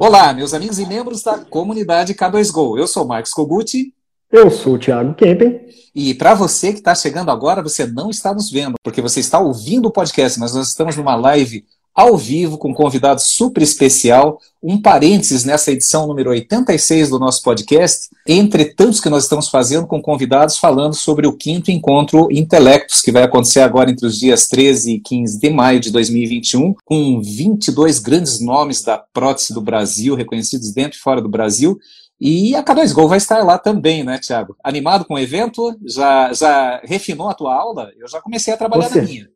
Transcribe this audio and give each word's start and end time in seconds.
Olá, 0.00 0.32
meus 0.32 0.54
amigos 0.54 0.78
e 0.78 0.86
membros 0.86 1.24
da 1.24 1.38
comunidade 1.38 2.14
K2Go. 2.14 2.78
Eu 2.78 2.86
sou 2.86 3.04
Marcos 3.04 3.32
Koguti. 3.32 3.92
Eu 4.30 4.48
sou 4.48 4.74
o 4.74 4.78
Thiago 4.78 5.12
Kempen. 5.14 5.60
E 5.92 6.14
para 6.14 6.34
você 6.34 6.72
que 6.72 6.78
está 6.78 6.94
chegando 6.94 7.32
agora, 7.32 7.64
você 7.64 7.84
não 7.84 8.08
está 8.08 8.32
nos 8.32 8.48
vendo, 8.48 8.74
porque 8.80 9.02
você 9.02 9.18
está 9.18 9.40
ouvindo 9.40 9.86
o 9.86 9.90
podcast, 9.90 10.38
mas 10.38 10.54
nós 10.54 10.68
estamos 10.68 10.96
numa 10.96 11.16
live 11.16 11.64
ao 11.98 12.16
vivo 12.16 12.56
com 12.56 12.70
um 12.70 12.74
convidado 12.74 13.20
super 13.20 13.60
especial. 13.60 14.38
Um 14.62 14.80
parênteses 14.80 15.44
nessa 15.44 15.72
edição 15.72 16.06
número 16.06 16.30
86 16.30 17.10
do 17.10 17.18
nosso 17.18 17.42
podcast, 17.42 18.08
entre 18.24 18.66
tantos 18.66 19.00
que 19.00 19.08
nós 19.08 19.24
estamos 19.24 19.48
fazendo 19.48 19.84
com 19.84 20.00
convidados 20.00 20.58
falando 20.58 20.94
sobre 20.94 21.26
o 21.26 21.36
quinto 21.36 21.72
encontro 21.72 22.28
Intelectos, 22.30 23.00
que 23.00 23.10
vai 23.10 23.24
acontecer 23.24 23.60
agora 23.60 23.90
entre 23.90 24.06
os 24.06 24.16
dias 24.16 24.46
13 24.46 24.92
e 24.92 25.00
15 25.00 25.40
de 25.40 25.50
maio 25.50 25.80
de 25.80 25.90
2021, 25.90 26.72
com 26.84 27.20
22 27.20 27.98
grandes 27.98 28.40
nomes 28.40 28.80
da 28.80 28.96
prótese 28.96 29.52
do 29.52 29.60
Brasil, 29.60 30.14
reconhecidos 30.14 30.72
dentro 30.72 30.98
e 30.98 31.02
fora 31.02 31.20
do 31.20 31.28
Brasil. 31.28 31.76
E 32.20 32.54
a 32.54 32.62
K2Go 32.62 33.08
vai 33.08 33.18
estar 33.18 33.42
lá 33.42 33.58
também, 33.58 34.04
né, 34.04 34.18
Tiago? 34.18 34.54
Animado 34.62 35.04
com 35.04 35.14
o 35.14 35.18
evento? 35.18 35.76
Já, 35.84 36.32
já 36.32 36.80
refinou 36.84 37.28
a 37.28 37.34
tua 37.34 37.56
aula? 37.56 37.90
Eu 37.98 38.06
já 38.06 38.20
comecei 38.20 38.54
a 38.54 38.56
trabalhar 38.56 38.88
na 38.88 39.02
minha. 39.02 39.28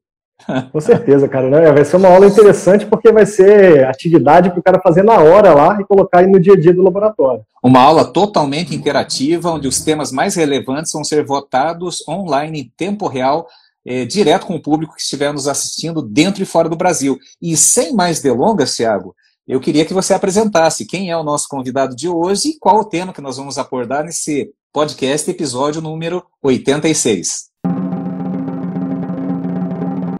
Com 0.71 0.81
certeza, 0.81 1.29
cara. 1.29 1.49
Né? 1.49 1.73
Vai 1.73 1.85
ser 1.85 1.97
uma 1.97 2.09
aula 2.09 2.27
interessante 2.27 2.87
porque 2.87 3.13
vai 3.13 3.27
ser 3.27 3.85
atividade 3.87 4.51
para 4.51 4.61
o 4.61 4.63
cara 4.63 4.81
fazer 4.81 5.03
na 5.03 5.19
hora 5.19 5.55
lá 5.55 5.81
e 5.81 5.85
colocar 5.85 6.21
aí 6.21 6.27
no 6.27 6.41
dia 6.41 6.55
a 6.55 6.61
dia 6.61 6.73
do 6.73 6.83
laboratório. 6.83 7.45
Uma 7.63 7.81
aula 7.81 8.05
totalmente 8.05 8.75
interativa, 8.75 9.51
onde 9.51 9.69
os 9.69 9.81
temas 9.81 10.11
mais 10.11 10.35
relevantes 10.35 10.93
vão 10.93 11.05
ser 11.05 11.25
votados 11.25 12.07
online 12.09 12.61
em 12.61 12.73
tempo 12.77 13.07
real, 13.07 13.47
eh, 13.87 14.05
direto 14.05 14.47
com 14.47 14.57
o 14.57 14.63
público 14.63 14.95
que 14.95 15.03
estiver 15.03 15.33
nos 15.33 15.47
assistindo 15.47 16.03
dentro 16.03 16.43
e 16.43 16.47
fora 16.47 16.69
do 16.69 16.77
Brasil. 16.77 17.19
E 17.41 17.57
sem 17.57 17.93
mais 17.93 18.21
delongas, 18.21 18.75
Thiago, 18.75 19.15
eu 19.47 19.61
queria 19.61 19.85
que 19.85 19.95
você 19.95 20.15
apresentasse 20.15 20.87
quem 20.87 21.11
é 21.11 21.17
o 21.17 21.25
nosso 21.25 21.49
convidado 21.49 21.95
de 21.95 22.09
hoje 22.09 22.51
e 22.51 22.59
qual 22.59 22.81
o 22.81 22.85
tema 22.85 23.13
que 23.13 23.21
nós 23.21 23.37
vamos 23.37 23.59
abordar 23.59 24.05
nesse 24.05 24.53
podcast, 24.73 25.31
episódio 25.31 25.83
número 25.83 26.25
86. 26.43 27.52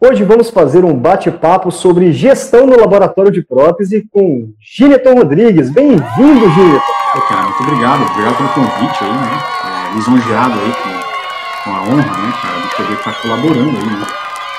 Hoje 0.05 0.21
vamos 0.25 0.49
fazer 0.49 0.83
um 0.83 0.93
bate-papo 0.93 1.71
sobre 1.71 2.11
gestão 2.11 2.67
no 2.67 2.77
laboratório 2.77 3.31
de 3.31 3.41
prótese 3.41 4.05
com 4.11 4.49
Gineton 4.59 5.13
Rodrigues. 5.13 5.69
Bem-vindo, 5.69 6.49
Gineton. 6.49 6.81
Cara, 7.29 7.43
muito 7.43 7.63
obrigado. 7.63 8.11
Obrigado 8.11 8.35
pelo 8.35 8.49
convite 8.49 9.01
aí, 9.01 9.13
né? 9.13 9.39
É, 9.63 9.95
lisonjeado 9.95 10.59
aí 10.59 10.73
com, 10.73 11.63
com, 11.63 11.73
a 11.73 11.81
honra, 11.83 12.17
né, 12.21 12.33
cara, 12.41 12.59
de 12.59 12.75
poder 12.75 12.93
estar 12.95 13.21
colaborando 13.21 13.77
aí, 13.77 13.85
né? 13.85 14.07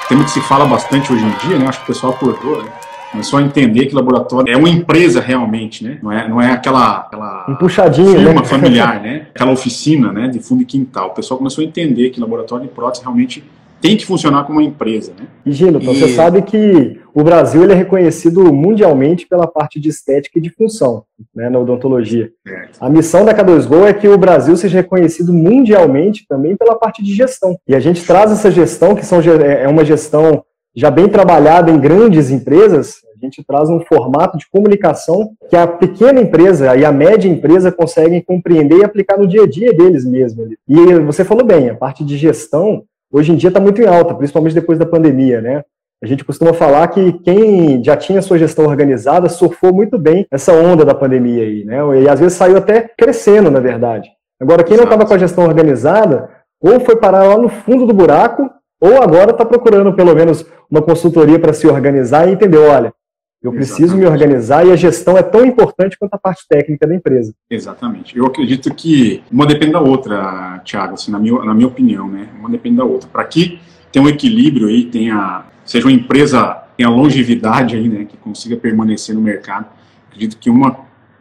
Tema 0.09 0.25
que 0.25 0.31
se 0.31 0.41
fala 0.41 0.65
bastante 0.65 1.13
hoje 1.13 1.23
em 1.23 1.47
dia, 1.47 1.59
né? 1.59 1.69
Acho 1.69 1.81
que 1.81 1.85
o 1.85 1.89
pessoal 1.89 2.15
acordou, 2.15 2.63
né? 2.63 2.71
Começou 3.11 3.39
a 3.39 3.43
entender 3.43 3.85
que 3.85 3.95
laboratório 3.95 4.51
é 4.51 4.57
uma 4.57 4.71
empresa 4.71 5.21
realmente, 5.21 5.85
né? 5.85 5.99
Não 6.03 6.11
é, 6.11 6.27
não 6.27 6.41
é 6.41 6.53
aquela, 6.53 7.01
aquela 7.01 7.45
um 7.51 7.55
puxadinho, 7.57 8.17
firma 8.17 8.41
né? 8.41 8.45
familiar, 8.45 8.99
né? 8.99 9.27
Aquela 9.35 9.53
oficina, 9.53 10.11
né? 10.11 10.27
De 10.27 10.39
fundo 10.39 10.63
e 10.63 10.65
quintal. 10.65 11.09
O 11.09 11.11
pessoal 11.11 11.37
começou 11.37 11.63
a 11.63 11.67
entender 11.67 12.09
que 12.09 12.19
laboratório 12.19 12.67
de 12.67 12.73
prótese 12.73 13.03
realmente 13.05 13.45
tem 13.85 13.99
que 13.99 14.07
funcionar 14.07 14.45
como 14.45 14.61
uma 14.61 14.67
empresa. 14.67 15.13
Né? 15.13 15.27
E, 15.45 15.53
Gino, 15.53 15.79
e... 15.79 15.85
você 15.85 16.09
sabe 16.09 16.41
que 16.41 16.99
o 17.13 17.23
Brasil 17.23 17.63
ele 17.63 17.75
é 17.75 17.77
reconhecido 17.77 18.51
mundialmente 18.51 19.27
pela 19.27 19.47
parte 19.47 19.79
de 19.79 19.91
estética 19.91 20.39
e 20.39 20.43
de 20.43 20.49
função 20.49 21.05
né, 21.37 21.51
na 21.51 21.59
odontologia. 21.59 22.31
É. 22.49 22.69
A 22.81 22.89
missão 22.89 23.27
da 23.27 23.35
K2Go 23.35 23.85
é 23.85 23.93
que 23.93 24.09
o 24.09 24.17
Brasil 24.17 24.57
seja 24.57 24.79
reconhecido 24.79 25.35
mundialmente 25.35 26.25
também 26.27 26.57
pela 26.57 26.77
parte 26.77 27.05
de 27.05 27.15
gestão. 27.15 27.59
E 27.69 27.75
a 27.75 27.81
gente 27.81 28.03
traz 28.07 28.33
essa 28.33 28.51
gestão, 28.51 28.95
que 28.95 29.05
são, 29.05 29.21
é, 29.21 29.65
é 29.65 29.69
uma 29.69 29.85
gestão 29.85 30.43
já 30.75 30.91
bem 30.91 31.07
trabalhada 31.07 31.71
em 31.71 31.79
grandes 31.79 32.31
empresas, 32.31 33.03
a 33.15 33.27
gente 33.27 33.45
traz 33.45 33.69
um 33.69 33.81
formato 33.81 34.39
de 34.39 34.49
comunicação 34.51 35.33
que 35.51 35.57
a 35.57 35.67
pequena 35.67 36.23
empresa 36.23 36.75
e 36.75 36.87
a 36.87 36.91
média 36.91 37.29
empresa 37.29 37.71
conseguem 37.71 38.23
compreender 38.23 38.79
e 38.79 38.85
aplicar 38.85 39.19
no 39.19 39.27
dia 39.27 39.43
a 39.43 39.47
dia 39.47 39.75
deles 39.75 40.07
mesmo. 40.07 40.49
E 40.67 40.95
você 41.01 41.23
falou 41.23 41.45
bem, 41.45 41.69
a 41.69 41.75
parte 41.75 42.03
de 42.03 42.17
gestão 42.17 42.83
hoje 43.15 43.33
em 43.33 43.37
dia 43.37 43.49
está 43.49 43.61
muito 43.61 43.81
em 43.81 43.87
alta, 43.87 44.15
principalmente 44.15 44.55
depois 44.55 44.77
da 44.77 44.85
pandemia, 44.85 45.41
né? 45.41 45.63
A 46.03 46.07
gente 46.07 46.25
costuma 46.25 46.53
falar 46.53 46.89
que 46.89 47.13
quem 47.21 47.83
já 47.83 47.97
tinha 47.97 48.21
sua 48.21 48.37
gestão 48.37 48.67
organizada 48.67 49.29
surfou 49.29 49.73
muito 49.73 49.97
bem 49.97 50.27
essa 50.31 50.53
onda 50.53 50.85
da 50.85 50.95
pandemia 50.95 51.45
aí, 51.45 51.65
né? 51.65 51.79
E 52.03 52.09
às 52.09 52.19
vezes 52.19 52.37
saiu 52.37 52.57
até 52.57 52.91
crescendo, 52.99 53.51
na 53.51 53.61
verdade. 53.61 54.11
Agora, 54.41 54.65
quem 54.65 54.77
não 54.77 54.85
estava 54.85 55.07
com 55.07 55.15
a 55.15 55.19
gestão 55.19 55.45
organizada, 55.45 56.29
ou 56.61 56.81
foi 56.81 56.97
parar 56.97 57.23
lá 57.23 57.39
no 57.39 57.49
fundo 57.49 57.87
do 57.87 57.95
buraco, 57.95 58.51
ou 58.81 59.01
agora 59.01 59.31
está 59.31 59.45
procurando 59.45 59.95
pelo 59.95 60.15
menos 60.15 60.45
uma 60.69 60.83
consultoria 60.83 61.39
para 61.39 61.53
se 61.53 61.67
organizar 61.69 62.29
e 62.29 62.33
entender, 62.33 62.59
olha, 62.59 62.93
eu 63.45 63.53
preciso 63.53 63.83
Exatamente. 63.83 64.01
me 64.01 64.07
organizar 64.07 64.67
e 64.67 64.73
a 64.73 64.77
gestão 64.77 65.19
é 65.19 65.23
tão 65.23 65.45
importante 65.45 65.99
quanto 65.99 66.15
a 66.15 66.19
parte 66.19 66.45
técnica 66.49 66.87
da 66.87 66.95
empresa. 66.95 67.35
Exatamente. 67.51 68.17
Eu 68.17 68.25
acredito 68.25 68.75
que 68.75 69.23
uma 69.31 69.47
depende 69.47 69.73
da 69.73 69.81
outra, 69.81 70.63
Thiago, 70.65 70.95
assim, 70.95 71.13
na, 71.13 71.19
minha, 71.19 71.39
na 71.45 71.53
minha 71.53 71.69
opinião, 71.69 72.09
né? 72.09 72.27
Uma 72.41 72.49
depende 72.49 72.79
da 72.79 72.85
outra. 72.85 73.07
Para 73.13 73.23
que 73.25 73.61
tenha 73.93 74.03
um 74.03 74.09
equilíbrio 74.09 74.69
aí, 74.69 74.87
tenha, 74.87 75.45
seja 75.63 75.87
uma 75.87 75.93
empresa 75.93 76.65
tenha 76.77 76.89
longevidade 76.89 77.77
aí, 77.77 77.89
né, 77.89 78.05
que 78.05 78.17
consiga 78.17 78.57
permanecer 78.57 79.15
no 79.15 79.21
mercado, 79.21 79.67
acredito 80.09 80.37
que 80.39 80.51
uma 80.51 80.77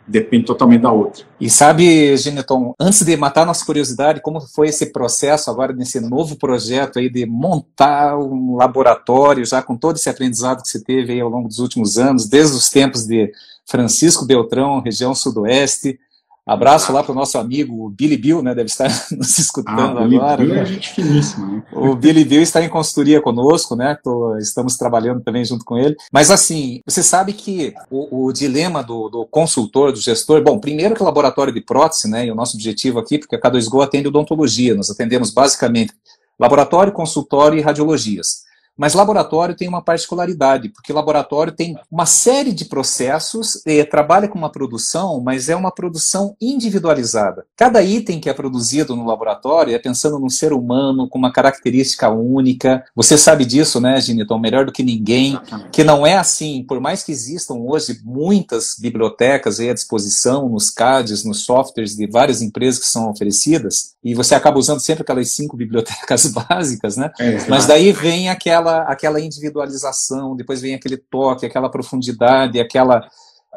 depende 0.05 0.45
totalmente 0.45 0.81
da 0.81 0.91
outra. 0.91 1.23
E 1.39 1.49
sabe, 1.49 2.15
Geneton, 2.17 2.73
antes 2.79 3.03
de 3.03 3.15
matar 3.15 3.45
nossa 3.45 3.65
curiosidade, 3.65 4.21
como 4.21 4.41
foi 4.41 4.67
esse 4.67 4.87
processo 4.87 5.49
agora 5.49 5.73
nesse 5.73 5.99
novo 5.99 6.35
projeto 6.35 6.99
aí 6.99 7.09
de 7.09 7.25
montar 7.25 8.17
um 8.17 8.55
laboratório, 8.55 9.45
já 9.45 9.61
com 9.61 9.77
todo 9.77 9.95
esse 9.95 10.09
aprendizado 10.09 10.61
que 10.61 10.69
você 10.69 10.83
teve 10.83 11.13
aí 11.13 11.21
ao 11.21 11.29
longo 11.29 11.47
dos 11.47 11.59
últimos 11.59 11.97
anos, 11.97 12.27
desde 12.27 12.55
os 12.55 12.69
tempos 12.69 13.05
de 13.05 13.31
Francisco 13.65 14.25
Beltrão, 14.25 14.81
região 14.81 15.15
sudoeste, 15.15 15.99
Abraço 16.45 16.91
lá 16.91 17.01
para 17.01 17.13
o 17.13 17.15
nosso 17.15 17.37
amigo 17.37 17.89
Billy 17.89 18.17
Bill, 18.17 18.43
né? 18.43 18.53
Deve 18.53 18.67
estar 18.67 18.89
nos 19.15 19.37
escutando 19.39 19.99
ah, 19.99 20.03
agora. 20.03 20.37
Bill 20.37 20.53
né? 20.55 20.61
é 20.61 20.65
gente 20.65 20.89
finíssima, 20.89 21.47
né? 21.47 21.63
O 21.71 21.95
Billy 21.95 22.25
Bill 22.25 22.41
está 22.41 22.61
em 22.61 22.67
consultoria 22.67 23.21
conosco, 23.21 23.77
né? 23.77 23.97
Tô, 24.03 24.37
estamos 24.37 24.75
trabalhando 24.75 25.21
também 25.21 25.45
junto 25.45 25.63
com 25.63 25.77
ele. 25.77 25.95
Mas 26.11 26.29
assim, 26.29 26.81
você 26.85 27.01
sabe 27.01 27.31
que 27.31 27.73
o, 27.89 28.25
o 28.25 28.33
dilema 28.33 28.83
do, 28.83 29.07
do, 29.07 29.25
consultor, 29.25 29.93
do 29.93 30.01
gestor, 30.01 30.43
bom, 30.43 30.59
primeiro 30.59 30.93
que 30.93 31.01
o 31.01 31.05
laboratório 31.05 31.53
de 31.53 31.61
prótese, 31.61 32.09
né? 32.09 32.25
E 32.25 32.31
o 32.31 32.35
nosso 32.35 32.57
objetivo 32.57 32.99
aqui, 32.99 33.17
porque 33.17 33.37
a 33.37 33.39
K2Go 33.39 33.81
atende 33.81 34.09
odontologia, 34.09 34.75
nós 34.75 34.89
atendemos 34.89 35.31
basicamente 35.31 35.93
laboratório, 36.37 36.91
consultório 36.91 37.57
e 37.57 37.61
radiologias. 37.61 38.43
Mas 38.77 38.93
laboratório 38.93 39.55
tem 39.55 39.67
uma 39.67 39.81
particularidade, 39.81 40.69
porque 40.69 40.91
laboratório 40.91 41.53
tem 41.53 41.75
uma 41.91 42.05
série 42.05 42.51
de 42.51 42.65
processos, 42.65 43.61
e 43.65 43.83
trabalha 43.85 44.27
com 44.27 44.37
uma 44.37 44.51
produção, 44.51 45.21
mas 45.21 45.49
é 45.49 45.55
uma 45.55 45.71
produção 45.71 46.35
individualizada. 46.41 47.45
Cada 47.55 47.81
item 47.83 48.19
que 48.19 48.29
é 48.29 48.33
produzido 48.33 48.95
no 48.95 49.05
laboratório 49.05 49.73
é 49.73 49.79
pensando 49.79 50.17
num 50.17 50.29
ser 50.29 50.53
humano 50.53 51.07
com 51.07 51.17
uma 51.17 51.31
característica 51.31 52.09
única. 52.09 52.83
Você 52.95 53.17
sabe 53.17 53.45
disso, 53.45 53.79
né, 53.79 53.99
Giniton, 54.01 54.39
melhor 54.39 54.65
do 54.65 54.71
que 54.71 54.83
ninguém, 54.83 55.39
que 55.71 55.83
não 55.83 56.05
é 56.05 56.15
assim, 56.15 56.65
por 56.67 56.79
mais 56.79 57.03
que 57.03 57.11
existam 57.11 57.55
hoje 57.55 57.99
muitas 58.03 58.75
bibliotecas 58.79 59.59
à 59.59 59.73
disposição 59.73 60.49
nos 60.49 60.69
CADs, 60.69 61.23
nos 61.23 61.45
softwares 61.45 61.95
de 61.95 62.07
várias 62.07 62.41
empresas 62.41 62.79
que 62.79 62.87
são 62.87 63.09
oferecidas, 63.09 63.93
e 64.03 64.13
você 64.13 64.35
acaba 64.35 64.57
usando 64.57 64.79
sempre 64.79 65.03
aquelas 65.03 65.29
cinco 65.31 65.55
bibliotecas 65.57 66.27
básicas, 66.27 66.97
né? 66.97 67.11
É, 67.19 67.47
mas 67.47 67.65
daí 67.65 67.91
vem 67.91 68.29
aquela 68.29 68.62
aquela, 68.63 68.81
aquela 68.83 69.21
individualização, 69.21 70.35
depois 70.35 70.61
vem 70.61 70.73
aquele 70.73 70.97
toque, 70.97 71.45
aquela 71.45 71.69
profundidade, 71.69 72.59
aquela. 72.59 73.07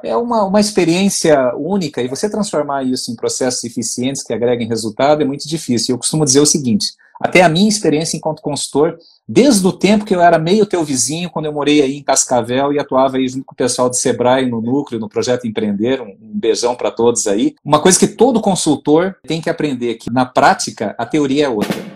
É 0.05 0.15
uma, 0.15 0.45
uma 0.45 0.61
experiência 0.61 1.55
única 1.57 2.03
e 2.03 2.09
você 2.09 2.29
transformar 2.29 2.83
isso 2.85 3.11
em 3.11 3.17
processos 3.17 3.65
eficientes 3.65 4.23
que 4.23 4.35
agreguem 4.35 4.69
resultado 4.69 5.23
é 5.23 5.25
muito 5.25 5.49
difícil. 5.49 5.95
Eu 5.95 5.99
costumo 5.99 6.25
dizer 6.25 6.41
o 6.41 6.47
seguinte: 6.47 6.89
até 7.19 7.43
a 7.43 7.49
minha 7.49 7.69
experiência 7.69 8.17
enquanto 8.17 8.43
consultor, 8.43 8.99
desde 9.27 9.67
o 9.67 9.73
tempo 9.73 10.05
que 10.05 10.15
eu 10.15 10.21
era 10.21 10.39
meio 10.39 10.67
teu 10.67 10.85
vizinho, 10.85 11.31
quando 11.31 11.47
eu 11.47 11.53
morei 11.53 11.81
aí 11.81 11.97
em 11.97 12.03
Cascavel 12.03 12.75
e 12.75 12.79
atuava 12.79 13.17
aí 13.17 13.27
junto 13.27 13.47
com 13.47 13.55
o 13.55 13.57
pessoal 13.57 13.89
do 13.89 13.97
Sebrae 13.97 14.45
no 14.45 14.61
núcleo, 14.61 15.01
no 15.01 15.09
projeto 15.09 15.47
Empreender, 15.47 16.03
um, 16.03 16.15
beijão 16.21 16.75
para 16.75 16.91
todos 16.91 17.27
aí. 17.27 17.55
Uma 17.65 17.81
coisa 17.81 17.99
que 17.99 18.09
todo 18.09 18.41
consultor 18.41 19.17
tem 19.27 19.41
que 19.41 19.49
aprender 19.49 19.95
que 19.95 20.11
na 20.11 20.27
prática 20.27 20.95
a 20.99 21.07
teoria 21.07 21.47
é 21.47 21.49
outra. 21.49 21.96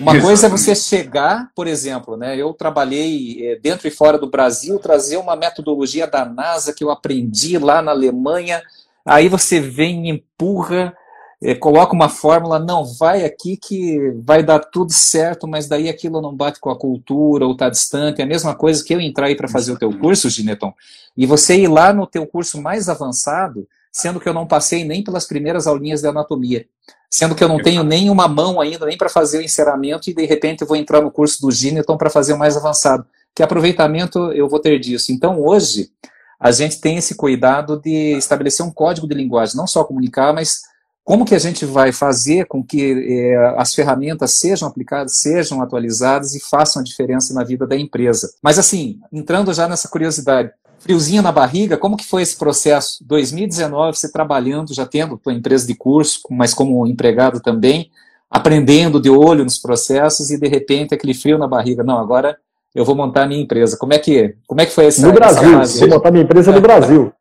Uma 0.00 0.12
Exatamente. 0.12 0.22
coisa 0.22 0.46
é 0.46 0.50
você 0.50 0.74
chegar, 0.74 1.50
por 1.54 1.66
exemplo, 1.66 2.16
né? 2.16 2.34
Eu 2.34 2.54
trabalhei 2.54 3.46
eh, 3.46 3.60
dentro 3.62 3.86
e 3.86 3.90
fora 3.90 4.16
do 4.16 4.30
Brasil, 4.30 4.78
trazer 4.78 5.18
uma 5.18 5.36
metodologia 5.36 6.06
da 6.06 6.24
NASA 6.24 6.72
que 6.72 6.82
eu 6.82 6.90
aprendi 6.90 7.58
lá 7.58 7.82
na 7.82 7.90
Alemanha. 7.90 8.62
Aí 9.04 9.28
você 9.28 9.60
vem, 9.60 10.08
empurra, 10.08 10.96
é, 11.42 11.54
coloca 11.54 11.94
uma 11.94 12.08
fórmula, 12.08 12.58
não, 12.58 12.82
vai 12.84 13.26
aqui 13.26 13.58
que 13.58 14.10
vai 14.22 14.42
dar 14.42 14.60
tudo 14.60 14.90
certo, 14.90 15.46
mas 15.46 15.68
daí 15.68 15.86
aquilo 15.86 16.22
não 16.22 16.34
bate 16.34 16.58
com 16.60 16.70
a 16.70 16.78
cultura 16.78 17.44
ou 17.44 17.52
está 17.52 17.68
distante. 17.68 18.22
É 18.22 18.24
a 18.24 18.26
mesma 18.26 18.54
coisa 18.54 18.82
que 18.82 18.94
eu 18.94 19.00
entrar 19.00 19.26
aí 19.26 19.36
para 19.36 19.48
fazer 19.48 19.72
o 19.72 19.78
teu 19.78 19.92
curso, 19.98 20.30
Gineton, 20.30 20.72
e 21.14 21.26
você 21.26 21.58
ir 21.58 21.68
lá 21.68 21.92
no 21.92 22.06
teu 22.06 22.26
curso 22.26 22.60
mais 22.60 22.88
avançado, 22.88 23.68
sendo 23.92 24.18
que 24.18 24.28
eu 24.28 24.34
não 24.34 24.46
passei 24.46 24.82
nem 24.82 25.04
pelas 25.04 25.26
primeiras 25.26 25.66
aulinhas 25.66 26.00
de 26.00 26.08
anatomia, 26.08 26.66
sendo 27.10 27.34
que 27.34 27.42
eu 27.42 27.48
não 27.48 27.58
tenho 27.58 27.82
nem 27.82 28.08
uma 28.08 28.28
mão 28.28 28.60
ainda, 28.60 28.86
nem 28.86 28.96
para 28.96 29.08
fazer 29.08 29.38
o 29.38 29.42
enceramento, 29.42 30.08
e 30.08 30.14
de 30.14 30.24
repente 30.24 30.62
eu 30.62 30.66
vou 30.66 30.76
entrar 30.76 31.00
no 31.00 31.10
curso 31.10 31.42
do 31.42 31.50
Gineton 31.50 31.96
para 31.96 32.08
fazer 32.08 32.32
o 32.32 32.38
mais 32.38 32.56
avançado. 32.56 33.04
Que 33.34 33.42
aproveitamento 33.42 34.32
eu 34.32 34.48
vou 34.48 34.60
ter 34.60 34.78
disso? 34.78 35.12
Então, 35.12 35.40
hoje, 35.40 35.90
a 36.38 36.52
gente 36.52 36.80
tem 36.80 36.96
esse 36.96 37.16
cuidado 37.16 37.80
de 37.80 38.16
estabelecer 38.16 38.64
um 38.64 38.70
código 38.70 39.08
de 39.08 39.14
linguagem, 39.14 39.56
não 39.56 39.66
só 39.66 39.82
comunicar, 39.84 40.32
mas 40.32 40.62
como 41.02 41.24
que 41.24 41.34
a 41.34 41.38
gente 41.38 41.64
vai 41.64 41.92
fazer 41.92 42.46
com 42.46 42.62
que 42.62 42.92
eh, 42.92 43.54
as 43.56 43.74
ferramentas 43.74 44.34
sejam 44.34 44.68
aplicadas, 44.68 45.16
sejam 45.16 45.60
atualizadas 45.60 46.34
e 46.34 46.40
façam 46.40 46.80
a 46.80 46.84
diferença 46.84 47.34
na 47.34 47.42
vida 47.42 47.66
da 47.66 47.76
empresa. 47.76 48.32
Mas 48.42 48.58
assim, 48.58 49.00
entrando 49.12 49.52
já 49.52 49.66
nessa 49.66 49.88
curiosidade, 49.88 50.52
friozinho 50.80 51.22
na 51.22 51.30
barriga, 51.30 51.76
como 51.76 51.96
que 51.96 52.04
foi 52.04 52.22
esse 52.22 52.36
processo? 52.36 53.04
2019, 53.04 53.96
você 53.96 54.10
trabalhando, 54.10 54.74
já 54.74 54.86
tendo 54.86 55.18
tua 55.18 55.32
empresa 55.32 55.66
de 55.66 55.74
curso, 55.74 56.20
mas 56.30 56.54
como 56.54 56.86
empregado 56.86 57.38
também, 57.38 57.90
aprendendo 58.30 59.00
de 59.00 59.10
olho 59.10 59.44
nos 59.44 59.58
processos 59.58 60.30
e 60.30 60.40
de 60.40 60.48
repente 60.48 60.94
aquele 60.94 61.14
frio 61.14 61.38
na 61.38 61.46
barriga. 61.46 61.84
Não, 61.84 61.98
agora 61.98 62.36
eu 62.74 62.84
vou 62.84 62.94
montar 62.94 63.24
a 63.24 63.26
minha 63.26 63.42
empresa. 63.42 63.76
Como 63.76 63.92
é 63.92 63.98
que, 63.98 64.34
como 64.46 64.60
é 64.60 64.66
que 64.66 64.72
foi 64.72 64.86
essa 64.86 65.06
No 65.06 65.12
Brasil, 65.12 65.60
essa 65.60 65.78
vou 65.80 65.88
montar 65.88 66.10
minha 66.10 66.24
empresa 66.24 66.50
no 66.50 66.60
Brasil. 66.60 67.12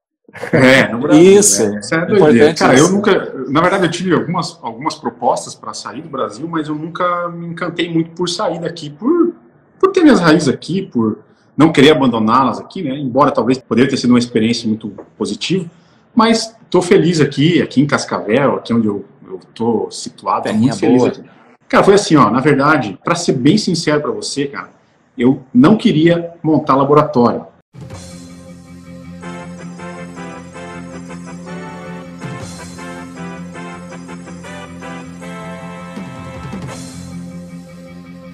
É, 0.53 0.87
no 0.87 0.99
Brasil. 0.99 1.21
Isso, 1.39 1.63
é, 1.63 1.79
isso 1.79 1.95
é 1.95 2.03
importante. 2.03 2.59
Cara, 2.59 2.75
isso. 2.75 2.85
eu 2.85 2.91
nunca, 2.91 3.33
na 3.49 3.61
verdade, 3.61 3.85
eu 3.85 3.91
tive 3.91 4.13
algumas, 4.13 4.59
algumas 4.61 4.95
propostas 4.95 5.55
para 5.55 5.73
sair 5.73 6.03
do 6.03 6.09
Brasil, 6.09 6.47
mas 6.47 6.67
eu 6.67 6.75
nunca 6.75 7.29
me 7.29 7.47
encantei 7.47 7.91
muito 7.91 8.11
por 8.11 8.29
sair 8.29 8.59
daqui, 8.61 8.91
por, 8.91 9.33
por 9.79 9.91
ter 9.91 10.03
minhas 10.03 10.19
raízes 10.19 10.47
aqui, 10.47 10.83
por 10.83 11.17
não 11.59 11.73
querer 11.73 11.91
abandoná-las 11.91 12.57
aqui, 12.57 12.81
né? 12.81 12.97
Embora 12.97 13.31
talvez 13.31 13.57
poderia 13.57 13.89
ter 13.89 13.97
sido 13.97 14.11
uma 14.11 14.19
experiência 14.19 14.65
muito 14.65 14.93
positiva, 15.17 15.69
mas 16.15 16.55
estou 16.63 16.81
feliz 16.81 17.19
aqui, 17.19 17.61
aqui 17.61 17.81
em 17.81 17.85
Cascavel, 17.85 18.55
aqui 18.55 18.73
onde 18.73 18.87
eu 18.87 19.05
estou 19.45 19.91
situado, 19.91 20.47
é 20.47 20.53
muito 20.53 20.77
feliz 20.77 21.03
aqui. 21.03 21.21
Cara, 21.67 21.83
foi 21.83 21.95
assim, 21.95 22.15
ó, 22.15 22.31
na 22.31 22.39
verdade, 22.39 22.97
para 23.03 23.13
ser 23.13 23.33
bem 23.33 23.57
sincero 23.57 23.99
para 23.99 24.09
você, 24.09 24.47
cara, 24.47 24.69
eu 25.17 25.43
não 25.53 25.75
queria 25.75 26.31
montar 26.41 26.77
laboratório. 26.77 27.45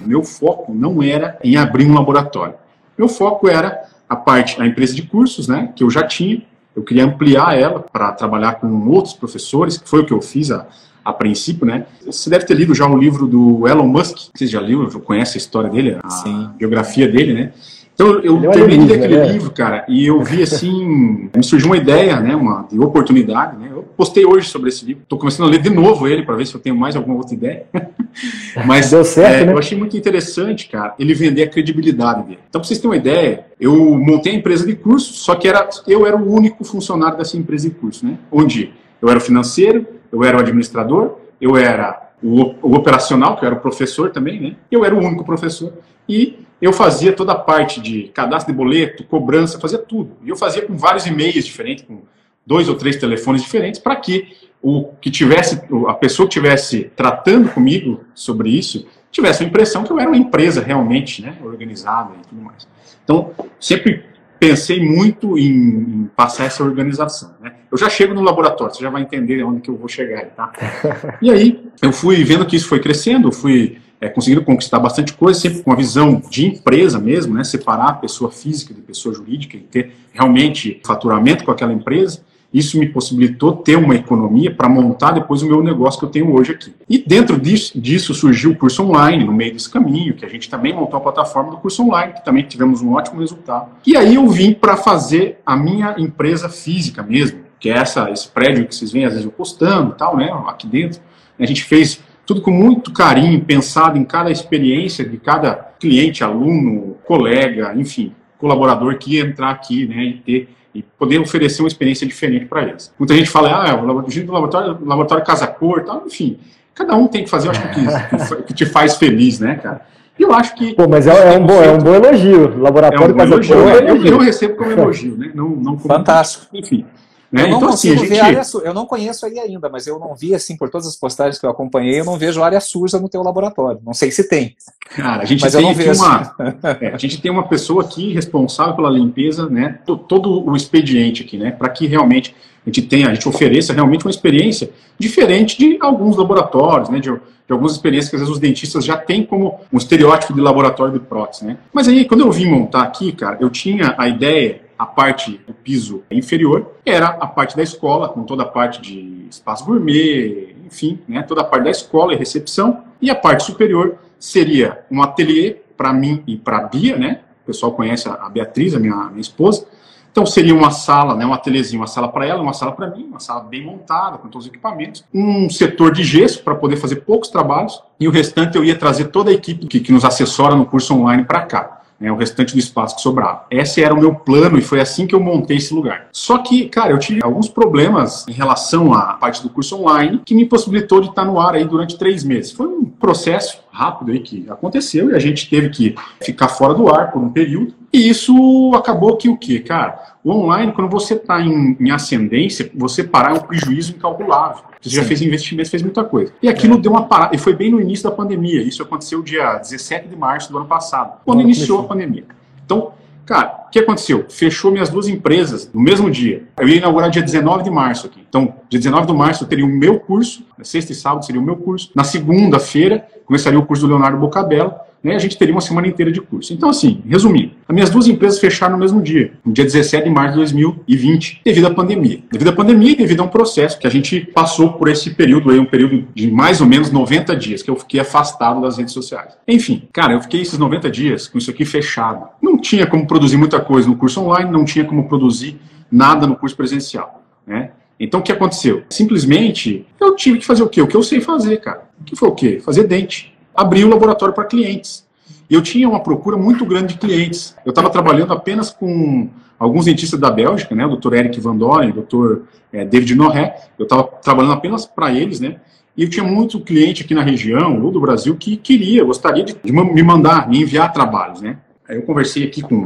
Meu 0.04 0.22
foco 0.22 0.72
não 0.72 1.02
era 1.02 1.36
em 1.42 1.56
abrir 1.56 1.90
um 1.90 1.94
laboratório. 1.94 2.54
Meu 2.96 3.08
foco 3.08 3.48
era 3.48 3.84
a 4.08 4.16
parte, 4.16 4.60
a 4.60 4.66
empresa 4.66 4.94
de 4.94 5.02
cursos, 5.02 5.48
né, 5.48 5.72
que 5.74 5.82
eu 5.82 5.90
já 5.90 6.02
tinha. 6.02 6.42
Eu 6.74 6.82
queria 6.82 7.04
ampliar 7.04 7.58
ela 7.58 7.80
para 7.80 8.12
trabalhar 8.12 8.54
com 8.54 8.88
outros 8.88 9.14
professores, 9.14 9.78
que 9.78 9.88
foi 9.88 10.00
o 10.00 10.06
que 10.06 10.12
eu 10.12 10.20
fiz 10.20 10.50
a, 10.50 10.66
a 11.04 11.12
princípio, 11.12 11.64
né? 11.64 11.86
Você 12.04 12.28
deve 12.28 12.44
ter 12.44 12.54
lido 12.54 12.74
já 12.74 12.86
o 12.86 12.98
livro 12.98 13.26
do 13.26 13.66
Elon 13.66 13.86
Musk, 13.86 14.28
você 14.34 14.46
já 14.46 14.60
leu, 14.60 14.88
conhece 15.00 15.38
a 15.38 15.40
história 15.40 15.70
dele, 15.70 15.98
a 16.02 16.10
Sim. 16.10 16.50
biografia 16.58 17.08
dele, 17.08 17.32
né? 17.32 17.52
Então 17.94 18.20
eu 18.20 18.44
é 18.44 18.52
terminei 18.52 18.94
aquele 18.94 19.16
né? 19.16 19.28
livro, 19.28 19.50
cara, 19.52 19.84
e 19.88 20.06
eu 20.06 20.22
vi 20.22 20.42
assim, 20.42 21.30
me 21.34 21.42
surgiu 21.42 21.68
uma 21.68 21.78
ideia, 21.78 22.20
né, 22.20 22.36
uma 22.36 22.66
de 22.70 22.78
oportunidade, 22.78 23.56
né? 23.56 23.70
Postei 23.96 24.26
hoje 24.26 24.48
sobre 24.48 24.68
esse 24.68 24.84
livro, 24.84 25.02
estou 25.02 25.18
começando 25.18 25.46
a 25.46 25.50
ler 25.50 25.60
de 25.60 25.70
novo 25.70 26.06
ele 26.06 26.22
para 26.22 26.36
ver 26.36 26.46
se 26.46 26.54
eu 26.54 26.60
tenho 26.60 26.76
mais 26.76 26.94
alguma 26.94 27.16
outra 27.16 27.32
ideia. 27.32 27.66
Mas 28.66 28.90
Deu 28.90 29.04
certo, 29.04 29.42
é, 29.42 29.46
né? 29.46 29.52
eu 29.52 29.58
achei 29.58 29.76
muito 29.76 29.96
interessante, 29.96 30.68
cara, 30.68 30.94
ele 30.98 31.14
vender 31.14 31.44
a 31.44 31.48
credibilidade 31.48 32.24
dele. 32.24 32.38
Então, 32.48 32.60
para 32.60 32.68
vocês 32.68 32.78
terem 32.78 32.90
uma 32.90 32.96
ideia, 32.96 33.46
eu 33.58 33.74
montei 33.98 34.32
a 34.32 34.36
empresa 34.36 34.66
de 34.66 34.74
curso, 34.74 35.14
só 35.14 35.34
que 35.34 35.48
era 35.48 35.66
eu 35.86 36.06
era 36.06 36.14
o 36.14 36.30
único 36.30 36.62
funcionário 36.62 37.16
dessa 37.16 37.38
empresa 37.38 37.70
de 37.70 37.74
curso, 37.74 38.04
né? 38.04 38.18
Onde 38.30 38.72
eu 39.00 39.08
era 39.08 39.18
o 39.18 39.20
financeiro, 39.20 39.86
eu 40.12 40.22
era 40.22 40.36
o 40.36 40.40
administrador, 40.40 41.16
eu 41.40 41.56
era 41.56 42.10
o, 42.22 42.54
o 42.62 42.74
operacional, 42.74 43.36
que 43.36 43.44
eu 43.44 43.46
era 43.46 43.56
o 43.56 43.60
professor 43.60 44.10
também, 44.10 44.40
né? 44.40 44.56
Eu 44.70 44.84
era 44.84 44.94
o 44.94 44.98
único 44.98 45.24
professor. 45.24 45.72
E 46.06 46.38
eu 46.60 46.72
fazia 46.72 47.12
toda 47.12 47.32
a 47.32 47.36
parte 47.36 47.80
de 47.80 48.08
cadastro 48.08 48.52
de 48.52 48.56
boleto, 48.56 49.04
cobrança, 49.04 49.58
fazia 49.58 49.78
tudo. 49.78 50.12
E 50.22 50.28
eu 50.28 50.36
fazia 50.36 50.62
com 50.62 50.76
vários 50.76 51.06
e-mails 51.06 51.44
diferentes, 51.44 51.84
com 51.84 52.00
dois 52.46 52.68
ou 52.68 52.76
três 52.76 52.96
telefones 52.96 53.42
diferentes, 53.42 53.80
para 53.80 53.96
que 53.96 54.36
o 54.62 54.92
que 55.00 55.10
tivesse, 55.10 55.60
a 55.88 55.94
pessoa 55.94 56.28
que 56.28 56.38
estivesse 56.38 56.90
tratando 56.96 57.48
comigo 57.50 58.04
sobre 58.14 58.50
isso, 58.50 58.86
tivesse 59.10 59.42
a 59.42 59.46
impressão 59.46 59.84
que 59.84 59.92
eu 59.92 59.98
era 59.98 60.08
uma 60.08 60.16
empresa 60.16 60.62
realmente, 60.62 61.22
né, 61.22 61.36
organizada 61.42 62.12
e 62.14 62.28
tudo 62.28 62.42
mais. 62.42 62.66
Então, 63.04 63.30
sempre 63.60 64.04
pensei 64.38 64.84
muito 64.84 65.38
em, 65.38 65.44
em, 65.44 66.10
passar 66.14 66.44
essa 66.44 66.62
organização. 66.62 67.34
Né? 67.40 67.54
Eu 67.70 67.78
já 67.78 67.88
chego 67.88 68.14
no 68.14 68.20
laboratório, 68.20 68.74
você 68.74 68.82
já 68.82 68.90
vai 68.90 69.02
entender 69.02 69.42
onde 69.42 69.60
que 69.60 69.70
eu 69.70 69.76
vou 69.76 69.88
chegar, 69.88 70.26
tá? 70.26 70.52
E 71.22 71.30
aí 71.30 71.64
eu 71.80 71.92
fui 71.92 72.22
vendo 72.24 72.44
que 72.44 72.56
isso 72.56 72.68
foi 72.68 72.80
crescendo, 72.80 73.32
fui 73.32 73.78
é, 74.00 74.08
conseguindo 74.08 74.42
conquistar 74.42 74.78
bastante 74.78 75.14
coisa, 75.14 75.40
sempre 75.40 75.62
com 75.62 75.72
a 75.72 75.76
visão 75.76 76.20
de 76.28 76.46
empresa 76.46 76.98
mesmo, 76.98 77.34
né? 77.34 77.44
Separar 77.44 77.88
a 77.88 77.94
pessoa 77.94 78.30
física 78.30 78.74
de 78.74 78.82
pessoa 78.82 79.14
jurídica 79.14 79.56
e 79.56 79.60
ter 79.60 79.92
realmente 80.12 80.80
faturamento 80.84 81.44
com 81.44 81.50
aquela 81.50 81.72
empresa. 81.72 82.20
Isso 82.52 82.78
me 82.78 82.88
possibilitou 82.88 83.52
ter 83.52 83.76
uma 83.76 83.94
economia 83.94 84.50
para 84.50 84.68
montar 84.68 85.10
depois 85.10 85.42
o 85.42 85.46
meu 85.46 85.62
negócio 85.62 85.98
que 85.98 86.06
eu 86.06 86.10
tenho 86.10 86.32
hoje 86.34 86.52
aqui. 86.52 86.74
E 86.88 86.98
dentro 86.98 87.38
disso, 87.38 87.78
disso, 87.78 88.14
surgiu 88.14 88.52
o 88.52 88.56
curso 88.56 88.82
online, 88.84 89.24
no 89.24 89.32
meio 89.32 89.52
desse 89.52 89.68
caminho, 89.68 90.14
que 90.14 90.24
a 90.24 90.28
gente 90.28 90.48
também 90.48 90.72
montou 90.72 90.96
a 90.96 91.00
plataforma 91.00 91.50
do 91.50 91.58
curso 91.58 91.82
online, 91.82 92.14
que 92.14 92.24
também 92.24 92.44
tivemos 92.44 92.80
um 92.80 92.94
ótimo 92.94 93.20
resultado. 93.20 93.70
E 93.86 93.96
aí 93.96 94.14
eu 94.14 94.26
vim 94.28 94.52
para 94.54 94.76
fazer 94.76 95.38
a 95.44 95.56
minha 95.56 95.94
empresa 95.98 96.48
física 96.48 97.02
mesmo, 97.02 97.40
que 97.58 97.68
é 97.68 97.76
essa, 97.76 98.10
esse 98.10 98.28
prédio 98.28 98.66
que 98.66 98.74
vocês 98.74 98.92
veem 98.92 99.04
às 99.04 99.12
vezes 99.12 99.26
eu 99.26 99.32
postando 99.32 99.92
tal, 99.94 100.16
né, 100.16 100.30
aqui 100.46 100.66
dentro. 100.66 101.00
A 101.38 101.44
gente 101.44 101.64
fez 101.64 102.00
tudo 102.24 102.40
com 102.40 102.50
muito 102.50 102.92
carinho, 102.92 103.44
pensado 103.44 103.98
em 103.98 104.04
cada 104.04 104.30
experiência 104.30 105.04
de 105.04 105.16
cada 105.16 105.54
cliente, 105.78 106.24
aluno, 106.24 106.96
colega, 107.04 107.74
enfim, 107.76 108.12
colaborador 108.38 108.98
que 108.98 109.14
ia 109.14 109.24
entrar 109.24 109.50
aqui, 109.50 109.86
né, 109.86 110.04
e 110.04 110.14
ter 110.14 110.55
e 110.78 110.84
poder 110.98 111.18
oferecer 111.18 111.62
uma 111.62 111.68
experiência 111.68 112.06
diferente 112.06 112.46
para 112.46 112.62
eles. 112.62 112.92
Muita 112.98 113.14
gente 113.14 113.30
fala, 113.30 113.50
ah, 113.50 113.74
o 113.74 113.86
laboratório, 113.86 114.78
o 114.80 114.84
laboratório 114.84 115.24
casa 115.24 115.46
cor, 115.46 115.84
tal, 115.84 116.04
enfim. 116.06 116.38
Cada 116.74 116.94
um 116.94 117.08
tem 117.08 117.24
que 117.24 117.30
fazer, 117.30 117.48
eu 117.48 117.52
acho 117.52 117.62
que, 117.70 118.42
que 118.44 118.54
te 118.54 118.66
faz 118.66 118.96
feliz, 118.96 119.40
né, 119.40 119.54
cara? 119.56 119.80
E 120.18 120.22
eu 120.22 120.32
acho 120.32 120.54
que. 120.54 120.74
Pô, 120.74 120.88
mas 120.88 121.06
é, 121.06 121.34
é 121.34 121.38
um, 121.38 121.46
bom, 121.46 121.62
é 121.62 121.70
um 121.70 121.78
bom 121.78 121.94
elogio. 121.94 122.58
Laboratório 122.58 123.12
é 123.12 123.14
um 123.14 123.16
casa 123.16 123.34
elogio, 123.34 123.56
cor. 123.56 123.70
É, 123.70 123.90
eu, 123.90 124.06
eu, 124.06 124.18
recebo 124.18 124.56
como 124.56 124.70
elogio, 124.72 125.16
né? 125.16 125.30
Não, 125.34 125.50
não 125.50 125.76
como. 125.76 125.94
Fantástico. 125.94 126.46
Enfim. 126.54 126.86
Né? 127.30 127.44
Eu, 127.44 127.48
não 127.48 127.56
então, 127.58 127.68
assim, 127.70 127.96
gente... 127.96 128.20
área, 128.20 128.42
eu 128.62 128.72
não 128.72 128.86
conheço 128.86 129.26
aí 129.26 129.38
ainda, 129.38 129.68
mas 129.68 129.86
eu 129.86 129.98
não 129.98 130.14
vi, 130.14 130.34
assim, 130.34 130.56
por 130.56 130.68
todas 130.68 130.86
as 130.86 130.96
postagens 130.96 131.38
que 131.38 131.46
eu 131.46 131.50
acompanhei, 131.50 132.00
eu 132.00 132.04
não 132.04 132.16
vejo 132.16 132.42
área 132.42 132.60
suja 132.60 133.00
no 133.00 133.08
teu 133.08 133.22
laboratório. 133.22 133.80
Não 133.84 133.92
sei 133.92 134.10
se 134.10 134.28
tem. 134.28 134.54
Cara, 134.94 135.22
a 135.22 135.24
gente 135.24 135.40
mas 135.40 135.52
tem 135.52 135.70
aqui 135.70 135.90
uma. 135.90 136.36
É, 136.80 136.88
a 136.88 136.98
gente 136.98 137.20
tem 137.20 137.30
uma 137.30 137.48
pessoa 137.48 137.82
aqui 137.82 138.12
responsável 138.12 138.74
pela 138.74 138.90
limpeza, 138.90 139.48
né? 139.48 139.78
Todo 140.08 140.48
o 140.48 140.56
expediente 140.56 141.22
aqui, 141.22 141.36
né? 141.36 141.50
Para 141.50 141.68
que 141.68 141.86
realmente 141.86 142.34
a 142.64 142.68
gente 142.68 142.82
tenha, 142.82 143.08
a 143.08 143.14
gente 143.14 143.28
ofereça 143.28 143.72
realmente 143.72 144.04
uma 144.04 144.10
experiência 144.10 144.70
diferente 144.98 145.58
de 145.58 145.78
alguns 145.80 146.16
laboratórios, 146.16 146.88
né? 146.88 146.98
De, 146.98 147.10
de 147.10 147.20
algumas 147.52 147.72
experiências 147.72 148.10
que 148.10 148.16
às 148.16 148.22
vezes 148.22 148.34
os 148.34 148.40
dentistas 148.40 148.84
já 148.84 148.96
têm 148.96 149.24
como 149.24 149.60
um 149.72 149.78
estereótipo 149.78 150.34
de 150.34 150.40
laboratório 150.40 150.92
de 150.92 151.00
prótese, 151.00 151.44
né? 151.44 151.58
Mas 151.72 151.88
aí, 151.88 152.04
quando 152.04 152.20
eu 152.20 152.30
vim 152.30 152.46
montar 152.46 152.82
aqui, 152.82 153.12
cara, 153.12 153.38
eu 153.40 153.50
tinha 153.50 153.94
a 153.96 154.08
ideia 154.08 154.65
a 154.78 154.84
parte 154.84 155.40
do 155.46 155.54
piso 155.54 156.02
inferior 156.10 156.74
era 156.84 157.06
a 157.06 157.26
parte 157.26 157.56
da 157.56 157.62
escola, 157.62 158.08
com 158.08 158.24
toda 158.24 158.42
a 158.42 158.46
parte 158.46 158.80
de 158.80 159.26
espaço 159.30 159.64
gourmet, 159.64 160.54
enfim, 160.64 161.00
né, 161.08 161.22
toda 161.22 161.40
a 161.40 161.44
parte 161.44 161.64
da 161.64 161.70
escola 161.70 162.12
e 162.12 162.16
recepção. 162.16 162.84
E 163.00 163.10
a 163.10 163.14
parte 163.14 163.44
superior 163.44 163.96
seria 164.18 164.84
um 164.90 165.02
ateliê 165.02 165.56
para 165.76 165.92
mim 165.92 166.22
e 166.26 166.36
para 166.36 166.58
a 166.58 166.62
Bia, 166.62 166.96
né? 166.96 167.20
O 167.42 167.46
pessoal 167.46 167.72
conhece 167.72 168.08
a 168.08 168.28
Beatriz, 168.28 168.74
a 168.74 168.78
minha, 168.78 168.96
minha 169.06 169.20
esposa. 169.20 169.66
Então 170.10 170.24
seria 170.24 170.54
uma 170.54 170.70
sala, 170.70 171.14
né, 171.14 171.26
um 171.26 171.34
ateliêzinho, 171.34 171.82
uma 171.82 171.86
sala 171.86 172.08
para 172.08 172.24
ela, 172.24 172.40
uma 172.40 172.54
sala 172.54 172.72
para 172.72 172.88
mim, 172.88 173.04
uma 173.04 173.20
sala 173.20 173.40
bem 173.40 173.62
montada, 173.62 174.16
com 174.16 174.28
todos 174.28 174.46
os 174.46 174.50
equipamentos, 174.50 175.04
um 175.12 175.50
setor 175.50 175.92
de 175.92 176.02
gesso 176.02 176.42
para 176.42 176.54
poder 176.54 176.76
fazer 176.76 176.96
poucos 176.96 177.28
trabalhos, 177.28 177.82
e 178.00 178.08
o 178.08 178.10
restante 178.10 178.56
eu 178.56 178.64
ia 178.64 178.74
trazer 178.74 179.08
toda 179.08 179.30
a 179.30 179.34
equipe 179.34 179.66
que, 179.66 179.78
que 179.78 179.92
nos 179.92 180.06
assessora 180.06 180.56
no 180.56 180.64
curso 180.64 180.94
online 180.94 181.22
para 181.26 181.42
cá 181.42 181.75
né, 181.98 182.10
o 182.10 182.16
restante 182.16 182.52
do 182.52 182.58
espaço 182.58 182.96
que 182.96 183.02
sobrava. 183.02 183.44
Esse 183.50 183.82
era 183.82 183.94
o 183.94 184.00
meu 184.00 184.14
plano 184.14 184.58
e 184.58 184.62
foi 184.62 184.80
assim 184.80 185.06
que 185.06 185.14
eu 185.14 185.20
montei 185.20 185.56
esse 185.56 185.72
lugar. 185.72 186.08
Só 186.12 186.38
que, 186.38 186.68
cara, 186.68 186.92
eu 186.92 186.98
tive 186.98 187.20
alguns 187.22 187.48
problemas 187.48 188.26
em 188.28 188.32
relação 188.32 188.92
à 188.92 189.14
parte 189.14 189.42
do 189.42 189.48
curso 189.48 189.76
online 189.76 190.20
que 190.24 190.34
me 190.34 190.44
possibilitou 190.44 191.00
de 191.00 191.08
estar 191.08 191.24
no 191.24 191.40
ar 191.40 191.54
aí 191.54 191.64
durante 191.64 191.98
três 191.98 192.22
meses. 192.22 192.52
Foi 192.52 192.66
um 192.66 192.84
processo 192.84 193.58
rápido 193.76 194.10
aí 194.10 194.20
que 194.20 194.46
aconteceu 194.48 195.10
e 195.10 195.14
a 195.14 195.18
gente 195.18 195.50
teve 195.50 195.68
que 195.68 195.94
ficar 196.22 196.48
fora 196.48 196.72
do 196.72 196.88
ar 196.88 197.12
por 197.12 197.22
um 197.22 197.28
período. 197.28 197.74
E 197.92 198.08
isso 198.08 198.72
acabou 198.74 199.16
que 199.16 199.28
o 199.28 199.36
quê, 199.36 199.60
cara? 199.60 200.16
O 200.24 200.30
online, 200.30 200.72
quando 200.72 200.90
você 200.90 201.14
está 201.14 201.40
em, 201.40 201.76
em, 201.78 201.90
ascendência, 201.90 202.70
você 202.74 203.04
parar 203.04 203.30
é 203.30 203.34
um 203.34 203.40
prejuízo 203.40 203.92
incalculável. 203.92 204.64
Você 204.80 204.90
Sim. 204.90 204.96
já 204.96 205.04
fez 205.04 205.20
investimentos, 205.20 205.70
fez 205.70 205.82
muita 205.82 206.02
coisa. 206.04 206.32
E 206.42 206.48
aquilo 206.48 206.76
é. 206.76 206.78
deu 206.78 206.90
uma 206.90 207.04
parada, 207.04 207.36
e 207.36 207.38
foi 207.38 207.54
bem 207.54 207.70
no 207.70 207.80
início 207.80 208.08
da 208.08 208.16
pandemia. 208.16 208.62
Isso 208.62 208.82
aconteceu 208.82 209.22
dia 209.22 209.56
17 209.58 210.08
de 210.08 210.16
março 210.16 210.50
do 210.50 210.56
ano 210.56 210.66
passado, 210.66 211.20
quando 211.24 211.42
iniciou 211.42 211.80
a 211.80 211.84
pandemia. 211.84 212.24
Então, 212.64 212.92
cara, 213.26 213.65
o 213.66 213.70
que 213.70 213.80
aconteceu? 213.80 214.24
Fechou 214.28 214.70
minhas 214.70 214.88
duas 214.88 215.08
empresas 215.08 215.70
no 215.72 215.80
mesmo 215.80 216.10
dia. 216.10 216.44
Eu 216.58 216.68
ia 216.68 216.76
inaugurar 216.76 217.10
dia 217.10 217.22
19 217.22 217.64
de 217.64 217.70
março 217.70 218.06
aqui. 218.06 218.24
Então, 218.28 218.54
dia 218.68 218.78
19 218.78 219.06
de 219.06 219.12
março 219.12 219.44
eu 219.44 219.48
teria 219.48 219.64
o 219.64 219.68
meu 219.68 219.98
curso, 219.98 220.44
sexta 220.62 220.92
e 220.92 220.94
sábado 220.94 221.24
seria 221.24 221.40
o 221.40 221.44
meu 221.44 221.56
curso. 221.56 221.90
Na 221.94 222.04
segunda-feira 222.04 223.06
começaria 223.24 223.58
o 223.58 223.66
curso 223.66 223.82
do 223.82 223.88
Leonardo 223.88 224.18
Bocabella 224.18 224.86
né, 225.06 225.14
a 225.14 225.18
gente 225.20 225.38
teria 225.38 225.54
uma 225.54 225.60
semana 225.60 225.86
inteira 225.86 226.10
de 226.10 226.20
curso. 226.20 226.52
Então, 226.52 226.68
assim, 226.68 227.00
resumindo, 227.08 227.52
as 227.68 227.74
minhas 227.74 227.90
duas 227.90 228.08
empresas 228.08 228.40
fecharam 228.40 228.72
no 228.72 228.78
mesmo 228.78 229.00
dia, 229.00 229.32
no 229.44 229.52
dia 229.52 229.64
17 229.64 230.04
de 230.04 230.10
março 230.10 230.32
de 230.32 230.38
2020, 230.38 231.42
devido 231.44 231.66
à 231.66 231.70
pandemia. 231.70 232.20
Devido 232.30 232.48
à 232.48 232.52
pandemia 232.52 232.90
e 232.90 232.96
devido 232.96 233.20
a 233.20 233.24
um 233.24 233.28
processo 233.28 233.78
que 233.78 233.86
a 233.86 233.90
gente 233.90 234.20
passou 234.20 234.72
por 234.72 234.88
esse 234.88 235.10
período 235.10 235.50
aí, 235.50 235.60
um 235.60 235.64
período 235.64 236.08
de 236.12 236.30
mais 236.30 236.60
ou 236.60 236.66
menos 236.66 236.90
90 236.90 237.36
dias, 237.36 237.62
que 237.62 237.70
eu 237.70 237.76
fiquei 237.76 238.00
afastado 238.00 238.60
das 238.60 238.78
redes 238.78 238.92
sociais. 238.92 239.36
Enfim, 239.46 239.84
cara, 239.92 240.14
eu 240.14 240.20
fiquei 240.20 240.40
esses 240.40 240.58
90 240.58 240.90
dias 240.90 241.28
com 241.28 241.38
isso 241.38 241.50
aqui 241.50 241.64
fechado. 241.64 242.26
Não 242.42 242.58
tinha 242.58 242.86
como 242.86 243.06
produzir 243.06 243.36
muita 243.36 243.55
coisa 243.60 243.88
no 243.88 243.96
curso 243.96 244.20
online, 244.20 244.50
não 244.50 244.64
tinha 244.64 244.84
como 244.84 245.08
produzir 245.08 245.58
nada 245.90 246.26
no 246.26 246.36
curso 246.36 246.56
presencial, 246.56 247.22
né? 247.46 247.70
Então, 247.98 248.20
o 248.20 248.22
que 248.22 248.30
aconteceu? 248.30 248.82
Simplesmente, 248.90 249.86
eu 249.98 250.14
tive 250.14 250.38
que 250.38 250.46
fazer 250.46 250.62
o 250.62 250.68
quê? 250.68 250.82
O 250.82 250.86
que 250.86 250.96
eu 250.96 251.02
sei 251.02 251.20
fazer, 251.20 251.58
cara. 251.62 251.88
Que 252.04 252.14
foi 252.14 252.28
o 252.28 252.32
quê? 252.32 252.60
Fazer 252.62 252.84
dente 252.84 253.34
abri 253.56 253.82
o 253.82 253.88
laboratório 253.88 254.34
para 254.34 254.44
clientes. 254.44 255.06
E 255.48 255.54
eu 255.54 255.62
tinha 255.62 255.88
uma 255.88 256.00
procura 256.00 256.36
muito 256.36 256.64
grande 256.66 256.94
de 256.94 257.00
clientes. 257.00 257.56
Eu 257.64 257.70
estava 257.70 257.88
trabalhando 257.88 258.32
apenas 258.32 258.70
com 258.70 259.28
alguns 259.58 259.86
dentistas 259.86 260.20
da 260.20 260.30
Bélgica, 260.30 260.74
né, 260.74 260.84
o 260.84 260.96
Dr. 260.96 261.14
Eric 261.14 261.40
Van 261.40 261.56
Doren, 261.56 261.90
o 261.90 262.02
Dr. 262.02 262.42
É, 262.72 262.84
David 262.84 263.14
Norré. 263.14 263.56
Eu 263.78 263.84
estava 263.84 264.04
trabalhando 264.04 264.52
apenas 264.52 264.84
para 264.84 265.12
eles, 265.12 265.40
né? 265.40 265.56
E 265.96 266.02
eu 266.02 266.10
tinha 266.10 266.24
muito 266.24 266.60
cliente 266.60 267.02
aqui 267.02 267.14
na 267.14 267.22
região, 267.22 267.82
ou 267.82 267.90
do 267.90 267.98
Brasil, 267.98 268.36
que 268.36 268.56
queria, 268.56 269.02
gostaria 269.02 269.42
de, 269.42 269.56
de 269.64 269.72
me 269.72 270.02
mandar, 270.02 270.46
me 270.46 270.60
enviar 270.60 270.92
trabalhos, 270.92 271.40
né? 271.40 271.56
Aí 271.88 271.96
eu 271.96 272.02
conversei 272.02 272.44
aqui 272.44 272.60
com 272.60 272.84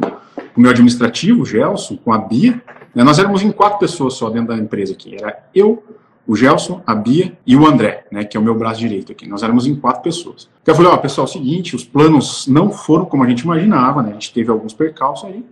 o 0.61 0.62
meu 0.62 0.71
administrativo, 0.71 1.43
o 1.43 1.47
Gelson, 1.47 1.97
com 1.97 2.12
a 2.12 2.19
Bia. 2.19 2.62
Né, 2.95 3.02
nós 3.02 3.19
éramos 3.19 3.43
em 3.43 3.50
quatro 3.50 3.79
pessoas 3.79 4.14
só 4.14 4.29
dentro 4.29 4.49
da 4.49 4.57
empresa 4.57 4.93
aqui. 4.93 5.17
Era 5.17 5.43
eu, 5.55 5.83
o 6.26 6.37
Gelson, 6.37 6.83
a 6.87 6.95
Bia 6.95 7.33
e 7.47 7.57
o 7.57 7.67
André, 7.67 8.05
né, 8.12 8.25
que 8.25 8.37
é 8.37 8.40
o 8.40 8.43
meu 8.43 8.55
braço 8.55 8.79
direito 8.79 9.11
aqui. 9.11 9.26
Nós 9.26 9.43
éramos 9.43 9.67
em 9.67 9.75
quatro 9.75 10.02
pessoas. 10.02 10.50
Então 10.62 10.73
eu 10.73 10.76
falei, 10.76 10.93
ó, 10.93 10.97
pessoal, 10.99 11.26
é 11.26 11.31
o 11.31 11.33
seguinte, 11.33 11.75
os 11.75 11.83
planos 11.83 12.47
não 12.47 12.71
foram 12.71 13.07
como 13.07 13.25
a 13.25 13.29
gente 13.29 13.40
imaginava, 13.40 14.02
né, 14.02 14.11
a 14.11 14.12
gente 14.12 14.35
teve 14.35 14.50
alguns 14.50 14.75
percalços 14.75 15.31
aí, 15.31 15.43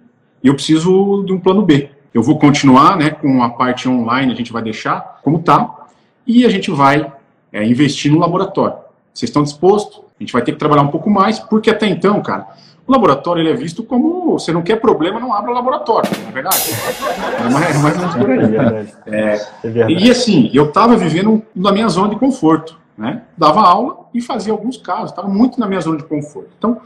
e 0.43 0.47
eu 0.47 0.55
preciso 0.55 1.25
de 1.25 1.33
um 1.33 1.41
plano 1.41 1.63
B. 1.63 1.91
Eu 2.13 2.23
vou 2.23 2.39
continuar, 2.39 2.97
né, 2.97 3.11
com 3.11 3.43
a 3.43 3.49
parte 3.49 3.89
online, 3.89 4.33
a 4.33 4.37
gente 4.37 4.53
vai 4.53 4.63
deixar 4.63 5.21
como 5.23 5.39
tá, 5.39 5.87
e 6.27 6.45
a 6.45 6.51
gente 6.51 6.71
vai 6.71 7.11
é, 7.51 7.65
investir 7.65 8.13
no 8.13 8.19
laboratório. 8.19 8.77
Vocês 9.15 9.31
estão 9.31 9.43
dispostos? 9.43 10.03
A 10.21 10.23
gente 10.23 10.33
vai 10.33 10.43
ter 10.43 10.53
que 10.53 10.59
trabalhar 10.59 10.83
um 10.83 10.89
pouco 10.89 11.09
mais, 11.09 11.39
porque 11.39 11.71
até 11.71 11.87
então, 11.89 12.21
cara, 12.21 12.49
o 12.89 12.93
laboratório 12.93 13.43
ele 13.43 13.51
é 13.51 13.55
visto 13.55 13.83
como 13.83 14.33
você 14.33 14.51
não 14.51 14.63
quer 14.63 14.77
problema, 14.81 15.21
não 15.21 15.35
abra 15.35 15.51
o 15.51 15.55
laboratório, 15.55 16.11
não 16.23 16.31
é 16.31 16.33
verdade? 16.33 16.57
É 17.39 17.51
mais, 17.51 17.77
é 17.77 17.79
mais 17.79 17.97
ou 17.97 18.01
menos 18.01 18.17
por 18.17 18.31
aí. 18.31 18.89
É, 19.07 19.47
é 19.63 19.91
e 19.91 20.11
assim, 20.11 20.51
eu 20.55 20.65
estava 20.65 20.97
vivendo 20.97 21.43
na 21.55 21.71
minha 21.71 21.89
zona 21.89 22.09
de 22.09 22.17
conforto. 22.17 22.79
Né? 22.97 23.23
Dava 23.37 23.61
aula 23.61 24.09
e 24.13 24.21
fazia 24.23 24.53
alguns 24.53 24.79
casos, 24.79 25.11
estava 25.11 25.29
muito 25.29 25.61
na 25.61 25.69
minha 25.69 25.81
zona 25.81 25.99
de 25.99 26.05
conforto. 26.05 26.49
Então, 26.59 26.81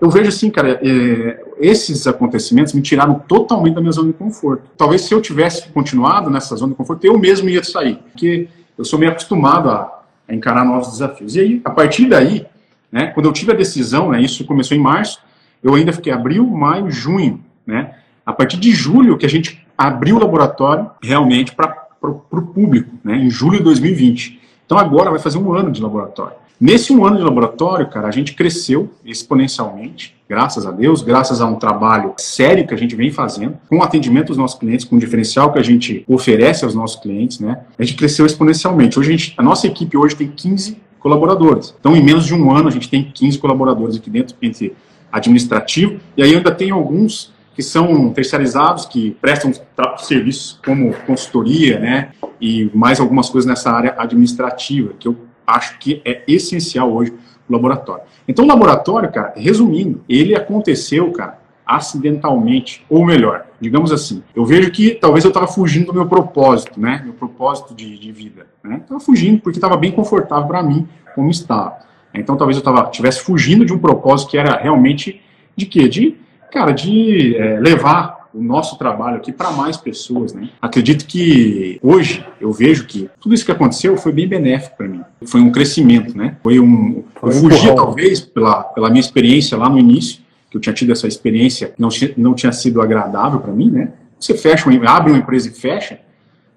eu 0.00 0.08
vejo 0.08 0.28
assim, 0.28 0.50
cara, 0.50 0.80
é, 0.82 1.44
esses 1.58 2.06
acontecimentos 2.06 2.72
me 2.72 2.80
tiraram 2.80 3.14
totalmente 3.14 3.74
da 3.74 3.80
minha 3.80 3.92
zona 3.92 4.08
de 4.08 4.14
conforto. 4.14 4.62
Talvez 4.78 5.02
se 5.02 5.12
eu 5.12 5.20
tivesse 5.20 5.68
continuado 5.70 6.30
nessa 6.30 6.54
zona 6.54 6.70
de 6.70 6.76
conforto, 6.76 7.04
eu 7.04 7.18
mesmo 7.18 7.48
ia 7.48 7.62
sair, 7.62 7.96
porque 7.96 8.48
eu 8.78 8.84
sou 8.84 8.98
meio 8.98 9.10
acostumado 9.10 9.68
a, 9.68 10.00
a 10.28 10.34
encarar 10.34 10.64
novos 10.64 10.92
desafios. 10.92 11.34
E 11.34 11.40
aí, 11.40 11.60
a 11.64 11.70
partir 11.70 12.06
daí, 12.06 12.46
né, 12.90 13.08
quando 13.08 13.26
eu 13.26 13.32
tive 13.32 13.52
a 13.52 13.54
decisão, 13.54 14.10
né, 14.10 14.22
isso 14.22 14.46
começou 14.46 14.74
em 14.76 14.80
março, 14.80 15.20
eu 15.62 15.74
ainda 15.74 15.92
fiquei 15.92 16.12
abril, 16.12 16.46
maio, 16.46 16.90
junho, 16.90 17.40
né? 17.66 17.94
A 18.24 18.32
partir 18.32 18.58
de 18.58 18.70
julho 18.72 19.16
que 19.16 19.26
a 19.26 19.28
gente 19.28 19.64
abriu 19.76 20.16
o 20.16 20.18
laboratório 20.18 20.90
realmente 21.02 21.52
para 21.54 21.86
o 22.02 22.42
público, 22.42 22.90
né? 23.02 23.16
Em 23.16 23.30
julho 23.30 23.58
de 23.58 23.64
2020. 23.64 24.40
Então 24.66 24.78
agora 24.78 25.10
vai 25.10 25.18
fazer 25.18 25.38
um 25.38 25.52
ano 25.52 25.70
de 25.70 25.82
laboratório. 25.82 26.36
Nesse 26.60 26.92
um 26.92 27.06
ano 27.06 27.16
de 27.16 27.22
laboratório, 27.22 27.88
cara, 27.88 28.06
a 28.06 28.10
gente 28.10 28.34
cresceu 28.34 28.90
exponencialmente, 29.02 30.14
graças 30.28 30.66
a 30.66 30.70
Deus, 30.70 31.00
graças 31.00 31.40
a 31.40 31.46
um 31.46 31.54
trabalho 31.54 32.12
sério 32.18 32.66
que 32.66 32.74
a 32.74 32.76
gente 32.76 32.94
vem 32.94 33.10
fazendo, 33.10 33.56
com 33.66 33.82
atendimento 33.82 34.26
dos 34.26 34.36
nossos 34.36 34.58
clientes, 34.58 34.84
com 34.84 34.96
o 34.96 34.98
diferencial 34.98 35.50
que 35.54 35.58
a 35.58 35.62
gente 35.62 36.04
oferece 36.06 36.62
aos 36.62 36.74
nossos 36.74 37.00
clientes, 37.00 37.40
né? 37.40 37.62
A 37.78 37.82
gente 37.82 37.96
cresceu 37.96 38.26
exponencialmente. 38.26 38.98
Hoje 38.98 39.08
a, 39.08 39.16
gente, 39.16 39.34
a 39.38 39.42
nossa 39.42 39.66
equipe 39.66 39.96
hoje 39.96 40.14
tem 40.14 40.28
15 40.28 40.76
colaboradores. 40.98 41.74
Então, 41.80 41.96
em 41.96 42.04
menos 42.04 42.26
de 42.26 42.34
um 42.34 42.54
ano, 42.54 42.68
a 42.68 42.70
gente 42.70 42.90
tem 42.90 43.10
15 43.10 43.38
colaboradores 43.38 43.96
aqui 43.96 44.10
dentro, 44.10 44.36
entre 44.42 44.76
administrativo, 45.12 46.00
e 46.16 46.22
aí 46.22 46.34
ainda 46.34 46.50
tem 46.50 46.70
alguns 46.70 47.32
que 47.54 47.62
são 47.62 48.10
terceirizados, 48.10 48.86
que 48.86 49.10
prestam 49.20 49.52
serviços 49.98 50.58
como 50.64 50.94
consultoria, 51.06 51.78
né, 51.78 52.10
e 52.40 52.70
mais 52.74 53.00
algumas 53.00 53.28
coisas 53.28 53.48
nessa 53.48 53.70
área 53.70 53.94
administrativa, 53.98 54.94
que 54.98 55.06
eu 55.06 55.16
acho 55.46 55.78
que 55.78 56.00
é 56.04 56.22
essencial 56.26 56.92
hoje 56.92 57.12
o 57.48 57.52
laboratório. 57.52 58.04
Então, 58.26 58.44
o 58.44 58.48
laboratório, 58.48 59.10
cara, 59.10 59.34
resumindo, 59.36 60.02
ele 60.08 60.34
aconteceu, 60.34 61.10
cara, 61.10 61.38
acidentalmente, 61.66 62.84
ou 62.88 63.04
melhor, 63.04 63.46
digamos 63.60 63.92
assim, 63.92 64.22
eu 64.34 64.44
vejo 64.44 64.70
que 64.70 64.90
talvez 64.94 65.24
eu 65.24 65.28
estava 65.28 65.46
fugindo 65.46 65.86
do 65.86 65.94
meu 65.94 66.06
propósito, 66.06 66.80
né, 66.80 67.00
meu 67.04 67.12
propósito 67.12 67.74
de, 67.74 67.98
de 67.98 68.10
vida, 68.10 68.46
né, 68.62 68.78
estava 68.82 69.00
fugindo 69.00 69.40
porque 69.40 69.58
estava 69.58 69.76
bem 69.76 69.92
confortável 69.92 70.48
para 70.48 70.62
mim 70.62 70.88
como 71.14 71.30
estava. 71.30 71.89
Então 72.14 72.36
talvez 72.36 72.56
eu 72.56 72.62
tava, 72.62 72.90
tivesse 72.90 73.20
fugindo 73.20 73.64
de 73.64 73.72
um 73.72 73.78
propósito 73.78 74.30
que 74.30 74.38
era 74.38 74.56
realmente 74.56 75.20
de 75.56 75.66
quê? 75.66 75.88
De, 75.88 76.16
cara, 76.50 76.72
de 76.72 77.36
é, 77.36 77.60
levar 77.60 78.20
o 78.32 78.42
nosso 78.42 78.78
trabalho 78.78 79.16
aqui 79.16 79.32
para 79.32 79.50
mais 79.50 79.76
pessoas, 79.76 80.32
né? 80.32 80.50
Acredito 80.62 81.04
que 81.04 81.78
hoje 81.82 82.24
eu 82.40 82.52
vejo 82.52 82.86
que 82.86 83.10
tudo 83.20 83.34
isso 83.34 83.44
que 83.44 83.52
aconteceu 83.52 83.96
foi 83.96 84.12
bem 84.12 84.28
benéfico 84.28 84.76
para 84.76 84.88
mim. 84.88 85.02
Foi 85.26 85.40
um 85.40 85.50
crescimento, 85.50 86.16
né? 86.16 86.36
Foi 86.42 86.60
um 86.60 87.04
eu 87.22 87.32
fugi 87.32 87.74
talvez 87.74 88.20
pela, 88.20 88.62
pela 88.62 88.88
minha 88.88 89.00
experiência 89.00 89.58
lá 89.58 89.68
no 89.68 89.78
início, 89.78 90.22
que 90.48 90.56
eu 90.56 90.60
tinha 90.60 90.72
tido 90.72 90.92
essa 90.92 91.08
experiência 91.08 91.68
que 91.68 91.80
não, 91.80 91.88
não 92.16 92.34
tinha 92.34 92.52
sido 92.52 92.80
agradável 92.80 93.40
para 93.40 93.52
mim, 93.52 93.70
né? 93.70 93.92
Você 94.18 94.34
fecha, 94.34 94.68
abre 94.86 95.12
uma 95.12 95.18
empresa 95.18 95.48
e 95.48 95.52
fecha, 95.52 95.98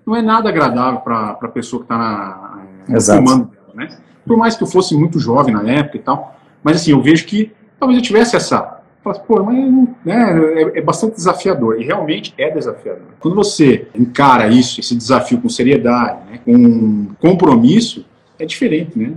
não 0.05 0.15
é 0.15 0.21
nada 0.21 0.49
agradável 0.49 0.99
para 0.99 1.37
a 1.41 1.47
pessoa 1.47 1.81
que 1.81 1.85
está 1.85 2.61
no 2.87 3.05
comando 3.05 3.45
dela, 3.45 3.71
né? 3.73 3.97
Por 4.25 4.37
mais 4.37 4.55
que 4.55 4.63
eu 4.63 4.67
fosse 4.67 4.95
muito 4.95 5.19
jovem 5.19 5.53
na 5.53 5.63
época 5.69 5.97
e 5.97 6.01
tal, 6.01 6.39
mas 6.63 6.77
assim, 6.77 6.91
eu 6.91 7.01
vejo 7.01 7.25
que 7.25 7.51
talvez 7.79 7.97
eu 7.97 8.03
tivesse 8.03 8.35
essa. 8.35 8.79
Pô, 9.27 9.43
mas 9.43 9.89
né, 10.05 10.39
é, 10.55 10.79
é 10.79 10.81
bastante 10.81 11.15
desafiador, 11.15 11.79
e 11.79 11.83
realmente 11.83 12.33
é 12.37 12.49
desafiador. 12.49 13.03
Quando 13.19 13.35
você 13.35 13.87
encara 13.93 14.47
isso, 14.47 14.79
esse 14.79 14.95
desafio 14.95 15.41
com 15.41 15.49
seriedade, 15.49 16.19
né, 16.31 16.39
com 16.45 17.07
compromisso, 17.19 18.05
é 18.39 18.45
diferente, 18.45 18.97
né? 18.97 19.13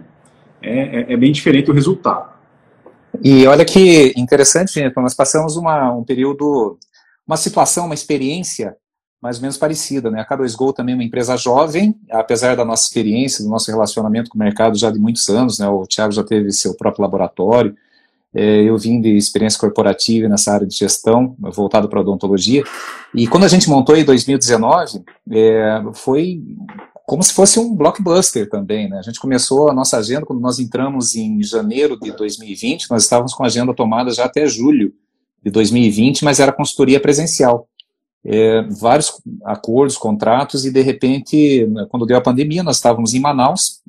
É, 0.60 1.00
é, 1.00 1.12
é 1.12 1.16
bem 1.16 1.30
diferente 1.30 1.70
o 1.70 1.74
resultado. 1.74 2.30
E 3.22 3.46
olha 3.46 3.64
que 3.64 4.12
interessante, 4.16 4.72
gente, 4.72 4.94
nós 4.96 5.14
passamos 5.14 5.56
uma, 5.56 5.92
um 5.92 6.02
período, 6.02 6.78
uma 7.26 7.36
situação, 7.36 7.86
uma 7.86 7.94
experiência 7.94 8.76
mais 9.26 9.38
ou 9.38 9.42
menos 9.42 9.56
parecida. 9.56 10.08
Né? 10.08 10.20
A 10.20 10.24
K2Go 10.24 10.72
também 10.72 10.92
é 10.92 10.96
uma 10.96 11.02
empresa 11.02 11.36
jovem, 11.36 11.96
apesar 12.08 12.54
da 12.54 12.64
nossa 12.64 12.84
experiência, 12.84 13.42
do 13.42 13.50
nosso 13.50 13.68
relacionamento 13.72 14.30
com 14.30 14.36
o 14.36 14.38
mercado 14.38 14.78
já 14.78 14.88
de 14.88 15.00
muitos 15.00 15.28
anos, 15.28 15.58
né? 15.58 15.68
o 15.68 15.84
Thiago 15.84 16.12
já 16.12 16.22
teve 16.22 16.52
seu 16.52 16.74
próprio 16.74 17.02
laboratório, 17.02 17.74
é, 18.32 18.62
eu 18.62 18.78
vim 18.78 19.00
de 19.00 19.16
experiência 19.16 19.58
corporativa 19.58 20.28
nessa 20.28 20.52
área 20.52 20.66
de 20.66 20.76
gestão, 20.76 21.34
voltado 21.40 21.88
para 21.88 22.00
odontologia, 22.00 22.62
e 23.12 23.26
quando 23.26 23.44
a 23.44 23.48
gente 23.48 23.68
montou 23.68 23.96
em 23.96 24.04
2019, 24.04 25.02
é, 25.32 25.82
foi 25.94 26.40
como 27.04 27.22
se 27.22 27.32
fosse 27.32 27.58
um 27.58 27.74
blockbuster 27.74 28.48
também, 28.48 28.90
né? 28.90 28.98
A 28.98 29.02
gente 29.02 29.20
começou 29.20 29.70
a 29.70 29.72
nossa 29.72 29.96
agenda 29.96 30.26
quando 30.26 30.40
nós 30.40 30.58
entramos 30.58 31.14
em 31.14 31.42
janeiro 31.42 31.98
de 31.98 32.12
2020, 32.12 32.90
nós 32.90 33.04
estávamos 33.04 33.32
com 33.32 33.42
a 33.42 33.46
agenda 33.46 33.72
tomada 33.72 34.10
já 34.10 34.24
até 34.24 34.44
julho 34.46 34.92
de 35.42 35.50
2020, 35.50 36.24
mas 36.24 36.40
era 36.40 36.52
consultoria 36.52 37.00
presencial 37.00 37.68
é, 38.26 38.62
vários 38.62 39.20
acordos, 39.44 39.96
contratos, 39.96 40.64
e 40.64 40.72
de 40.72 40.80
repente, 40.80 41.64
né, 41.66 41.86
quando 41.88 42.06
deu 42.06 42.16
a 42.16 42.20
pandemia, 42.20 42.62
nós 42.62 42.76
estávamos 42.76 43.14
em 43.14 43.20
Manaus 43.20 43.80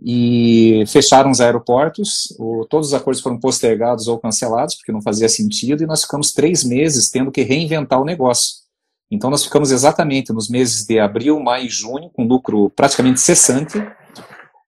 e 0.00 0.84
fecharam 0.86 1.30
os 1.30 1.40
aeroportos, 1.40 2.34
o, 2.38 2.64
todos 2.68 2.88
os 2.88 2.94
acordos 2.94 3.22
foram 3.22 3.38
postergados 3.38 4.06
ou 4.06 4.18
cancelados, 4.18 4.76
porque 4.76 4.92
não 4.92 5.02
fazia 5.02 5.28
sentido, 5.28 5.82
e 5.82 5.86
nós 5.86 6.02
ficamos 6.02 6.32
três 6.32 6.62
meses 6.62 7.10
tendo 7.10 7.32
que 7.32 7.42
reinventar 7.42 8.00
o 8.00 8.04
negócio. 8.04 8.64
Então, 9.10 9.28
nós 9.30 9.44
ficamos 9.44 9.70
exatamente 9.70 10.32
nos 10.32 10.48
meses 10.48 10.84
de 10.86 10.98
abril, 10.98 11.38
maio 11.40 11.66
e 11.66 11.68
junho, 11.68 12.10
com 12.10 12.24
lucro 12.24 12.70
praticamente 12.70 13.20
cessante. 13.20 13.78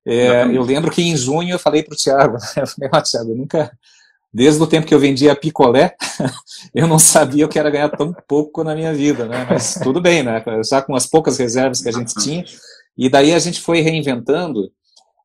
É, 0.05 0.45
eu 0.45 0.63
lembro 0.63 0.91
que 0.91 1.03
em 1.03 1.17
junho 1.17 1.51
eu 1.51 1.59
falei 1.59 1.83
para 1.83 1.95
o 1.95 1.97
Tiago, 1.97 2.37
eu 2.57 2.67
falei, 2.67 2.91
ah, 2.93 3.03
Tiago, 3.03 3.35
nunca, 3.35 3.73
Desde 4.37 4.62
o 4.62 4.66
tempo 4.66 4.87
que 4.87 4.95
eu 4.95 5.00
vendia 5.00 5.35
picolé, 5.35 5.97
eu 6.75 6.87
não 6.87 6.99
sabia 6.99 7.47
o 7.47 7.49
que 7.49 7.59
era 7.59 7.71
ganhar 7.71 7.88
tão 7.88 8.14
pouco 8.28 8.62
na 8.62 8.75
minha 8.75 8.93
vida, 8.93 9.25
né? 9.25 9.47
Mas 9.49 9.81
tudo 9.83 9.99
bem, 9.99 10.23
né? 10.23 10.45
Já 10.62 10.83
com 10.83 10.95
as 10.95 11.07
poucas 11.07 11.38
reservas 11.38 11.81
que 11.81 11.88
a 11.88 11.93
gente 11.93 12.12
tinha. 12.16 12.45
E 12.99 13.09
daí 13.09 13.33
a 13.33 13.38
gente 13.38 13.62
foi 13.62 13.81
reinventando. 13.81 14.71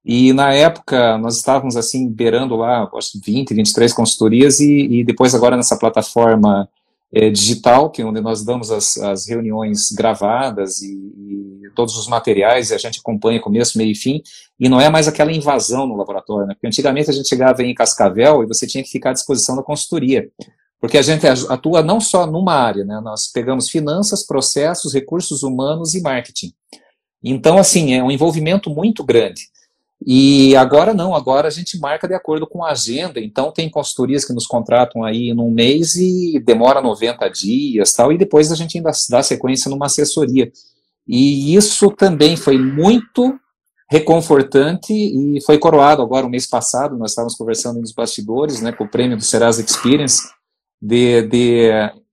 E 0.06 0.32
na 0.32 0.54
época 0.54 1.18
nós 1.18 1.36
estávamos 1.36 1.76
assim 1.76 2.10
beirando 2.10 2.56
lá, 2.56 2.90
acho 2.96 3.20
20, 3.22 3.54
23 3.54 3.92
consultorias 3.92 4.62
e, 4.62 4.88
e 4.90 5.04
depois 5.04 5.36
agora 5.36 5.58
nessa 5.58 5.78
plataforma 5.78 6.70
é, 7.14 7.30
digital, 7.30 7.90
que 7.90 8.02
é 8.02 8.06
onde 8.06 8.22
nós 8.22 8.44
damos 8.44 8.72
as, 8.72 8.98
as 8.98 9.28
reuniões 9.28 9.92
gravadas 9.92 10.82
e, 10.82 10.92
e, 10.92 11.70
todos 11.76 11.98
os 11.98 12.08
materiais, 12.08 12.70
e 12.70 12.74
a 12.74 12.78
gente 12.78 13.00
acompanha 13.00 13.40
começo, 13.40 13.78
meio 13.78 13.92
e 13.92 13.96
fim, 13.96 14.22
e 14.60 14.68
não 14.68 14.80
é 14.80 14.90
mais 14.90 15.08
aquela 15.08 15.32
invasão 15.32 15.88
no 15.88 15.96
laboratório, 15.96 16.46
né? 16.46 16.54
porque 16.54 16.68
antigamente 16.68 17.10
a 17.10 17.14
gente 17.14 17.30
chegava 17.30 17.64
em 17.64 17.74
Cascavel 17.74 18.44
e 18.44 18.48
você 18.48 18.68
tinha 18.68 18.84
que 18.84 18.90
ficar 18.90 19.12
à 19.12 19.14
disposição 19.14 19.56
da 19.56 19.64
consultoria, 19.64 20.30
porque 20.82 20.98
a 20.98 21.02
gente 21.02 21.26
atua 21.28 21.82
não 21.82 22.02
só 22.02 22.28
numa 22.28 22.54
área, 22.54 22.84
né? 22.84 23.00
nós 23.02 23.32
pegamos 23.32 23.70
finanças, 23.70 24.26
processos, 24.26 24.94
recursos 24.94 25.44
humanos 25.44 25.94
e 25.94 26.02
marketing. 26.02 26.54
Então, 27.24 27.58
assim, 27.58 27.94
é 27.94 28.04
um 28.04 28.12
envolvimento 28.12 28.70
muito 28.70 29.04
grande. 29.04 29.44
E 30.04 30.56
agora 30.56 30.94
não, 30.94 31.16
agora 31.16 31.48
a 31.48 31.52
gente 31.52 31.80
marca 31.80 32.08
de 32.08 32.16
acordo 32.16 32.48
com 32.48 32.64
a 32.64 32.72
agenda, 32.72 33.20
então 33.20 33.52
tem 33.52 33.70
consultorias 33.70 34.26
que 34.26 34.34
nos 34.34 34.48
contratam 34.48 35.04
aí 35.04 35.32
num 35.32 35.52
mês 35.52 35.96
e 35.96 36.42
demora 36.44 36.82
90 36.82 37.30
dias 37.30 37.94
tal, 37.94 38.12
e 38.12 38.18
depois 38.18 38.52
a 38.52 38.56
gente 38.56 38.78
ainda 38.78 38.92
dá 39.10 39.22
sequência 39.22 39.70
numa 39.70 39.86
assessoria. 39.86 40.52
E 41.08 41.56
isso 41.56 41.92
também 41.92 42.36
foi 42.36 42.58
muito 42.58 43.40
reconfortante 43.92 44.92
e 44.94 45.40
foi 45.46 45.60
coroado 45.60 46.02
agora, 46.02 46.26
o 46.26 46.30
mês 46.30 46.48
passado, 46.48 46.98
nós 46.98 47.12
estávamos 47.12 47.36
conversando 47.36 47.80
nos 47.80 47.92
bastidores, 47.92 48.62
né, 48.62 48.72
com 48.72 48.86
o 48.86 48.90
prêmio 48.90 49.18
do 49.18 49.24
Serasa 49.24 49.62
Experience, 49.62 50.22
de, 50.82 51.22
de 51.24 51.70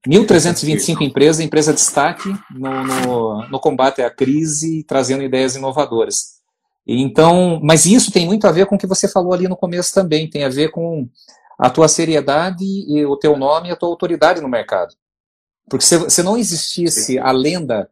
1.325 0.07 1.01
empresas, 1.01 1.39
empresa 1.39 1.73
destaque 1.73 2.29
no, 2.51 2.83
no, 2.83 3.49
no 3.49 3.59
combate 3.59 4.01
à 4.01 4.11
crise, 4.11 4.83
trazendo 4.83 5.23
ideias 5.23 5.55
inovadoras. 5.55 6.38
Então, 6.87 7.59
mas 7.63 7.85
isso 7.85 8.11
tem 8.11 8.25
muito 8.25 8.47
a 8.47 8.51
ver 8.51 8.65
com 8.65 8.75
o 8.75 8.77
que 8.77 8.87
você 8.87 9.07
falou 9.07 9.33
ali 9.33 9.47
no 9.47 9.55
começo 9.55 9.93
também, 9.93 10.29
tem 10.29 10.43
a 10.43 10.49
ver 10.49 10.71
com 10.71 11.07
a 11.57 11.69
tua 11.69 11.87
seriedade 11.87 12.63
e 12.63 13.05
o 13.05 13.17
teu 13.17 13.37
nome 13.37 13.69
e 13.69 13.71
a 13.71 13.75
tua 13.75 13.89
autoridade 13.89 14.41
no 14.41 14.47
mercado. 14.47 14.95
Porque 15.69 15.85
se, 15.85 16.09
se 16.09 16.23
não 16.23 16.37
existisse 16.37 17.19
a 17.19 17.31
lenda 17.31 17.89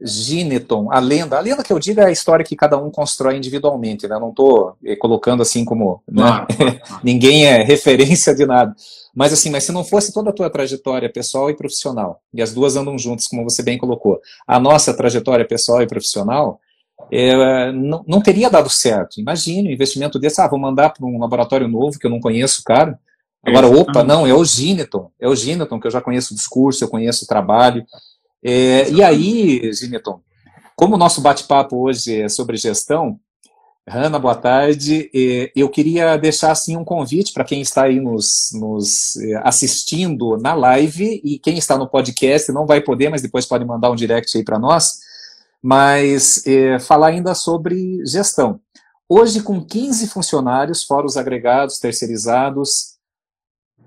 Gineton, 0.00 0.92
a 0.92 0.98
lenda, 0.98 1.38
a 1.38 1.40
lenda 1.40 1.62
que 1.62 1.72
eu 1.72 1.78
digo 1.78 2.00
é 2.00 2.04
a 2.04 2.10
história 2.10 2.44
que 2.44 2.54
cada 2.54 2.76
um 2.76 2.90
constrói 2.90 3.36
individualmente, 3.36 4.06
né? 4.06 4.18
Não 4.18 4.28
estou 4.28 4.76
eh, 4.84 4.94
colocando 4.94 5.42
assim 5.42 5.64
como 5.64 6.02
né? 6.06 6.46
ninguém 7.02 7.46
é 7.46 7.62
referência 7.62 8.34
de 8.34 8.44
nada. 8.44 8.74
Mas 9.14 9.32
assim, 9.32 9.48
mas 9.48 9.64
se 9.64 9.72
não 9.72 9.82
fosse 9.82 10.12
toda 10.12 10.28
a 10.28 10.32
tua 10.32 10.50
trajetória 10.50 11.10
pessoal 11.10 11.48
e 11.48 11.56
profissional, 11.56 12.20
e 12.34 12.42
as 12.42 12.52
duas 12.52 12.76
andam 12.76 12.98
juntas, 12.98 13.26
como 13.26 13.42
você 13.44 13.62
bem 13.62 13.78
colocou, 13.78 14.20
a 14.46 14.60
nossa 14.60 14.92
trajetória 14.92 15.46
pessoal 15.46 15.80
e 15.80 15.86
profissional, 15.86 16.60
é, 17.10 17.72
não, 17.72 18.04
não, 18.06 18.20
teria 18.20 18.50
dado 18.50 18.68
certo. 18.68 19.20
Imagine 19.20 19.68
um 19.68 19.72
investimento 19.72 20.18
desse, 20.18 20.40
ah, 20.40 20.48
vou 20.48 20.58
mandar 20.58 20.90
para 20.90 21.06
um 21.06 21.18
laboratório 21.18 21.68
novo 21.68 21.98
que 21.98 22.06
eu 22.06 22.10
não 22.10 22.20
conheço, 22.20 22.62
cara. 22.64 22.98
Agora, 23.44 23.68
opa, 23.68 24.02
não, 24.02 24.26
é 24.26 24.34
o 24.34 24.44
Gineton, 24.44 25.10
é 25.20 25.28
o 25.28 25.36
Gineton, 25.36 25.78
que 25.78 25.86
eu 25.86 25.90
já 25.90 26.00
conheço 26.00 26.34
o 26.34 26.36
discurso, 26.36 26.82
eu 26.82 26.88
conheço 26.88 27.24
o 27.24 27.28
trabalho. 27.28 27.86
É, 28.42 28.90
e 28.90 29.02
aí, 29.04 29.72
Gineton, 29.72 30.20
como 30.74 30.96
o 30.96 30.98
nosso 30.98 31.20
bate-papo 31.20 31.76
hoje 31.76 32.22
é 32.22 32.28
sobre 32.28 32.56
gestão, 32.56 33.20
Hanna, 33.88 34.18
boa 34.18 34.34
tarde. 34.34 35.08
Eu 35.54 35.68
queria 35.68 36.16
deixar 36.16 36.50
assim 36.50 36.76
um 36.76 36.84
convite 36.84 37.32
para 37.32 37.44
quem 37.44 37.60
está 37.60 37.84
aí 37.84 38.00
nos, 38.00 38.50
nos, 38.52 39.16
é, 39.16 39.36
assistindo 39.44 40.36
na 40.38 40.54
live 40.54 41.20
e 41.22 41.38
quem 41.38 41.56
está 41.56 41.78
no 41.78 41.88
podcast 41.88 42.50
não 42.50 42.66
vai 42.66 42.80
poder, 42.80 43.10
mas 43.10 43.22
depois 43.22 43.46
pode 43.46 43.64
mandar 43.64 43.92
um 43.92 43.94
direct 43.94 44.36
aí 44.36 44.42
para 44.42 44.58
nós 44.58 45.05
mas 45.66 46.46
é, 46.46 46.78
falar 46.78 47.08
ainda 47.08 47.34
sobre 47.34 48.00
gestão. 48.06 48.60
Hoje, 49.08 49.42
com 49.42 49.60
15 49.60 50.06
funcionários, 50.06 50.84
fora 50.84 51.04
os 51.04 51.16
agregados, 51.16 51.80
terceirizados, 51.80 52.94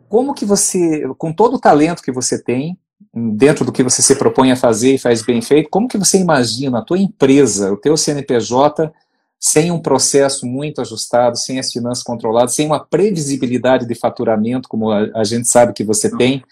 como 0.10 0.34
que 0.34 0.44
você, 0.44 1.08
com 1.18 1.32
todo 1.32 1.54
o 1.54 1.60
talento 1.60 2.04
que 2.04 2.12
você 2.12 2.38
tem, 2.44 2.78
dentro 3.14 3.64
do 3.64 3.72
que 3.72 3.82
você 3.82 4.02
se 4.02 4.18
propõe 4.18 4.52
a 4.52 4.58
fazer 4.58 4.96
e 4.96 5.00
faz 5.00 5.22
bem 5.22 5.42
feito, 5.42 5.70
como 5.70 5.88
que 5.88 5.98
você 5.98 6.20
imagina 6.20 6.80
a 6.80 6.84
tua 6.84 7.00
empresa, 7.00 7.72
o 7.72 7.78
teu 7.78 7.96
CNPJ, 7.96 8.92
sem 9.40 9.72
um 9.72 9.80
processo 9.80 10.46
muito 10.46 10.82
ajustado, 10.82 11.38
sem 11.38 11.60
as 11.60 11.72
finanças 11.72 12.04
controladas, 12.04 12.56
sem 12.56 12.66
uma 12.66 12.84
previsibilidade 12.84 13.88
de 13.88 13.96
faturamento, 13.96 14.68
como 14.68 14.92
a, 14.92 15.10
a 15.16 15.24
gente 15.24 15.48
sabe 15.48 15.72
que 15.72 15.86
você 15.86 16.14
tem, 16.18 16.44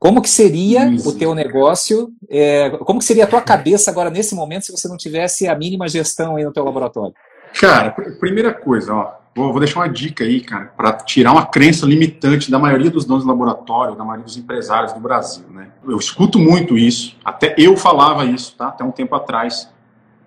como 0.00 0.22
que 0.22 0.30
seria 0.30 0.88
Isso. 0.88 1.10
o 1.10 1.12
teu 1.12 1.34
negócio? 1.34 2.10
É, 2.30 2.70
como 2.70 3.00
que 3.00 3.04
seria 3.04 3.24
a 3.24 3.26
tua 3.26 3.42
cabeça 3.42 3.90
agora 3.90 4.08
nesse 4.08 4.34
momento 4.34 4.64
se 4.64 4.72
você 4.72 4.88
não 4.88 4.96
tivesse 4.96 5.46
a 5.46 5.54
mínima 5.54 5.86
gestão 5.86 6.36
aí 6.36 6.44
no 6.44 6.50
teu 6.50 6.64
laboratório? 6.64 7.14
Cara, 7.60 7.90
primeira 8.18 8.54
coisa, 8.54 8.94
ó, 8.94 9.12
vou, 9.36 9.50
vou 9.50 9.60
deixar 9.60 9.80
uma 9.80 9.90
dica 9.90 10.24
aí, 10.24 10.40
cara, 10.40 10.72
para 10.74 10.92
tirar 10.94 11.32
uma 11.32 11.44
crença 11.44 11.84
limitante 11.84 12.50
da 12.50 12.58
maioria 12.58 12.90
dos 12.90 13.04
donos 13.04 13.24
de 13.24 13.28
laboratório, 13.28 13.94
da 13.94 14.02
maioria 14.02 14.24
dos 14.24 14.38
empresários 14.38 14.94
do 14.94 15.00
Brasil, 15.00 15.44
né? 15.50 15.68
Eu 15.86 15.98
escuto 15.98 16.38
muito 16.38 16.78
isso, 16.78 17.14
até 17.22 17.54
eu 17.58 17.76
falava 17.76 18.24
isso, 18.24 18.56
tá? 18.56 18.68
Até 18.68 18.82
um 18.82 18.90
tempo 18.90 19.14
atrás. 19.14 19.68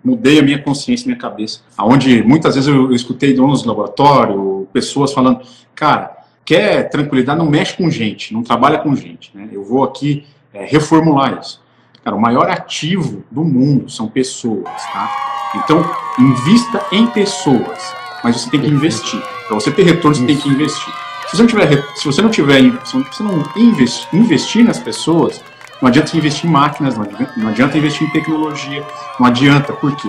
Mudei 0.04 0.38
a 0.38 0.42
minha 0.42 0.62
consciência, 0.62 1.06
minha 1.06 1.18
cabeça. 1.18 1.62
Aonde 1.76 2.22
muitas 2.22 2.54
vezes 2.54 2.68
eu, 2.68 2.90
eu 2.90 2.92
escutei 2.92 3.32
donos 3.32 3.62
de 3.62 3.68
laboratório, 3.68 4.68
pessoas 4.72 5.12
falando, 5.12 5.40
cara, 5.74 6.23
quer 6.44 6.88
tranquilidade, 6.88 7.38
não 7.38 7.46
mexe 7.46 7.76
com 7.76 7.90
gente, 7.90 8.32
não 8.32 8.42
trabalha 8.42 8.78
com 8.78 8.94
gente. 8.94 9.30
Né? 9.34 9.48
Eu 9.52 9.64
vou 9.64 9.82
aqui 9.82 10.26
é, 10.52 10.64
reformular 10.64 11.38
isso. 11.40 11.62
Cara, 12.04 12.16
o 12.16 12.20
maior 12.20 12.50
ativo 12.50 13.24
do 13.30 13.42
mundo 13.42 13.90
são 13.90 14.06
pessoas, 14.06 14.68
tá? 14.92 15.10
Então, 15.54 15.82
invista 16.18 16.84
em 16.92 17.06
pessoas, 17.06 17.94
mas 18.22 18.40
você 18.40 18.50
tem 18.50 18.60
que 18.60 18.68
investir. 18.68 19.22
Para 19.48 19.54
você 19.54 19.70
ter 19.70 19.84
retorno, 19.84 20.16
você 20.16 20.26
tem 20.26 20.36
que 20.36 20.48
investir. 20.48 20.92
Se 21.26 21.36
você 21.36 21.42
não 21.42 21.48
tiver, 21.48 21.84
se 21.96 22.04
você 22.04 22.22
não 22.22 22.28
tiver, 22.28 22.60
se 22.84 22.98
você 22.98 23.22
não 23.22 23.42
investir, 23.56 24.06
investir 24.12 24.64
nas 24.64 24.78
pessoas, 24.78 25.42
não 25.80 25.88
adianta 25.88 26.16
investir 26.16 26.48
em 26.48 26.52
máquinas, 26.52 26.96
não 26.96 27.04
adianta, 27.04 27.32
não 27.36 27.48
adianta 27.48 27.78
investir 27.78 28.06
em 28.06 28.10
tecnologia, 28.10 28.84
não 29.18 29.26
adianta. 29.26 29.72
Por 29.72 29.96
quê? 29.96 30.08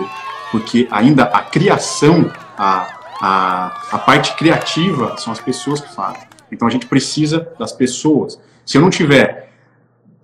Porque 0.52 0.88
ainda 0.92 1.24
a 1.24 1.42
criação, 1.42 2.32
a, 2.58 2.88
a, 3.22 3.82
a 3.92 4.00
parte 4.00 4.36
criativa 4.36 5.18
são 5.18 5.32
as 5.32 5.40
pessoas 5.40 5.82
que 5.82 5.94
fazem. 5.94 6.22
Então 6.52 6.68
a 6.68 6.72
gente 6.72 6.86
precisa 6.86 7.48
das 7.58 7.72
pessoas. 7.72 8.40
Se 8.66 8.78
eu 8.78 8.82
não 8.82 8.90
tiver 8.90 9.52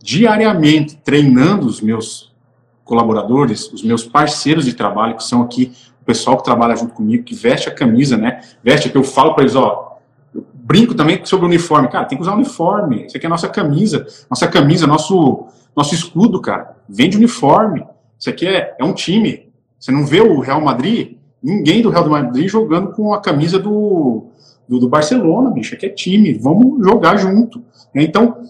diariamente 0.02 0.98
treinando 0.98 1.68
os 1.68 1.82
meus 1.82 2.32
colaboradores, 2.84 3.72
os 3.72 3.84
meus 3.84 4.04
parceiros 4.04 4.66
de 4.66 4.74
trabalho, 4.74 5.16
que 5.16 5.24
são 5.24 5.42
aqui 5.42 5.72
o 6.02 6.06
pessoal 6.06 6.38
que 6.38 6.44
trabalha 6.44 6.76
junto 6.76 6.94
comigo, 6.94 7.24
que 7.24 7.36
veste 7.36 7.70
a 7.70 7.74
camisa, 7.74 8.18
né? 8.18 8.42
Veste, 8.64 8.90
que 8.90 8.98
eu 8.98 9.04
falo 9.04 9.34
para 9.34 9.44
eles, 9.44 9.56
ó, 9.56 10.00
eu 10.34 10.46
brinco 10.54 10.96
também 10.96 11.24
sobre 11.24 11.46
o 11.46 11.48
uniforme. 11.48 11.88
Cara, 11.88 12.06
tem 12.06 12.18
que 12.18 12.24
usar 12.24 12.34
uniforme. 12.34 13.06
Isso 13.06 13.16
aqui 13.16 13.26
é 13.26 13.28
a 13.28 13.30
nossa 13.30 13.48
camisa. 13.48 14.06
Nossa 14.30 14.48
camisa, 14.48 14.88
nosso, 14.88 15.48
nosso 15.76 15.94
escudo, 15.94 16.42
cara. 16.42 16.76
Vende 16.90 17.18
uniforme. 17.18 17.86
Isso 18.20 18.30
aqui 18.30 18.48
é, 18.48 18.76
é 18.80 18.84
um 18.84 18.94
time. 18.94 19.50
Você 19.80 19.92
não 19.92 20.06
vê 20.06 20.22
o 20.22 20.40
Real 20.40 20.62
Madrid? 20.62 21.18
Ninguém 21.42 21.82
do 21.82 21.90
Real 21.90 22.10
Madrid 22.10 22.48
jogando 22.48 22.92
com 22.92 23.14
a 23.14 23.22
camisa 23.22 23.58
do, 23.58 24.26
do, 24.68 24.80
do, 24.80 24.90
Barcelona, 24.90 25.50
bicho, 25.50 25.76
aqui 25.76 25.86
é 25.86 25.90
time, 25.90 26.34
vamos 26.34 26.84
jogar 26.86 27.18
junto. 27.18 27.64
Então, 27.96 28.44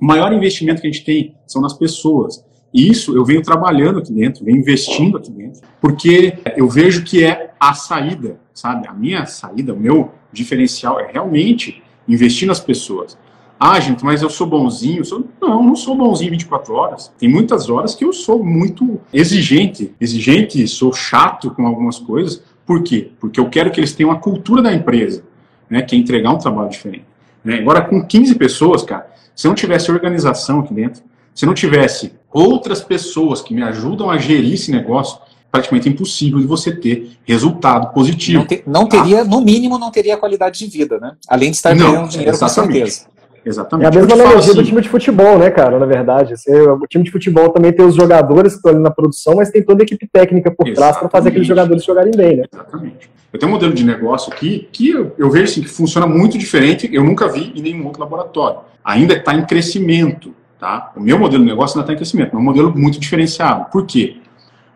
o 0.00 0.04
maior 0.04 0.32
investimento 0.32 0.80
que 0.80 0.86
a 0.86 0.90
gente 0.90 1.04
tem 1.04 1.34
são 1.46 1.62
nas 1.62 1.72
pessoas. 1.72 2.44
E 2.72 2.88
isso 2.88 3.16
eu 3.16 3.24
venho 3.24 3.42
trabalhando 3.42 3.98
aqui 3.98 4.12
dentro, 4.12 4.44
venho 4.44 4.58
investindo 4.58 5.16
aqui 5.16 5.30
dentro, 5.30 5.62
porque 5.80 6.38
eu 6.56 6.68
vejo 6.68 7.02
que 7.02 7.24
é 7.24 7.52
a 7.58 7.72
saída, 7.72 8.38
sabe? 8.52 8.86
A 8.86 8.92
minha 8.92 9.24
saída, 9.24 9.72
o 9.72 9.80
meu 9.80 10.10
diferencial 10.30 11.00
é 11.00 11.10
realmente 11.10 11.82
investir 12.06 12.46
nas 12.46 12.60
pessoas. 12.60 13.16
Ah, 13.58 13.80
gente, 13.80 14.04
mas 14.04 14.22
eu 14.22 14.30
sou 14.30 14.46
bonzinho. 14.46 15.04
Sou... 15.04 15.24
Não, 15.40 15.62
não 15.62 15.74
sou 15.74 15.96
bonzinho 15.96 16.30
24 16.30 16.72
horas. 16.74 17.12
Tem 17.18 17.28
muitas 17.28 17.68
horas 17.68 17.94
que 17.94 18.04
eu 18.04 18.12
sou 18.12 18.44
muito 18.44 19.00
exigente. 19.12 19.94
Exigente, 20.00 20.66
sou 20.68 20.92
chato 20.92 21.50
com 21.50 21.66
algumas 21.66 21.98
coisas. 21.98 22.42
Por 22.64 22.82
quê? 22.82 23.10
Porque 23.18 23.40
eu 23.40 23.48
quero 23.48 23.70
que 23.70 23.80
eles 23.80 23.94
tenham 23.94 24.12
a 24.12 24.16
cultura 24.16 24.62
da 24.62 24.72
empresa, 24.72 25.24
né, 25.68 25.82
que 25.82 25.96
é 25.96 25.98
entregar 25.98 26.30
um 26.30 26.38
trabalho 26.38 26.68
diferente. 26.68 27.06
Né? 27.42 27.58
Agora, 27.58 27.80
com 27.80 28.04
15 28.04 28.34
pessoas, 28.34 28.82
cara, 28.82 29.10
se 29.34 29.48
não 29.48 29.54
tivesse 29.54 29.90
organização 29.90 30.60
aqui 30.60 30.74
dentro, 30.74 31.02
se 31.34 31.46
não 31.46 31.54
tivesse 31.54 32.12
outras 32.30 32.82
pessoas 32.82 33.40
que 33.40 33.54
me 33.54 33.62
ajudam 33.62 34.10
a 34.10 34.18
gerir 34.18 34.54
esse 34.54 34.70
negócio, 34.70 35.18
praticamente 35.50 35.88
impossível 35.88 36.38
de 36.38 36.46
você 36.46 36.70
ter 36.70 37.16
resultado 37.24 37.92
positivo. 37.92 38.40
Não, 38.40 38.46
te, 38.46 38.62
não 38.66 38.86
teria, 38.86 39.24
no 39.24 39.40
mínimo, 39.40 39.78
não 39.78 39.90
teria 39.90 40.16
qualidade 40.16 40.58
de 40.58 40.66
vida, 40.66 40.98
né? 41.00 41.16
Além 41.26 41.50
de 41.50 41.56
estar 41.56 41.74
ganhando 41.74 42.08
dinheiro 42.08 42.30
exatamente. 42.32 42.80
com 42.80 42.86
certeza. 42.86 43.17
Exatamente. 43.48 43.86
É 43.86 43.88
a 43.88 44.00
mesma 44.00 44.14
analogia 44.14 44.50
assim, 44.50 44.60
do 44.60 44.64
time 44.64 44.80
de 44.82 44.88
futebol, 44.88 45.38
né, 45.38 45.50
cara, 45.50 45.78
na 45.78 45.86
verdade. 45.86 46.34
o 46.34 46.86
time 46.86 47.02
de 47.02 47.10
futebol 47.10 47.48
também 47.48 47.72
tem 47.72 47.84
os 47.84 47.94
jogadores 47.94 48.52
que 48.52 48.58
estão 48.58 48.72
ali 48.72 48.80
na 48.80 48.90
produção, 48.90 49.36
mas 49.36 49.50
tem 49.50 49.62
toda 49.62 49.82
a 49.82 49.84
equipe 49.84 50.06
técnica 50.06 50.50
por 50.50 50.70
trás 50.74 50.98
para 50.98 51.08
fazer 51.08 51.30
aqueles 51.30 51.46
jogadores 51.46 51.82
jogarem 51.82 52.12
bem, 52.14 52.36
né? 52.36 52.44
Exatamente. 52.52 53.10
Eu 53.32 53.38
tenho 53.38 53.50
um 53.50 53.54
modelo 53.54 53.72
de 53.72 53.84
negócio 53.84 54.32
aqui 54.32 54.68
que 54.70 54.90
eu, 54.90 55.14
eu 55.18 55.30
vejo 55.30 55.44
assim, 55.44 55.62
que 55.62 55.68
funciona 55.68 56.06
muito 56.06 56.36
diferente, 56.36 56.88
eu 56.92 57.02
nunca 57.02 57.28
vi 57.28 57.52
em 57.54 57.62
nenhum 57.62 57.86
outro 57.86 58.00
laboratório. 58.00 58.60
Ainda 58.84 59.14
está 59.14 59.34
em 59.34 59.44
crescimento, 59.44 60.34
tá? 60.58 60.92
O 60.94 61.00
meu 61.00 61.18
modelo 61.18 61.42
de 61.42 61.48
negócio 61.48 61.78
ainda 61.78 61.84
está 61.84 61.92
em 61.94 61.96
crescimento, 61.96 62.34
é 62.34 62.38
um 62.38 62.42
modelo 62.42 62.72
muito 62.76 63.00
diferenciado. 63.00 63.70
Por 63.70 63.86
quê? 63.86 64.18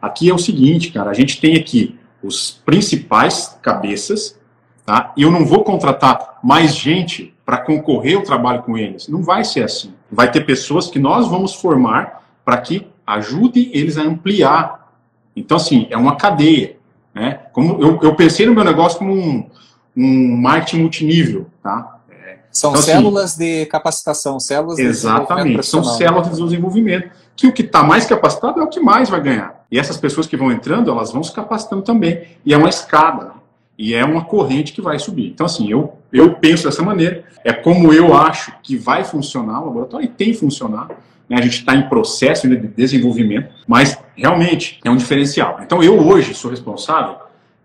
Aqui 0.00 0.30
é 0.30 0.35
o 0.35 0.38
seguinte, 0.38 0.90
cara, 0.90 1.11
a 1.11 1.14
gente 1.14 1.40
tem 1.40 1.56
aqui 1.56 1.98
os 2.22 2.50
principais 2.64 3.58
cabeças, 3.61 4.38
tá? 4.84 5.12
E 5.16 5.22
eu 5.22 5.30
não 5.30 5.44
vou 5.44 5.64
contratar 5.64 6.38
mais 6.42 6.74
gente 6.74 7.34
para 7.44 7.58
concorrer 7.58 8.16
ao 8.16 8.22
trabalho 8.22 8.62
com 8.62 8.76
eles. 8.76 9.08
Não 9.08 9.22
vai 9.22 9.44
ser 9.44 9.64
assim. 9.64 9.92
vai 10.10 10.30
ter 10.30 10.42
pessoas 10.42 10.88
que 10.88 10.98
nós 10.98 11.28
vamos 11.28 11.54
formar 11.54 12.22
para 12.44 12.58
que 12.58 12.86
ajude 13.06 13.70
eles 13.72 13.98
a 13.98 14.02
ampliar. 14.02 14.92
Então, 15.34 15.56
assim, 15.56 15.86
é 15.90 15.96
uma 15.96 16.16
cadeia. 16.16 16.76
Né? 17.14 17.40
Como 17.52 17.82
eu, 17.82 17.98
eu 18.02 18.14
pensei 18.14 18.46
no 18.46 18.54
meu 18.54 18.64
negócio 18.64 18.98
como 18.98 19.12
um, 19.12 19.48
um 19.96 20.36
marketing 20.36 20.80
multinível, 20.80 21.46
tá? 21.62 21.98
São 22.52 22.70
então, 22.70 22.80
assim, 22.80 22.92
células 22.92 23.24
assim, 23.24 23.44
de 23.44 23.66
capacitação, 23.66 24.38
células 24.38 24.76
de 24.76 24.82
Exatamente, 24.82 25.64
são 25.64 25.82
células 25.82 26.28
de 26.28 26.42
desenvolvimento, 26.42 27.10
que 27.34 27.46
o 27.46 27.52
que 27.52 27.62
está 27.62 27.82
mais 27.82 28.04
capacitado 28.04 28.60
é 28.60 28.62
o 28.62 28.66
que 28.66 28.78
mais 28.78 29.08
vai 29.08 29.22
ganhar. 29.22 29.64
E 29.70 29.78
essas 29.78 29.96
pessoas 29.96 30.26
que 30.26 30.36
vão 30.36 30.52
entrando, 30.52 30.90
elas 30.90 31.10
vão 31.10 31.22
se 31.22 31.32
capacitando 31.32 31.80
também. 31.80 32.22
E 32.44 32.52
é 32.52 32.56
uma 32.58 32.68
escada, 32.68 33.24
né? 33.24 33.32
E 33.78 33.94
é 33.94 34.04
uma 34.04 34.24
corrente 34.24 34.72
que 34.72 34.80
vai 34.80 34.98
subir. 34.98 35.30
Então, 35.30 35.46
assim, 35.46 35.70
eu, 35.70 35.98
eu 36.12 36.35
penso 36.35 36.64
dessa 36.64 36.82
maneira, 36.82 37.24
é 37.44 37.52
como 37.52 37.92
eu 37.92 38.14
acho 38.14 38.52
que 38.62 38.76
vai 38.76 39.04
funcionar 39.04 39.61
o 39.61 39.66
laboratório, 39.66 40.04
e 40.04 40.08
tem 40.08 40.35
funcionado. 40.35 40.94
Né? 41.28 41.38
A 41.38 41.42
gente 41.42 41.58
está 41.61 41.74
em 41.74 41.88
processo 41.88 42.48
de 42.48 42.56
desenvolvimento, 42.56 43.52
mas 43.66 43.98
realmente 44.14 44.78
é 44.85 44.90
um 44.90 44.96
diferencial. 44.96 45.61
Então, 45.62 45.82
eu 45.82 45.98
hoje 45.98 46.35
sou 46.35 46.50
responsável 46.50 47.16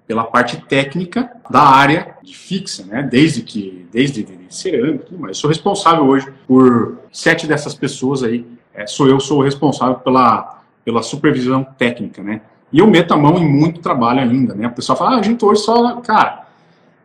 pela 0.08 0.24
parte 0.24 0.58
técnica 0.66 1.30
da 1.50 1.62
área 1.62 2.16
de 2.24 2.36
fixa, 2.36 2.86
né? 2.86 3.04
Desde 3.04 3.42
que, 3.42 3.86
desde 3.92 4.26
cerâmica, 4.50 5.08
mas 5.20 5.38
sou 5.38 5.50
responsável 5.50 6.06
hoje 6.06 6.32
por 6.48 7.00
sete 7.12 7.46
dessas 7.46 7.76
pessoas 7.76 8.24
aí. 8.24 8.46
É, 8.74 8.88
sou 8.88 9.08
eu, 9.08 9.20
sou 9.20 9.40
o 9.40 9.44
responsável 9.44 9.96
pela, 9.96 10.62
pela 10.86 11.02
supervisão 11.02 11.64
técnica, 11.78 12.24
né? 12.24 12.42
E 12.72 12.80
eu 12.80 12.88
meto 12.88 13.14
a 13.14 13.18
mão 13.18 13.38
em 13.38 13.48
muito 13.48 13.80
trabalho 13.80 14.20
ainda, 14.20 14.54
né? 14.54 14.68
O 14.68 14.72
pessoal 14.72 14.98
fala, 14.98 15.16
ah, 15.16 15.20
a 15.20 15.24
gente 15.24 15.44
hoje 15.44 15.62
só. 15.62 16.02
Cara, 16.02 16.48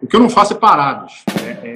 o 0.03 0.07
que 0.07 0.16
eu 0.16 0.20
não 0.20 0.29
faço 0.29 0.53
é 0.55 0.57
parar, 0.57 1.05
bicho. 1.05 1.22
É, 1.44 1.70
é 1.70 1.72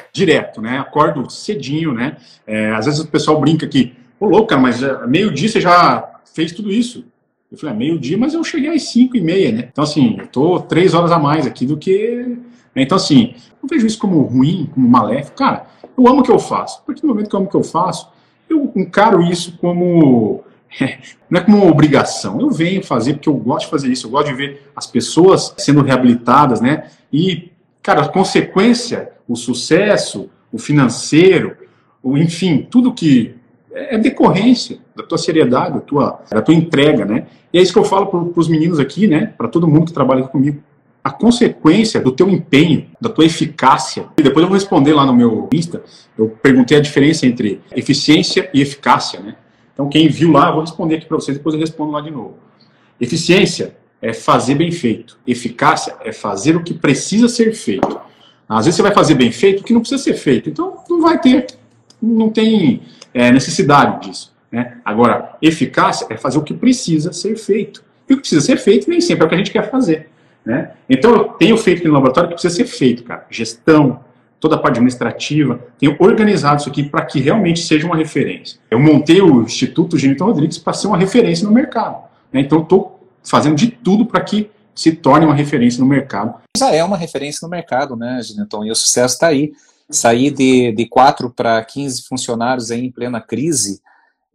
direto, 0.12 0.62
né? 0.62 0.78
Acordo 0.78 1.28
cedinho, 1.30 1.92
né? 1.92 2.16
É, 2.46 2.72
às 2.72 2.86
vezes 2.86 3.00
o 3.00 3.06
pessoal 3.06 3.40
brinca 3.40 3.66
que, 3.66 3.94
ô 4.18 4.26
louco, 4.26 4.48
cara, 4.48 4.60
mas 4.60 4.82
é, 4.82 5.06
meio-dia 5.06 5.48
você 5.48 5.60
já 5.60 6.20
fez 6.34 6.52
tudo 6.52 6.70
isso. 6.70 7.04
Eu 7.50 7.58
falei, 7.58 7.74
é 7.74 7.78
meio-dia, 7.78 8.16
mas 8.16 8.32
eu 8.32 8.44
cheguei 8.44 8.70
às 8.74 8.84
cinco 8.84 9.16
e 9.16 9.20
meia, 9.20 9.50
né? 9.50 9.68
Então, 9.70 9.82
assim, 9.82 10.16
eu 10.18 10.26
tô 10.28 10.60
três 10.60 10.94
horas 10.94 11.10
a 11.10 11.18
mais 11.18 11.46
aqui 11.46 11.66
do 11.66 11.76
que. 11.76 12.38
Né? 12.74 12.82
Então, 12.82 12.96
assim, 12.96 13.34
não 13.60 13.68
vejo 13.68 13.86
isso 13.86 13.98
como 13.98 14.20
ruim, 14.22 14.70
como 14.72 14.88
maléfico. 14.88 15.36
Cara, 15.36 15.66
eu 15.98 16.06
amo 16.06 16.20
o 16.20 16.22
que 16.22 16.30
eu 16.30 16.38
faço. 16.38 16.78
A 16.78 16.86
partir 16.86 17.02
do 17.02 17.08
momento 17.08 17.28
que 17.28 17.34
eu 17.34 17.38
amo 17.38 17.48
o 17.48 17.50
que 17.50 17.56
eu 17.56 17.64
faço, 17.64 18.08
eu 18.48 18.72
encaro 18.76 19.22
isso 19.22 19.58
como. 19.58 20.44
não 21.28 21.40
é 21.40 21.44
como 21.44 21.58
uma 21.58 21.70
obrigação. 21.70 22.40
Eu 22.40 22.50
venho 22.50 22.82
fazer 22.82 23.14
porque 23.14 23.28
eu 23.28 23.34
gosto 23.34 23.66
de 23.66 23.70
fazer 23.70 23.88
isso. 23.88 24.06
Eu 24.06 24.10
gosto 24.10 24.28
de 24.28 24.34
ver 24.34 24.70
as 24.74 24.86
pessoas 24.86 25.54
sendo 25.58 25.82
reabilitadas, 25.82 26.60
né? 26.60 26.84
E, 27.12 27.50
cara, 27.82 28.02
a 28.02 28.08
consequência, 28.08 29.12
o 29.28 29.36
sucesso, 29.36 30.30
o 30.52 30.58
financeiro, 30.58 31.56
o 32.02 32.16
enfim, 32.16 32.66
tudo 32.70 32.92
que 32.92 33.34
é 33.72 33.96
decorrência 33.98 34.78
da 34.96 35.02
tua 35.04 35.18
seriedade, 35.18 35.74
da 35.74 35.80
tua, 35.80 36.20
da 36.30 36.42
tua 36.42 36.54
entrega, 36.54 37.04
né? 37.04 37.26
E 37.52 37.58
é 37.58 37.62
isso 37.62 37.72
que 37.72 37.78
eu 37.78 37.84
falo 37.84 38.06
para 38.06 38.40
os 38.40 38.48
meninos 38.48 38.78
aqui, 38.78 39.06
né? 39.06 39.32
Para 39.36 39.48
todo 39.48 39.68
mundo 39.68 39.86
que 39.86 39.92
trabalha 39.92 40.24
comigo. 40.24 40.62
A 41.02 41.10
consequência 41.10 42.00
do 42.00 42.12
teu 42.12 42.28
empenho, 42.28 42.86
da 43.00 43.08
tua 43.08 43.24
eficácia. 43.24 44.06
E 44.18 44.22
depois 44.22 44.42
eu 44.42 44.48
vou 44.48 44.54
responder 44.54 44.92
lá 44.92 45.06
no 45.06 45.14
meu 45.14 45.48
Insta. 45.52 45.82
Eu 46.18 46.28
perguntei 46.42 46.76
a 46.76 46.80
diferença 46.80 47.26
entre 47.26 47.60
eficiência 47.74 48.50
e 48.52 48.60
eficácia, 48.60 49.20
né? 49.20 49.34
Então 49.80 49.88
quem 49.88 50.10
viu 50.10 50.32
lá, 50.32 50.48
eu 50.48 50.52
vou 50.52 50.60
responder 50.60 50.96
aqui 50.96 51.06
para 51.06 51.16
vocês, 51.16 51.38
depois 51.38 51.54
eu 51.54 51.60
respondo 51.60 51.92
lá 51.92 52.02
de 52.02 52.10
novo. 52.10 52.34
Eficiência 53.00 53.78
é 54.02 54.12
fazer 54.12 54.54
bem 54.54 54.70
feito. 54.70 55.18
Eficácia 55.26 55.96
é 56.04 56.12
fazer 56.12 56.54
o 56.54 56.62
que 56.62 56.74
precisa 56.74 57.30
ser 57.30 57.54
feito. 57.54 57.98
Às 58.46 58.66
vezes 58.66 58.76
você 58.76 58.82
vai 58.82 58.92
fazer 58.92 59.14
bem 59.14 59.32
feito 59.32 59.60
o 59.60 59.64
que 59.64 59.72
não 59.72 59.80
precisa 59.80 60.02
ser 60.02 60.12
feito. 60.12 60.50
Então 60.50 60.76
não 60.86 61.00
vai 61.00 61.18
ter, 61.18 61.46
não 62.00 62.28
tem 62.28 62.82
é, 63.14 63.32
necessidade 63.32 64.06
disso. 64.06 64.34
Né? 64.52 64.76
Agora, 64.84 65.38
eficácia 65.40 66.06
é 66.10 66.16
fazer 66.18 66.36
o 66.36 66.42
que 66.42 66.52
precisa 66.52 67.10
ser 67.14 67.36
feito. 67.36 67.82
E 68.06 68.12
o 68.12 68.16
que 68.16 68.20
precisa 68.20 68.42
ser 68.42 68.58
feito 68.58 68.90
nem 68.90 69.00
sempre 69.00 69.22
é 69.22 69.26
o 69.26 69.28
que 69.30 69.34
a 69.34 69.38
gente 69.38 69.50
quer 69.50 69.70
fazer. 69.70 70.10
Né? 70.44 70.72
Então, 70.90 71.10
eu 71.12 71.24
tenho 71.24 71.56
feito 71.56 71.78
aqui 71.78 71.88
no 71.88 71.94
laboratório 71.94 72.26
o 72.26 72.28
que 72.32 72.34
precisa 72.34 72.54
ser 72.54 72.66
feito, 72.66 73.02
cara. 73.02 73.26
Gestão, 73.30 74.04
toda 74.40 74.56
a 74.56 74.58
parte 74.58 74.76
administrativa, 74.76 75.60
tenho 75.78 75.94
organizado 76.00 76.60
isso 76.60 76.70
aqui 76.70 76.82
para 76.82 77.04
que 77.04 77.20
realmente 77.20 77.60
seja 77.60 77.86
uma 77.86 77.94
referência. 77.96 78.58
Eu 78.70 78.80
montei 78.80 79.20
o 79.20 79.42
Instituto 79.42 79.98
Genito 79.98 80.24
Rodrigues 80.24 80.56
para 80.56 80.72
ser 80.72 80.86
uma 80.86 80.96
referência 80.96 81.46
no 81.46 81.52
mercado. 81.52 82.02
Né? 82.32 82.40
Então, 82.40 82.62
estou 82.62 82.98
fazendo 83.22 83.54
de 83.54 83.68
tudo 83.68 84.06
para 84.06 84.20
que 84.22 84.50
se 84.74 84.92
torne 84.92 85.26
uma 85.26 85.34
referência 85.34 85.78
no 85.78 85.86
mercado. 85.86 86.34
Já 86.56 86.74
é 86.74 86.82
uma 86.82 86.96
referência 86.96 87.40
no 87.44 87.50
mercado, 87.50 87.94
né, 87.94 88.20
Gineton? 88.22 88.64
E 88.64 88.70
o 88.70 88.74
sucesso 88.74 89.14
está 89.14 89.26
aí 89.26 89.52
sair 89.90 90.30
de, 90.30 90.72
de 90.72 90.86
4 90.86 91.30
para 91.30 91.62
15 91.62 92.04
funcionários 92.08 92.70
aí 92.70 92.86
em 92.86 92.90
plena 92.90 93.20
crise, 93.20 93.82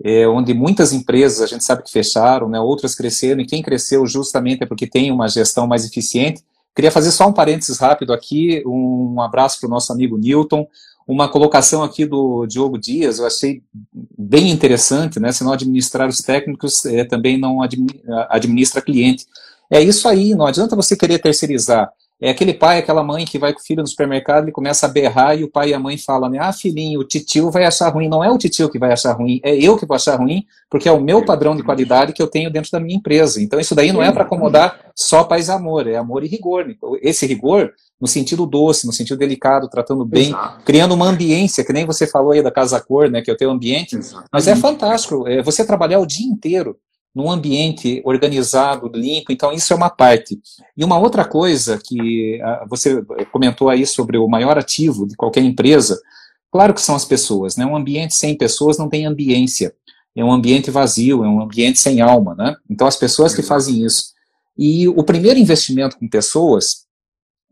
é, 0.03 0.27
onde 0.27 0.53
muitas 0.53 0.93
empresas 0.93 1.41
a 1.41 1.47
gente 1.47 1.63
sabe 1.63 1.81
que 1.81 1.91
fecharam, 1.91 2.49
né, 2.49 2.59
outras 2.59 2.93
cresceram, 2.93 3.41
e 3.41 3.45
quem 3.45 3.63
cresceu 3.63 4.05
justamente 4.05 4.63
é 4.63 4.65
porque 4.65 4.85
tem 4.85 5.11
uma 5.11 5.27
gestão 5.27 5.65
mais 5.65 5.85
eficiente. 5.85 6.43
Queria 6.75 6.91
fazer 6.91 7.11
só 7.11 7.27
um 7.27 7.33
parênteses 7.33 7.77
rápido 7.77 8.11
aqui, 8.11 8.61
um 8.65 9.21
abraço 9.21 9.59
para 9.59 9.67
o 9.67 9.69
nosso 9.69 9.93
amigo 9.93 10.17
Newton, 10.17 10.67
uma 11.07 11.29
colocação 11.29 11.83
aqui 11.83 12.05
do 12.05 12.45
Diogo 12.47 12.77
Dias, 12.77 13.19
eu 13.19 13.25
achei 13.25 13.63
bem 14.17 14.49
interessante, 14.49 15.19
né? 15.19 15.31
Se 15.31 15.43
não 15.43 15.53
administrar 15.53 16.09
os 16.09 16.17
técnicos, 16.17 16.83
é, 16.85 17.05
também 17.05 17.37
não 17.37 17.59
administra 18.29 18.81
cliente. 18.81 19.25
É 19.69 19.81
isso 19.81 20.07
aí, 20.07 20.35
não 20.35 20.45
adianta 20.45 20.75
você 20.75 20.97
querer 20.97 21.19
terceirizar. 21.19 21.89
É 22.21 22.29
aquele 22.29 22.53
pai, 22.53 22.79
aquela 22.79 23.03
mãe 23.03 23.25
que 23.25 23.37
vai 23.37 23.53
com 23.53 23.59
o 23.59 23.63
filho 23.63 23.81
no 23.81 23.87
supermercado 23.87 24.47
e 24.47 24.51
começa 24.51 24.85
a 24.85 24.89
berrar 24.89 25.37
e 25.37 25.43
o 25.43 25.51
pai 25.51 25.69
e 25.69 25.73
a 25.73 25.79
mãe 25.79 25.97
falam, 25.97 26.29
né, 26.29 26.39
ah, 26.39 26.53
filhinho, 26.53 27.01
o 27.01 27.03
titio 27.03 27.51
vai 27.51 27.65
achar 27.65 27.89
ruim. 27.89 28.07
Não 28.07 28.23
é 28.23 28.31
o 28.31 28.37
titio 28.37 28.69
que 28.69 28.79
vai 28.79 28.93
achar 28.93 29.13
ruim, 29.13 29.41
é 29.43 29.53
eu 29.55 29.77
que 29.77 29.85
vou 29.85 29.95
achar 29.95 30.15
ruim, 30.15 30.45
porque 30.69 30.87
é 30.87 30.91
o 30.91 31.01
meu 31.01 31.25
padrão 31.25 31.55
de 31.55 31.63
qualidade 31.63 32.13
que 32.13 32.21
eu 32.21 32.27
tenho 32.27 32.49
dentro 32.49 32.71
da 32.71 32.79
minha 32.79 32.95
empresa. 32.95 33.41
Então 33.41 33.59
isso 33.59 33.75
daí 33.75 33.91
não 33.91 34.01
é 34.01 34.11
para 34.11 34.23
acomodar 34.23 34.79
só 34.95 35.25
paz 35.25 35.49
e 35.49 35.51
amor, 35.51 35.87
é 35.87 35.97
amor 35.97 36.23
e 36.23 36.27
rigor. 36.27 36.65
Esse 37.01 37.25
rigor 37.25 37.73
no 37.99 38.07
sentido 38.07 38.45
doce, 38.45 38.85
no 38.85 38.93
sentido 38.93 39.17
delicado, 39.17 39.69
tratando 39.69 40.05
bem, 40.05 40.29
Exato. 40.29 40.63
criando 40.65 40.93
uma 40.93 41.07
ambiência, 41.07 41.63
que 41.63 41.73
nem 41.73 41.85
você 41.85 42.05
falou 42.05 42.31
aí 42.31 42.41
da 42.41 42.51
Casa 42.51 42.79
Cor, 42.79 43.09
né, 43.09 43.21
que 43.21 43.31
é 43.31 43.33
o 43.33 43.37
teu 43.37 43.49
ambiente, 43.49 43.95
Exatamente. 43.95 44.29
mas 44.31 44.47
é 44.47 44.55
fantástico, 44.55 45.27
é 45.27 45.41
você 45.41 45.65
trabalhar 45.65 45.99
o 45.99 46.05
dia 46.05 46.27
inteiro 46.27 46.77
num 47.15 47.31
ambiente 47.31 48.01
organizado, 48.03 48.91
limpo, 48.93 49.31
então 49.31 49.53
isso 49.53 49.71
é 49.71 49.75
uma 49.75 49.89
parte. 49.89 50.37
E 50.75 50.83
uma 50.83 50.99
outra 50.99 51.23
coisa 51.23 51.79
que 51.81 52.41
ah, 52.43 52.65
você 52.69 53.01
comentou 53.31 53.69
aí 53.69 53.87
sobre 53.87 54.17
o 54.17 54.27
maior 54.27 54.57
ativo 54.57 55.07
de 55.07 55.15
qualquer 55.15 55.41
empresa, 55.41 55.97
claro 56.51 56.73
que 56.73 56.81
são 56.81 56.93
as 56.93 57.05
pessoas, 57.05 57.55
né? 57.55 57.65
Um 57.65 57.75
ambiente 57.75 58.15
sem 58.15 58.37
pessoas 58.37 58.77
não 58.77 58.89
tem 58.89 59.05
ambiência, 59.05 59.73
é 60.13 60.25
um 60.25 60.31
ambiente 60.31 60.69
vazio, 60.69 61.23
é 61.23 61.27
um 61.27 61.41
ambiente 61.41 61.79
sem 61.79 62.01
alma, 62.01 62.35
né? 62.35 62.53
Então 62.69 62.85
as 62.85 62.97
pessoas 62.97 63.33
que 63.33 63.41
fazem 63.41 63.85
isso. 63.85 64.13
E 64.57 64.87
o 64.89 65.03
primeiro 65.03 65.39
investimento 65.39 65.97
com 65.97 66.09
pessoas, 66.09 66.85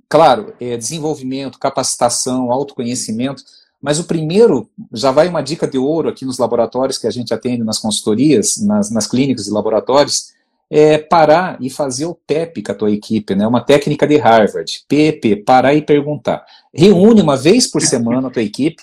claro, 0.10 0.54
é 0.60 0.76
desenvolvimento, 0.76 1.58
capacitação, 1.58 2.52
autoconhecimento, 2.52 3.42
mas 3.84 4.00
o 4.00 4.06
primeiro, 4.06 4.70
já 4.94 5.12
vai 5.12 5.28
uma 5.28 5.42
dica 5.42 5.68
de 5.68 5.78
ouro 5.78 6.08
aqui 6.08 6.24
nos 6.24 6.38
laboratórios 6.38 6.98
que 6.98 7.06
a 7.06 7.12
gente 7.12 7.34
atende 7.34 7.66
nas 7.66 7.80
consultorias, 7.80 8.56
nas, 8.66 8.90
nas 8.90 9.06
clínicas 9.06 9.46
e 9.46 9.52
laboratórios, 9.52 10.32
é 10.72 10.98
parar 10.98 11.58
e 11.60 11.70
fazer 11.70 12.06
o 12.06 12.16
PEP 12.16 12.64
com 12.64 12.72
a 12.72 12.76
tua 12.76 12.92
equipe, 12.92 13.36
né? 13.36 13.46
Uma 13.46 13.60
técnica 13.60 14.08
de 14.08 14.16
Harvard. 14.16 14.86
PP, 14.88 15.44
parar 15.46 15.76
e 15.76 15.82
perguntar. 15.82 16.46
Reúne 16.74 17.22
uma 17.22 17.36
vez 17.36 17.68
por 17.68 17.82
semana 17.82 18.30
a 18.30 18.32
tua 18.32 18.42
equipe, 18.42 18.82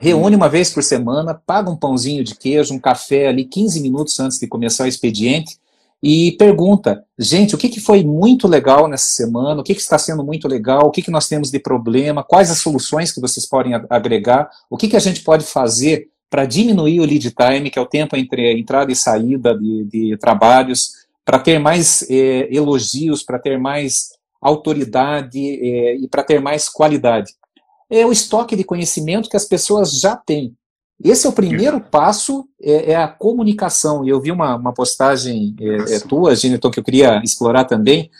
reúne 0.00 0.34
uma 0.34 0.48
vez 0.48 0.70
por 0.70 0.82
semana, 0.82 1.32
paga 1.32 1.70
um 1.70 1.76
pãozinho 1.76 2.24
de 2.24 2.34
queijo, 2.34 2.74
um 2.74 2.80
café 2.80 3.28
ali 3.28 3.44
15 3.44 3.80
minutos 3.80 4.18
antes 4.18 4.40
de 4.40 4.48
começar 4.48 4.82
o 4.82 4.88
expediente 4.88 5.59
e 6.02 6.32
pergunta, 6.32 7.04
gente, 7.18 7.54
o 7.54 7.58
que, 7.58 7.68
que 7.68 7.80
foi 7.80 8.02
muito 8.02 8.48
legal 8.48 8.88
nessa 8.88 9.10
semana, 9.10 9.60
o 9.60 9.64
que, 9.64 9.74
que 9.74 9.80
está 9.80 9.98
sendo 9.98 10.24
muito 10.24 10.48
legal, 10.48 10.86
o 10.86 10.90
que, 10.90 11.02
que 11.02 11.10
nós 11.10 11.28
temos 11.28 11.50
de 11.50 11.58
problema, 11.58 12.24
quais 12.24 12.50
as 12.50 12.58
soluções 12.58 13.12
que 13.12 13.20
vocês 13.20 13.46
podem 13.46 13.74
agregar, 13.90 14.50
o 14.70 14.78
que, 14.78 14.88
que 14.88 14.96
a 14.96 15.00
gente 15.00 15.22
pode 15.22 15.44
fazer 15.44 16.08
para 16.30 16.46
diminuir 16.46 17.00
o 17.00 17.04
lead 17.04 17.30
time, 17.32 17.70
que 17.70 17.78
é 17.78 17.82
o 17.82 17.86
tempo 17.86 18.16
entre 18.16 18.58
entrada 18.58 18.90
e 18.90 18.96
saída 18.96 19.56
de, 19.58 19.84
de 19.84 20.16
trabalhos, 20.16 20.92
para 21.24 21.38
ter 21.38 21.58
mais 21.58 22.02
é, 22.08 22.48
elogios, 22.50 23.22
para 23.22 23.38
ter 23.38 23.58
mais 23.58 24.10
autoridade 24.40 25.38
é, 25.38 25.96
e 25.96 26.08
para 26.08 26.22
ter 26.22 26.40
mais 26.40 26.68
qualidade. 26.68 27.32
É 27.90 28.06
o 28.06 28.12
estoque 28.12 28.56
de 28.56 28.64
conhecimento 28.64 29.28
que 29.28 29.36
as 29.36 29.44
pessoas 29.44 30.00
já 30.00 30.16
têm. 30.16 30.56
Esse 31.02 31.26
é 31.26 31.30
o 31.30 31.32
primeiro 31.32 31.80
passo, 31.80 32.46
é, 32.60 32.92
é 32.92 32.96
a 32.96 33.08
comunicação. 33.08 34.04
E 34.04 34.10
eu 34.10 34.20
vi 34.20 34.30
uma, 34.30 34.56
uma 34.56 34.72
postagem 34.72 35.56
é, 35.60 35.96
é 35.96 36.00
tua, 36.00 36.34
Geniton, 36.34 36.70
que 36.70 36.78
eu 36.78 36.84
queria 36.84 37.20
explorar 37.24 37.64
também, 37.64 38.10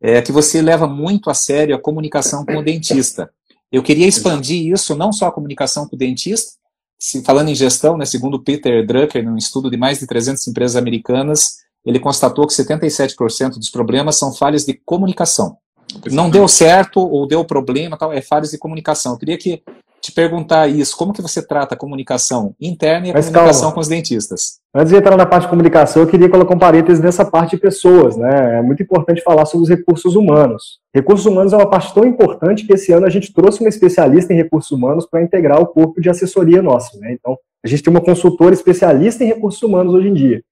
é 0.00 0.22
que 0.22 0.30
você 0.30 0.62
leva 0.62 0.86
muito 0.86 1.30
a 1.30 1.34
sério 1.34 1.74
a 1.74 1.80
comunicação 1.80 2.44
com 2.46 2.56
o 2.56 2.62
dentista. 2.62 3.30
Eu 3.70 3.82
queria 3.82 4.06
expandir 4.06 4.72
isso, 4.72 4.94
não 4.94 5.12
só 5.12 5.26
a 5.26 5.32
comunicação 5.32 5.86
com 5.86 5.96
o 5.96 5.98
dentista, 5.98 6.52
se, 6.98 7.22
falando 7.22 7.48
em 7.48 7.54
gestão, 7.54 7.96
né, 7.96 8.04
segundo 8.04 8.42
Peter 8.42 8.84
Drucker, 8.84 9.24
num 9.24 9.36
estudo 9.36 9.70
de 9.70 9.76
mais 9.76 10.00
de 10.00 10.06
300 10.06 10.46
empresas 10.48 10.76
americanas, 10.76 11.58
ele 11.84 12.00
constatou 12.00 12.46
que 12.46 12.52
77% 12.52 13.54
dos 13.54 13.70
problemas 13.70 14.16
são 14.16 14.32
falhas 14.32 14.64
de 14.64 14.74
comunicação. 14.84 15.56
Não 16.10 16.28
deu 16.28 16.46
certo 16.48 17.00
ou 17.00 17.26
deu 17.26 17.44
problema, 17.44 17.96
tal, 17.96 18.12
é 18.12 18.20
falhas 18.20 18.50
de 18.50 18.58
comunicação. 18.58 19.12
Eu 19.12 19.18
queria 19.18 19.38
que 19.38 19.62
te 20.00 20.12
perguntar 20.12 20.68
isso, 20.68 20.96
como 20.96 21.12
que 21.12 21.20
você 21.20 21.44
trata 21.44 21.74
a 21.74 21.78
comunicação 21.78 22.54
interna 22.60 23.08
e 23.08 23.10
a 23.10 23.14
Mas 23.14 23.26
comunicação 23.26 23.62
calma. 23.62 23.74
com 23.74 23.80
os 23.80 23.88
dentistas? 23.88 24.58
Antes 24.74 24.92
de 24.92 24.98
entrar 24.98 25.16
na 25.16 25.26
parte 25.26 25.44
de 25.44 25.48
comunicação, 25.50 26.02
eu 26.02 26.08
queria 26.08 26.28
colocar 26.28 26.54
um 26.54 26.58
parênteses 26.58 27.02
nessa 27.02 27.24
parte 27.24 27.56
de 27.56 27.62
pessoas, 27.62 28.16
né? 28.16 28.58
É 28.58 28.62
muito 28.62 28.82
importante 28.82 29.22
falar 29.22 29.44
sobre 29.44 29.64
os 29.64 29.68
recursos 29.68 30.14
humanos. 30.14 30.78
Recursos 30.94 31.26
humanos 31.26 31.52
é 31.52 31.56
uma 31.56 31.68
parte 31.68 31.92
tão 31.92 32.04
importante 32.04 32.66
que 32.66 32.72
esse 32.72 32.92
ano 32.92 33.06
a 33.06 33.10
gente 33.10 33.32
trouxe 33.32 33.60
uma 33.60 33.68
especialista 33.68 34.32
em 34.32 34.36
recursos 34.36 34.70
humanos 34.70 35.06
para 35.06 35.22
integrar 35.22 35.60
o 35.60 35.66
corpo 35.66 36.00
de 36.00 36.08
assessoria 36.08 36.62
nosso, 36.62 36.98
né? 37.00 37.12
Então, 37.12 37.36
a 37.64 37.68
gente 37.68 37.82
tem 37.82 37.92
uma 37.92 38.00
consultora 38.00 38.54
especialista 38.54 39.24
em 39.24 39.26
recursos 39.26 39.62
humanos 39.62 39.94
hoje 39.94 40.08
em 40.08 40.14
dia. 40.14 40.42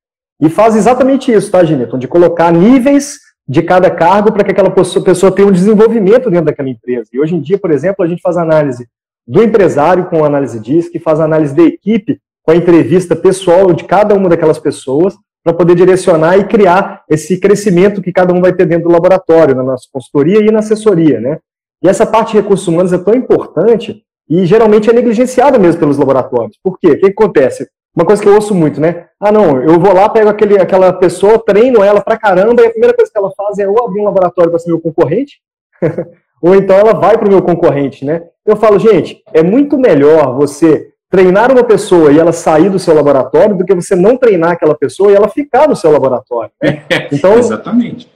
E 0.40 0.50
faz 0.50 0.76
exatamente 0.76 1.32
isso, 1.32 1.50
tá, 1.50 1.64
Gineton? 1.64 1.98
De 1.98 2.08
colocar 2.08 2.52
níveis 2.52 3.18
de 3.48 3.62
cada 3.62 3.90
cargo 3.90 4.32
para 4.32 4.42
que 4.44 4.50
aquela 4.50 4.70
pessoa 4.70 5.32
tenha 5.32 5.46
um 5.46 5.52
desenvolvimento 5.52 6.28
dentro 6.30 6.46
daquela 6.46 6.68
empresa. 6.68 7.08
E 7.12 7.20
hoje 7.20 7.34
em 7.34 7.40
dia, 7.40 7.58
por 7.58 7.70
exemplo, 7.70 8.04
a 8.04 8.08
gente 8.08 8.20
faz 8.20 8.36
análise 8.36 8.88
do 9.26 9.42
empresário 9.42 10.06
com 10.06 10.24
análise 10.24 10.60
DISC, 10.60 10.98
faz 10.98 11.20
análise 11.20 11.54
da 11.54 11.62
equipe 11.62 12.20
com 12.42 12.52
a 12.52 12.56
entrevista 12.56 13.16
pessoal 13.16 13.72
de 13.72 13.84
cada 13.84 14.14
uma 14.14 14.28
daquelas 14.28 14.58
pessoas, 14.58 15.16
para 15.42 15.54
poder 15.54 15.76
direcionar 15.76 16.36
e 16.38 16.44
criar 16.44 17.04
esse 17.08 17.38
crescimento 17.38 18.02
que 18.02 18.12
cada 18.12 18.34
um 18.34 18.40
vai 18.40 18.52
ter 18.52 18.66
dentro 18.66 18.88
do 18.88 18.92
laboratório, 18.92 19.54
na 19.54 19.62
nossa 19.62 19.84
consultoria 19.92 20.40
e 20.40 20.50
na 20.50 20.58
assessoria, 20.58 21.20
né? 21.20 21.38
E 21.82 21.88
essa 21.88 22.04
parte 22.04 22.32
de 22.32 22.38
recursos 22.38 22.66
humanos 22.66 22.92
é 22.92 22.98
tão 22.98 23.14
importante 23.14 24.02
e 24.28 24.44
geralmente 24.44 24.90
é 24.90 24.92
negligenciada 24.92 25.56
mesmo 25.56 25.78
pelos 25.78 25.98
laboratórios. 25.98 26.58
Por 26.60 26.78
quê? 26.80 26.92
O 26.92 26.98
que 26.98 27.06
acontece? 27.06 27.68
Uma 27.94 28.04
coisa 28.04 28.20
que 28.20 28.28
eu 28.28 28.34
ouço 28.34 28.56
muito, 28.56 28.80
né? 28.80 29.06
Ah, 29.20 29.30
não, 29.30 29.62
eu 29.62 29.78
vou 29.78 29.94
lá, 29.94 30.08
pego 30.08 30.28
aquele, 30.28 30.58
aquela 30.58 30.92
pessoa, 30.92 31.38
treino 31.38 31.82
ela 31.82 32.00
pra 32.00 32.18
caramba, 32.18 32.62
e 32.62 32.66
a 32.66 32.70
primeira 32.70 32.94
coisa 32.94 33.10
que 33.10 33.16
ela 33.16 33.30
faz 33.36 33.58
é 33.58 33.68
ou 33.68 33.84
abrir 33.84 34.00
um 34.00 34.04
laboratório 34.04 34.50
para 34.50 34.58
ser 34.58 34.68
meu 34.68 34.80
concorrente, 34.80 35.40
ou 36.42 36.54
então 36.54 36.76
ela 36.76 36.92
vai 36.92 37.16
para 37.16 37.26
o 37.26 37.30
meu 37.30 37.42
concorrente, 37.42 38.04
né? 38.04 38.22
Eu 38.44 38.56
falo, 38.56 38.78
gente, 38.78 39.22
é 39.32 39.42
muito 39.42 39.78
melhor 39.78 40.36
você 40.36 40.88
treinar 41.10 41.50
uma 41.50 41.64
pessoa 41.64 42.12
e 42.12 42.18
ela 42.18 42.32
sair 42.32 42.68
do 42.68 42.78
seu 42.78 42.94
laboratório 42.94 43.56
do 43.56 43.64
que 43.64 43.74
você 43.74 43.94
não 43.94 44.16
treinar 44.16 44.52
aquela 44.52 44.74
pessoa 44.74 45.10
e 45.10 45.14
ela 45.14 45.28
ficar 45.28 45.68
no 45.68 45.76
seu 45.76 45.90
laboratório. 45.90 46.50
Né? 46.62 46.82
Então, 47.12 47.38
Exatamente. 47.38 48.10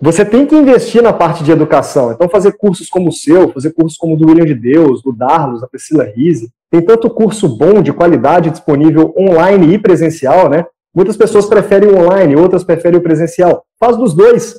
Você 0.00 0.22
tem 0.22 0.44
que 0.44 0.54
investir 0.54 1.02
na 1.02 1.14
parte 1.14 1.42
de 1.42 1.50
educação. 1.50 2.12
Então, 2.12 2.28
fazer 2.28 2.52
cursos 2.58 2.90
como 2.90 3.08
o 3.08 3.12
seu, 3.12 3.50
fazer 3.52 3.72
cursos 3.72 3.96
como 3.96 4.14
o 4.14 4.16
do 4.18 4.26
William 4.26 4.44
de 4.44 4.54
Deus, 4.54 5.02
do 5.02 5.12
Darlos, 5.12 5.62
da 5.62 5.66
Priscila 5.66 6.04
Rise, 6.04 6.50
tem 6.70 6.82
tanto 6.82 7.08
curso 7.08 7.48
bom, 7.48 7.80
de 7.80 7.92
qualidade, 7.92 8.50
disponível 8.50 9.14
online 9.16 9.72
e 9.72 9.78
presencial, 9.78 10.50
né? 10.50 10.66
Muitas 10.94 11.16
pessoas 11.16 11.46
preferem 11.46 11.88
o 11.88 11.98
online, 11.98 12.36
outras 12.36 12.62
preferem 12.62 12.98
o 12.98 13.02
presencial. 13.02 13.64
Faz 13.80 13.96
dos 13.96 14.12
dois. 14.12 14.54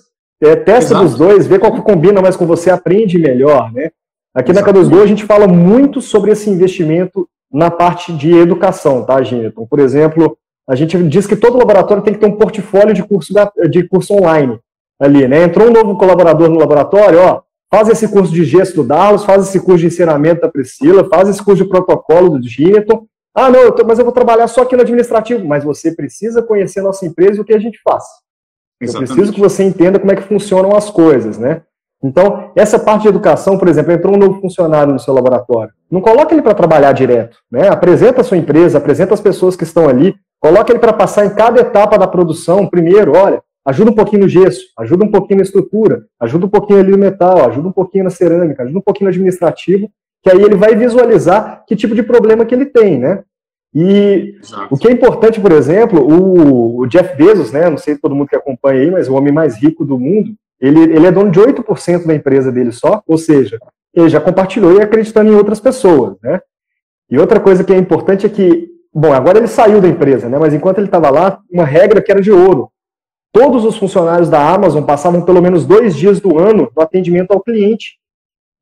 É, 0.45 0.55
testa 0.55 0.93
Exato. 0.93 1.03
dos 1.03 1.15
dois, 1.15 1.47
vê 1.47 1.57
qual 1.57 1.73
que 1.73 1.81
combina 1.81 2.21
mais 2.21 2.35
com 2.35 2.45
você, 2.45 2.69
aprende 2.69 3.17
melhor, 3.17 3.71
né? 3.73 3.89
Aqui 4.33 4.51
Exato. 4.51 4.71
na 4.71 4.79
K2Go 4.79 5.01
a 5.01 5.07
gente 5.07 5.25
fala 5.25 5.47
muito 5.47 6.01
sobre 6.01 6.31
esse 6.31 6.49
investimento 6.49 7.27
na 7.51 7.71
parte 7.71 8.13
de 8.13 8.31
educação, 8.35 9.03
tá, 9.03 9.21
Gineton? 9.23 9.65
Por 9.65 9.79
exemplo, 9.79 10.37
a 10.67 10.75
gente 10.75 11.01
diz 11.03 11.25
que 11.25 11.35
todo 11.35 11.57
laboratório 11.57 12.03
tem 12.03 12.13
que 12.13 12.19
ter 12.19 12.25
um 12.25 12.37
portfólio 12.37 12.93
de 12.93 13.01
curso, 13.01 13.33
de 13.69 13.87
curso 13.87 14.13
online 14.13 14.59
ali, 14.99 15.27
né? 15.27 15.43
Entrou 15.43 15.67
um 15.67 15.71
novo 15.71 15.97
colaborador 15.97 16.49
no 16.49 16.59
laboratório, 16.59 17.19
ó, 17.19 17.41
faz 17.71 17.89
esse 17.89 18.07
curso 18.07 18.31
de 18.31 18.43
gesto 18.43 18.75
do 18.75 18.83
Darlos, 18.83 19.25
faz 19.25 19.47
esse 19.47 19.59
curso 19.59 19.79
de 19.79 19.87
ensinamento 19.87 20.41
da 20.41 20.49
Priscila, 20.49 21.07
faz 21.09 21.27
esse 21.27 21.43
curso 21.43 21.63
de 21.63 21.69
protocolo 21.69 22.37
do 22.37 22.47
Gineton. 22.47 23.05
Ah, 23.33 23.49
não, 23.49 23.59
eu 23.59 23.71
tô, 23.71 23.83
mas 23.85 23.99
eu 23.99 24.05
vou 24.05 24.13
trabalhar 24.13 24.47
só 24.47 24.61
aqui 24.61 24.75
no 24.75 24.81
administrativo. 24.81 25.45
Mas 25.45 25.63
você 25.63 25.93
precisa 25.93 26.41
conhecer 26.41 26.79
a 26.79 26.83
nossa 26.83 27.05
empresa 27.05 27.37
e 27.37 27.41
o 27.41 27.45
que 27.45 27.53
a 27.53 27.59
gente 27.59 27.79
faz. 27.83 28.03
Exatamente. 28.81 29.09
Eu 29.09 29.15
preciso 29.15 29.33
que 29.33 29.39
você 29.39 29.63
entenda 29.63 29.99
como 29.99 30.11
é 30.11 30.15
que 30.15 30.23
funcionam 30.23 30.75
as 30.75 30.89
coisas, 30.89 31.37
né? 31.37 31.61
Então, 32.03 32.51
essa 32.55 32.77
parte 32.77 33.03
de 33.03 33.07
educação, 33.07 33.57
por 33.57 33.67
exemplo, 33.67 33.91
entrou 33.91 34.13
um 34.13 34.19
novo 34.19 34.39
funcionário 34.39 34.93
no 34.93 34.99
seu 34.99 35.13
laboratório. 35.13 35.73
Não 35.89 36.01
coloque 36.01 36.33
ele 36.33 36.41
para 36.41 36.53
trabalhar 36.53 36.91
direto, 36.91 37.37
né? 37.51 37.67
Apresenta 37.67 38.21
a 38.21 38.23
sua 38.23 38.37
empresa, 38.37 38.77
apresenta 38.77 39.13
as 39.13 39.21
pessoas 39.21 39.55
que 39.55 39.63
estão 39.63 39.87
ali, 39.87 40.13
coloque 40.39 40.71
ele 40.71 40.79
para 40.79 40.93
passar 40.93 41.25
em 41.25 41.31
cada 41.31 41.61
etapa 41.61 41.97
da 41.97 42.07
produção. 42.07 42.67
Primeiro, 42.67 43.13
olha, 43.15 43.41
Ajuda 43.65 43.89
um 43.89 43.95
pouquinho 43.95 44.21
no 44.21 44.29
gesso, 44.29 44.61
ajuda 44.77 45.05
um 45.05 45.09
pouquinho 45.09 45.37
na 45.37 45.43
estrutura, 45.43 46.05
ajuda 46.19 46.45
um 46.45 46.49
pouquinho 46.49 46.79
ali 46.79 46.91
no 46.91 46.99
metal, 46.99 47.49
ajuda 47.49 47.67
um 47.67 47.71
pouquinho 47.71 48.03
na 48.03 48.11
cerâmica, 48.11 48.61
ajuda 48.61 48.77
um 48.77 48.81
pouquinho 48.81 49.09
no 49.09 49.09
administrativo, 49.09 49.89
que 50.21 50.29
aí 50.29 50.39
ele 50.39 50.55
vai 50.55 50.75
visualizar 50.75 51.63
que 51.67 51.75
tipo 51.75 51.95
de 51.95 52.03
problema 52.03 52.45
que 52.45 52.53
ele 52.53 52.67
tem, 52.67 52.99
né? 52.99 53.23
E 53.75 54.37
Exato. 54.41 54.73
o 54.73 54.77
que 54.77 54.87
é 54.87 54.91
importante, 54.91 55.41
por 55.41 55.51
exemplo, 55.51 55.99
o, 56.01 56.79
o, 56.79 56.87
Jeff 56.87 57.13
Bezos, 57.17 57.51
né? 57.51 57.69
Não 57.69 57.77
sei 57.77 57.97
todo 57.97 58.15
mundo 58.15 58.29
que 58.29 58.35
acompanha 58.35 58.79
aí, 58.79 58.89
mas 58.89 59.09
o 59.09 59.13
homem 59.13 59.33
mais 59.33 59.57
rico 59.57 59.83
do 59.83 59.99
mundo, 59.99 60.33
ele, 60.61 60.79
ele 60.79 61.05
é 61.05 61.11
dono 61.11 61.29
de 61.29 61.41
8% 61.41 62.07
da 62.07 62.15
empresa 62.15 62.53
dele 62.53 62.71
só, 62.71 63.03
ou 63.05 63.17
seja, 63.17 63.59
ele 63.93 64.07
já 64.07 64.21
compartilhou 64.21 64.77
e 64.77 64.81
acreditando 64.81 65.29
em 65.29 65.35
outras 65.35 65.59
pessoas, 65.59 66.15
né? 66.23 66.39
E 67.11 67.19
outra 67.19 67.37
coisa 67.37 67.65
que 67.65 67.73
é 67.73 67.77
importante 67.77 68.25
é 68.25 68.29
que, 68.29 68.69
bom, 68.93 69.11
agora 69.11 69.39
ele 69.39 69.47
saiu 69.47 69.81
da 69.81 69.89
empresa, 69.89 70.29
né? 70.29 70.39
Mas 70.39 70.53
enquanto 70.53 70.77
ele 70.77 70.87
estava 70.87 71.09
lá, 71.09 71.39
uma 71.51 71.65
regra 71.65 72.01
que 72.01 72.11
era 72.11 72.21
de 72.21 72.31
ouro. 72.31 72.69
Todos 73.33 73.65
os 73.65 73.77
funcionários 73.77 74.29
da 74.29 74.39
Amazon 74.53 74.85
passavam 74.85 75.21
pelo 75.21 75.41
menos 75.41 75.65
dois 75.65 75.93
dias 75.97 76.21
do 76.21 76.39
ano 76.39 76.71
no 76.73 76.81
atendimento 76.81 77.31
ao 77.31 77.41
cliente. 77.41 77.97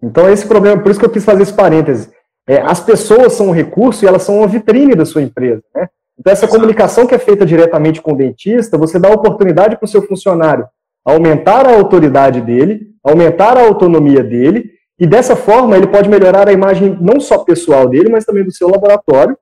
Então, 0.01 0.27
esse 0.27 0.47
problema, 0.47 0.81
por 0.81 0.89
isso 0.89 0.99
que 0.99 1.05
eu 1.05 1.11
quis 1.11 1.23
fazer 1.23 1.43
esse 1.43 1.53
parêntese. 1.53 2.09
É, 2.47 2.61
as 2.61 2.79
pessoas 2.79 3.33
são 3.33 3.47
um 3.47 3.51
recurso 3.51 4.03
e 4.03 4.07
elas 4.07 4.23
são 4.23 4.37
uma 4.37 4.47
vitrine 4.47 4.95
da 4.95 5.05
sua 5.05 5.21
empresa. 5.21 5.61
Né? 5.75 5.87
Então, 6.19 6.31
essa 6.31 6.45
Exato. 6.45 6.59
comunicação 6.59 7.07
que 7.07 7.15
é 7.15 7.19
feita 7.19 7.45
diretamente 7.45 8.01
com 8.01 8.13
o 8.13 8.17
dentista, 8.17 8.77
você 8.77 8.99
dá 8.99 9.09
a 9.09 9.13
oportunidade 9.13 9.77
para 9.77 9.85
o 9.85 9.89
seu 9.89 10.01
funcionário 10.01 10.65
aumentar 11.05 11.67
a 11.67 11.75
autoridade 11.75 12.41
dele, 12.41 12.87
aumentar 13.03 13.57
a 13.57 13.65
autonomia 13.65 14.23
dele, 14.23 14.71
e 14.99 15.05
dessa 15.05 15.35
forma 15.35 15.75
ele 15.75 15.87
pode 15.87 16.07
melhorar 16.07 16.47
a 16.47 16.53
imagem 16.53 16.97
não 17.01 17.19
só 17.19 17.39
pessoal 17.39 17.89
dele, 17.89 18.09
mas 18.09 18.25
também 18.25 18.43
do 18.43 18.53
seu 18.53 18.69
laboratório, 18.69 19.37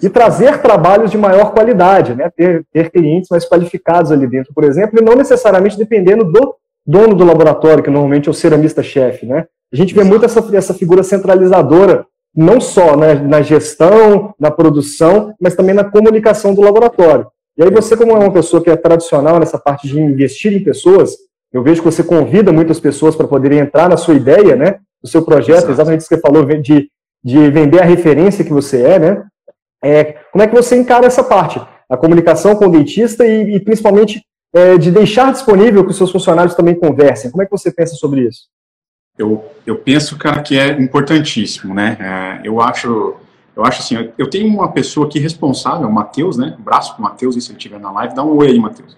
e 0.00 0.08
trazer 0.08 0.58
trabalhos 0.58 1.10
de 1.10 1.18
maior 1.18 1.52
qualidade, 1.52 2.14
né? 2.14 2.30
ter, 2.36 2.64
ter 2.72 2.90
clientes 2.90 3.28
mais 3.28 3.44
qualificados 3.44 4.12
ali 4.12 4.26
dentro, 4.26 4.54
por 4.54 4.62
exemplo, 4.62 5.00
e 5.00 5.04
não 5.04 5.16
necessariamente 5.16 5.76
dependendo 5.76 6.24
do 6.24 6.54
dono 6.86 7.14
do 7.14 7.24
laboratório, 7.24 7.82
que 7.82 7.90
normalmente 7.90 8.28
é 8.28 8.30
o 8.30 8.34
ceramista-chefe. 8.34 9.26
Né? 9.26 9.46
A 9.72 9.76
gente 9.76 9.92
vê 9.92 10.04
muito 10.04 10.24
essa, 10.24 10.56
essa 10.56 10.74
figura 10.74 11.02
centralizadora, 11.02 12.06
não 12.34 12.60
só 12.60 12.96
né, 12.96 13.14
na 13.14 13.42
gestão, 13.42 14.34
na 14.38 14.50
produção, 14.50 15.34
mas 15.40 15.54
também 15.54 15.74
na 15.74 15.84
comunicação 15.84 16.54
do 16.54 16.62
laboratório. 16.62 17.26
E 17.56 17.62
aí 17.62 17.70
você, 17.70 17.96
como 17.96 18.12
é 18.12 18.18
uma 18.18 18.32
pessoa 18.32 18.62
que 18.62 18.70
é 18.70 18.76
tradicional 18.76 19.38
nessa 19.38 19.58
parte 19.58 19.88
de 19.88 20.00
investir 20.00 20.52
em 20.52 20.62
pessoas, 20.62 21.16
eu 21.52 21.62
vejo 21.62 21.82
que 21.82 21.90
você 21.90 22.02
convida 22.02 22.52
muitas 22.52 22.78
pessoas 22.78 23.16
para 23.16 23.26
poderem 23.26 23.58
entrar 23.58 23.88
na 23.88 23.96
sua 23.96 24.14
ideia, 24.14 24.54
né, 24.54 24.78
no 25.02 25.08
seu 25.08 25.22
projeto, 25.22 25.58
Exato. 25.58 25.72
exatamente 25.72 26.00
isso 26.00 26.08
que 26.08 26.16
você 26.16 26.20
falou, 26.20 26.44
de, 26.44 26.88
de 27.24 27.50
vender 27.50 27.80
a 27.80 27.84
referência 27.84 28.44
que 28.44 28.52
você 28.52 28.82
é, 28.82 28.98
né? 28.98 29.24
É, 29.82 30.04
como 30.30 30.44
é 30.44 30.46
que 30.46 30.54
você 30.54 30.76
encara 30.76 31.06
essa 31.06 31.24
parte? 31.24 31.60
A 31.88 31.96
comunicação 31.96 32.54
com 32.54 32.66
o 32.66 32.70
dentista 32.70 33.26
e, 33.26 33.56
e 33.56 33.60
principalmente 33.60 34.22
é, 34.54 34.76
de 34.76 34.90
deixar 34.90 35.32
disponível 35.32 35.84
que 35.84 35.90
os 35.90 35.96
seus 35.96 36.12
funcionários 36.12 36.54
também 36.54 36.74
conversem. 36.74 37.30
Como 37.30 37.42
é 37.42 37.46
que 37.46 37.50
você 37.50 37.72
pensa 37.72 37.94
sobre 37.94 38.26
isso? 38.26 38.42
Eu, 39.20 39.44
eu 39.66 39.76
penso, 39.76 40.16
cara, 40.16 40.40
que 40.42 40.58
é 40.58 40.70
importantíssimo, 40.80 41.74
né? 41.74 41.96
É, 42.00 42.40
eu 42.46 42.60
acho, 42.60 43.16
eu 43.56 43.64
acho 43.64 43.80
assim, 43.80 44.12
eu 44.16 44.28
tenho 44.28 44.46
uma 44.46 44.72
pessoa 44.72 45.06
aqui 45.06 45.18
responsável, 45.18 45.88
o 45.88 45.92
Matheus, 45.92 46.36
né? 46.36 46.56
Um 46.58 46.62
braço 46.62 46.94
para 46.94 47.00
o 47.00 47.02
Matheus, 47.02 47.34
se 47.34 47.50
ele 47.50 47.58
estiver 47.58 47.78
na 47.78 47.90
live, 47.92 48.14
dá 48.14 48.24
um 48.24 48.36
oi 48.36 48.48
aí, 48.48 48.58
Matheus. 48.58 48.96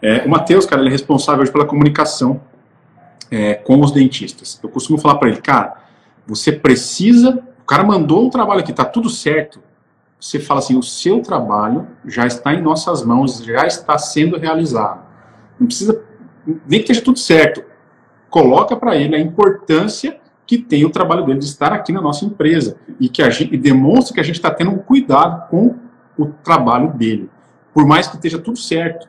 É, 0.00 0.24
o 0.24 0.28
Matheus, 0.28 0.66
cara, 0.66 0.82
ele 0.82 0.88
é 0.88 0.92
responsável 0.92 1.42
hoje 1.42 1.52
pela 1.52 1.64
comunicação 1.64 2.40
é, 3.30 3.54
com 3.54 3.80
os 3.80 3.92
dentistas. 3.92 4.58
Eu 4.62 4.68
costumo 4.68 4.98
falar 4.98 5.16
para 5.16 5.28
ele, 5.28 5.40
cara, 5.40 5.76
você 6.26 6.52
precisa. 6.52 7.42
O 7.62 7.66
cara 7.66 7.82
mandou 7.82 8.24
um 8.24 8.30
trabalho 8.30 8.60
aqui, 8.60 8.72
tá 8.72 8.84
tudo 8.84 9.10
certo 9.10 9.60
você 10.20 10.40
fala 10.40 10.60
assim: 10.60 10.76
o 10.76 10.82
seu 10.82 11.20
trabalho 11.20 11.86
já 12.04 12.26
está 12.26 12.54
em 12.54 12.62
nossas 12.62 13.04
mãos, 13.04 13.38
já 13.44 13.66
está 13.66 13.98
sendo 13.98 14.38
realizado. 14.38 15.04
Não 15.58 15.66
precisa, 15.66 16.02
nem 16.46 16.80
que 16.80 16.84
esteja 16.84 17.02
tudo 17.02 17.18
certo. 17.18 17.62
Coloca 18.36 18.76
para 18.76 18.94
ele 18.94 19.16
a 19.16 19.18
importância 19.18 20.20
que 20.46 20.58
tem 20.58 20.84
o 20.84 20.90
trabalho 20.90 21.24
dele 21.24 21.38
de 21.38 21.46
estar 21.46 21.72
aqui 21.72 21.90
na 21.90 22.02
nossa 22.02 22.26
empresa 22.26 22.76
e 23.00 23.08
que 23.08 23.22
a 23.22 23.30
gente 23.30 23.54
e 23.54 23.56
demonstra 23.56 24.12
que 24.12 24.20
a 24.20 24.22
gente 24.22 24.34
está 24.34 24.50
tendo 24.50 24.72
um 24.72 24.76
cuidado 24.76 25.48
com 25.48 25.74
o 26.18 26.26
trabalho 26.44 26.92
dele, 26.92 27.30
por 27.72 27.86
mais 27.86 28.06
que 28.06 28.16
esteja 28.16 28.38
tudo 28.38 28.58
certo. 28.58 29.08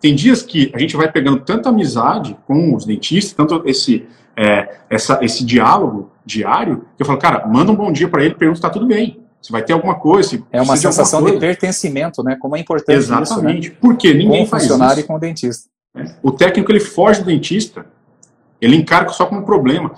Tem 0.00 0.14
dias 0.14 0.44
que 0.44 0.70
a 0.72 0.78
gente 0.78 0.96
vai 0.96 1.10
pegando 1.10 1.40
tanta 1.40 1.68
amizade 1.68 2.36
com 2.46 2.72
os 2.72 2.84
dentistas, 2.84 3.32
tanto 3.32 3.60
esse 3.68 4.06
é, 4.36 4.78
essa, 4.88 5.18
esse 5.20 5.44
diálogo 5.44 6.12
diário, 6.24 6.84
que 6.96 7.02
eu 7.02 7.06
falo, 7.06 7.18
cara, 7.18 7.48
manda 7.48 7.72
um 7.72 7.76
bom 7.76 7.90
dia 7.90 8.06
para 8.06 8.24
ele, 8.24 8.36
pergunta 8.36 8.58
se 8.60 8.60
está 8.60 8.70
tudo 8.70 8.86
bem. 8.86 9.18
Se 9.42 9.50
vai 9.50 9.64
ter 9.64 9.72
alguma 9.72 9.96
coisa. 9.96 10.40
é 10.52 10.62
uma 10.62 10.76
sensação 10.76 11.24
de, 11.24 11.32
de, 11.32 11.38
pertencimento, 11.40 12.22
né? 12.22 12.36
Como 12.36 12.54
é 12.54 12.60
importante 12.60 12.96
Exatamente. 12.96 13.66
isso, 13.66 13.72
né? 13.72 13.78
Porque 13.80 14.14
ninguém 14.14 14.46
com 14.46 14.56
o 14.56 14.60
funcionário 14.60 15.00
isso. 15.00 15.06
e 15.06 15.08
com 15.08 15.14
o 15.16 15.18
dentista. 15.18 15.68
É. 15.96 16.04
O 16.22 16.30
técnico 16.30 16.70
ele 16.70 16.78
foge 16.78 17.18
do 17.18 17.26
dentista, 17.26 17.84
ele 18.60 18.76
encara 18.76 19.08
só 19.08 19.26
como 19.26 19.44
problema. 19.44 19.92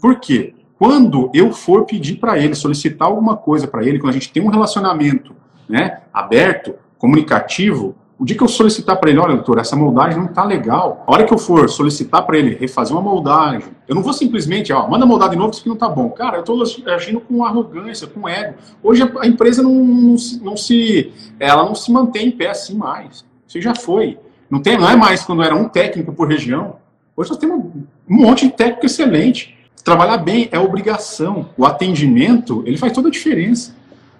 Por 0.00 0.20
quê? 0.20 0.54
Quando 0.78 1.30
eu 1.32 1.52
for 1.52 1.84
pedir 1.84 2.16
para 2.16 2.38
ele, 2.38 2.54
solicitar 2.54 3.08
alguma 3.08 3.36
coisa 3.36 3.66
para 3.66 3.84
ele, 3.84 3.98
quando 3.98 4.10
a 4.10 4.12
gente 4.14 4.30
tem 4.30 4.42
um 4.42 4.50
relacionamento 4.50 5.34
né, 5.68 6.00
aberto, 6.12 6.74
comunicativo, 6.98 7.94
O 8.18 8.24
dia 8.24 8.34
que 8.34 8.42
eu 8.42 8.48
solicitar 8.48 8.96
para 8.98 9.10
ele, 9.10 9.18
olha, 9.18 9.34
doutor, 9.34 9.58
essa 9.58 9.76
moldagem 9.76 10.18
não 10.18 10.24
está 10.24 10.42
legal. 10.42 11.04
A 11.06 11.12
hora 11.12 11.24
que 11.24 11.34
eu 11.34 11.36
for 11.36 11.68
solicitar 11.68 12.24
para 12.24 12.38
ele 12.38 12.54
refazer 12.54 12.96
uma 12.96 13.02
moldagem, 13.02 13.68
eu 13.86 13.94
não 13.94 14.02
vou 14.02 14.12
simplesmente, 14.14 14.72
ó, 14.72 14.88
manda 14.88 15.04
moldar 15.04 15.28
de 15.28 15.36
novo, 15.36 15.50
isso 15.50 15.60
aqui 15.60 15.68
não 15.68 15.74
está 15.74 15.88
bom. 15.88 16.08
Cara, 16.08 16.38
eu 16.38 16.40
estou 16.40 16.62
agindo 16.94 17.20
com 17.20 17.44
arrogância, 17.44 18.06
com 18.06 18.26
ego. 18.26 18.54
Hoje 18.82 19.02
a 19.20 19.26
empresa 19.26 19.62
não, 19.62 19.74
não, 19.74 20.16
não, 20.40 20.56
se, 20.56 21.12
ela 21.38 21.64
não 21.64 21.74
se 21.74 21.92
mantém 21.92 22.28
em 22.28 22.30
pé 22.30 22.48
assim 22.48 22.74
mais. 22.74 23.22
Isso 23.46 23.60
já 23.60 23.74
foi. 23.74 24.18
Não, 24.48 24.62
tem, 24.62 24.78
não 24.78 24.88
é 24.88 24.96
mais 24.96 25.22
quando 25.22 25.42
era 25.42 25.54
um 25.54 25.68
técnico 25.68 26.10
por 26.14 26.26
região. 26.26 26.76
Hoje 27.16 27.30
nós 27.30 27.38
temos 27.38 27.64
um 27.64 27.86
monte 28.08 28.46
de 28.46 28.52
técnico 28.52 28.84
excelente. 28.84 29.56
Trabalhar 29.82 30.18
bem 30.18 30.48
é 30.52 30.58
obrigação. 30.58 31.48
O 31.56 31.64
atendimento, 31.64 32.62
ele 32.66 32.76
faz 32.76 32.92
toda 32.92 33.08
a 33.08 33.10
diferença. 33.10 33.74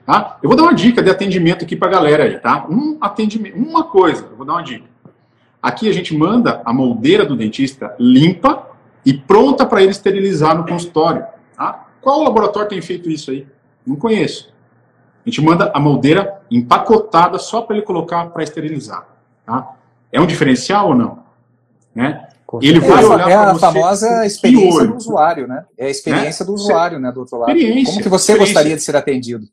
Tá? 0.06 0.38
Eu 0.42 0.48
vou 0.48 0.56
dar 0.56 0.62
uma 0.62 0.74
dica 0.74 1.02
de 1.02 1.10
atendimento 1.10 1.64
aqui 1.64 1.76
para 1.76 1.88
a 1.88 1.90
galera 1.90 2.24
aí, 2.24 2.38
tá? 2.38 2.66
Um 2.70 2.96
atendimento, 3.00 3.58
uma 3.58 3.84
coisa, 3.84 4.24
eu 4.30 4.36
vou 4.36 4.46
dar 4.46 4.54
uma 4.54 4.62
dica. 4.62 4.86
Aqui 5.60 5.88
a 5.88 5.92
gente 5.92 6.16
manda 6.16 6.62
a 6.64 6.72
moldeira 6.72 7.26
do 7.26 7.36
dentista 7.36 7.94
limpa 7.98 8.70
e 9.04 9.12
pronta 9.12 9.66
para 9.66 9.82
ele 9.82 9.90
esterilizar 9.90 10.56
no 10.56 10.64
consultório. 10.64 11.26
Tá? 11.56 11.88
Qual 12.00 12.22
laboratório 12.22 12.68
tem 12.68 12.80
feito 12.80 13.10
isso 13.10 13.30
aí? 13.30 13.46
Não 13.84 13.96
conheço. 13.96 14.54
A 15.24 15.28
gente 15.28 15.42
manda 15.42 15.72
a 15.74 15.80
moldeira 15.80 16.40
empacotada 16.50 17.38
só 17.38 17.62
para 17.62 17.76
ele 17.76 17.84
colocar 17.84 18.26
para 18.26 18.44
esterilizar. 18.44 19.08
Tá? 19.44 19.74
É 20.12 20.20
um 20.20 20.26
diferencial 20.26 20.88
ou 20.88 20.94
não? 20.94 21.18
Né? 21.92 22.25
Ele 22.62 22.80
vai 22.80 23.02
é 23.02 23.06
olhar 23.06 23.30
é 23.30 23.34
a 23.34 23.54
famosa 23.56 24.24
experiência 24.24 24.86
do 24.86 24.96
usuário, 24.96 25.48
né? 25.48 25.64
É 25.76 25.86
a 25.86 25.90
experiência 25.90 26.44
né? 26.44 26.46
do 26.46 26.54
usuário, 26.54 26.98
né, 26.98 27.10
do 27.10 27.20
outro 27.20 27.38
lado. 27.38 27.52
Como 27.52 28.02
que 28.02 28.08
você 28.08 28.36
gostaria 28.38 28.76
de 28.76 28.82
ser 28.82 28.94
atendido? 28.96 29.46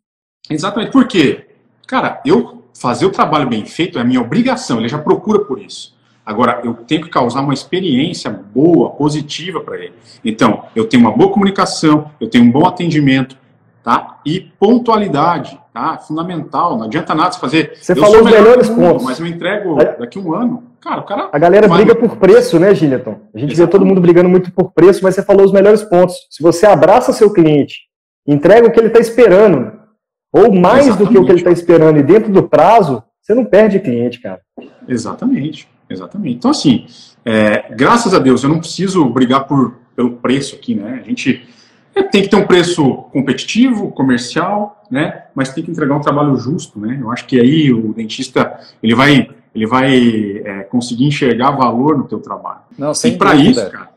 Exatamente. 0.50 0.92
Por 0.92 1.08
quê? 1.08 1.48
Cara, 1.88 2.22
eu 2.26 2.64
fazer 2.74 3.06
o 3.06 3.12
trabalho 3.12 3.48
bem 3.48 3.66
feito 3.66 3.98
é 3.98 4.02
a 4.02 4.06
minha 4.06 4.22
obrigação, 4.22 4.80
ele 4.80 4.88
já 4.88 4.98
procura 4.98 5.40
por 5.40 5.60
isso. 5.60 5.94
Agora, 6.26 6.62
eu 6.64 6.74
tenho 6.74 7.02
que 7.02 7.10
causar 7.10 7.42
uma 7.42 7.54
experiência 7.54 8.30
boa, 8.30 8.92
positiva 8.92 9.60
para 9.60 9.78
ele. 9.78 9.94
Então, 10.24 10.66
eu 10.74 10.86
tenho 10.86 11.04
uma 11.04 11.12
boa 11.12 11.32
comunicação, 11.32 12.12
eu 12.20 12.30
tenho 12.30 12.46
um 12.46 12.52
bom 12.52 12.66
atendimento, 12.66 13.38
tá? 13.84 14.22
E 14.26 14.40
pontualidade, 14.40 15.60
tá? 15.74 15.98
Fundamental. 15.98 16.78
Não 16.78 16.86
adianta 16.86 17.14
nada 17.14 17.34
você 17.34 17.40
fazer. 17.40 17.78
Você 17.80 17.94
falou 17.94 18.24
os 18.24 18.32
melhores 18.32 18.70
pontos. 18.70 19.04
Mas 19.04 19.20
eu 19.20 19.28
entrego 19.28 19.76
daqui 19.76 20.18
a 20.18 20.22
um 20.22 20.34
ano. 20.34 20.64
Cara, 20.84 21.00
o 21.00 21.04
cara. 21.06 21.30
A 21.32 21.40
galera 21.40 21.68
vai... 21.68 21.78
briga 21.78 21.96
por 21.96 22.18
preço, 22.18 22.60
né, 22.60 22.76
Gileton? 22.76 23.12
A 23.34 23.40
gente 23.40 23.54
Exatamente. 23.54 23.56
vê 23.56 23.68
todo 23.68 23.86
mundo 23.86 24.02
brigando 24.02 24.28
muito 24.28 24.52
por 24.52 24.74
preço, 24.74 25.00
mas 25.02 25.16
você 25.16 25.24
falou 25.24 25.46
os 25.46 25.54
melhores 25.54 25.82
pontos. 25.82 26.16
Se 26.30 26.44
você 26.44 26.66
abraça 26.66 27.14
seu 27.14 27.32
cliente, 27.32 27.84
entrega 28.28 28.68
o 28.68 28.72
que 28.72 28.80
ele 28.80 28.88
está 28.88 29.00
esperando, 29.00 29.72
ou 30.34 30.54
mais 30.54 30.88
Exatamente. 30.88 30.98
do 30.98 31.10
que 31.10 31.18
o 31.18 31.26
que 31.26 31.32
ele 31.32 31.40
está 31.40 31.52
esperando 31.52 32.00
e 32.00 32.04
dentro 32.04 32.34
do 32.34 32.44
prazo, 32.44 33.02
você 33.22 33.34
não 33.34 33.46
perde 33.46 33.80
cliente, 33.80 34.20
cara. 34.20 34.42
Exatamente, 34.86 35.70
exatamente. 35.90 36.36
Então, 36.36 36.52
assim, 36.52 36.86
é, 37.24 37.74
graças 37.74 38.14
a 38.14 38.20
Deus, 38.20 38.44
eu 38.44 38.50
não 38.50 38.60
preciso 38.60 39.06
brigar 39.06 39.48
por, 39.48 39.76
pelo 39.96 40.18
preço 40.18 40.56
aqui, 40.56 40.76
né? 40.76 41.00
A 41.02 41.08
gente 41.08 41.48
é, 41.96 42.04
tem 42.04 42.24
que 42.24 42.28
ter 42.28 42.36
um 42.36 42.46
preço 42.46 42.84
competitivo, 43.14 43.90
comercial, 43.92 44.84
né? 44.92 45.24
Mas 45.34 45.54
tem 45.54 45.64
que 45.64 45.72
entregar 45.72 45.96
um 45.96 46.02
trabalho 46.02 46.36
justo, 46.36 46.78
né? 46.78 46.98
Eu 47.00 47.10
acho 47.10 47.26
que 47.26 47.40
aí 47.40 47.72
o 47.72 47.94
dentista 47.94 48.60
ele 48.82 48.94
vai 48.94 49.30
ele 49.54 49.68
vai 49.68 50.42
é, 50.44 50.64
conseguir 50.64 51.06
enxergar 51.06 51.52
valor 51.52 51.98
no 51.98 52.06
teu 52.06 52.20
trabalho. 52.20 52.62
Não, 52.78 52.92
e 52.92 53.12
para 53.12 53.36
isso, 53.36 53.70
cara, 53.70 53.90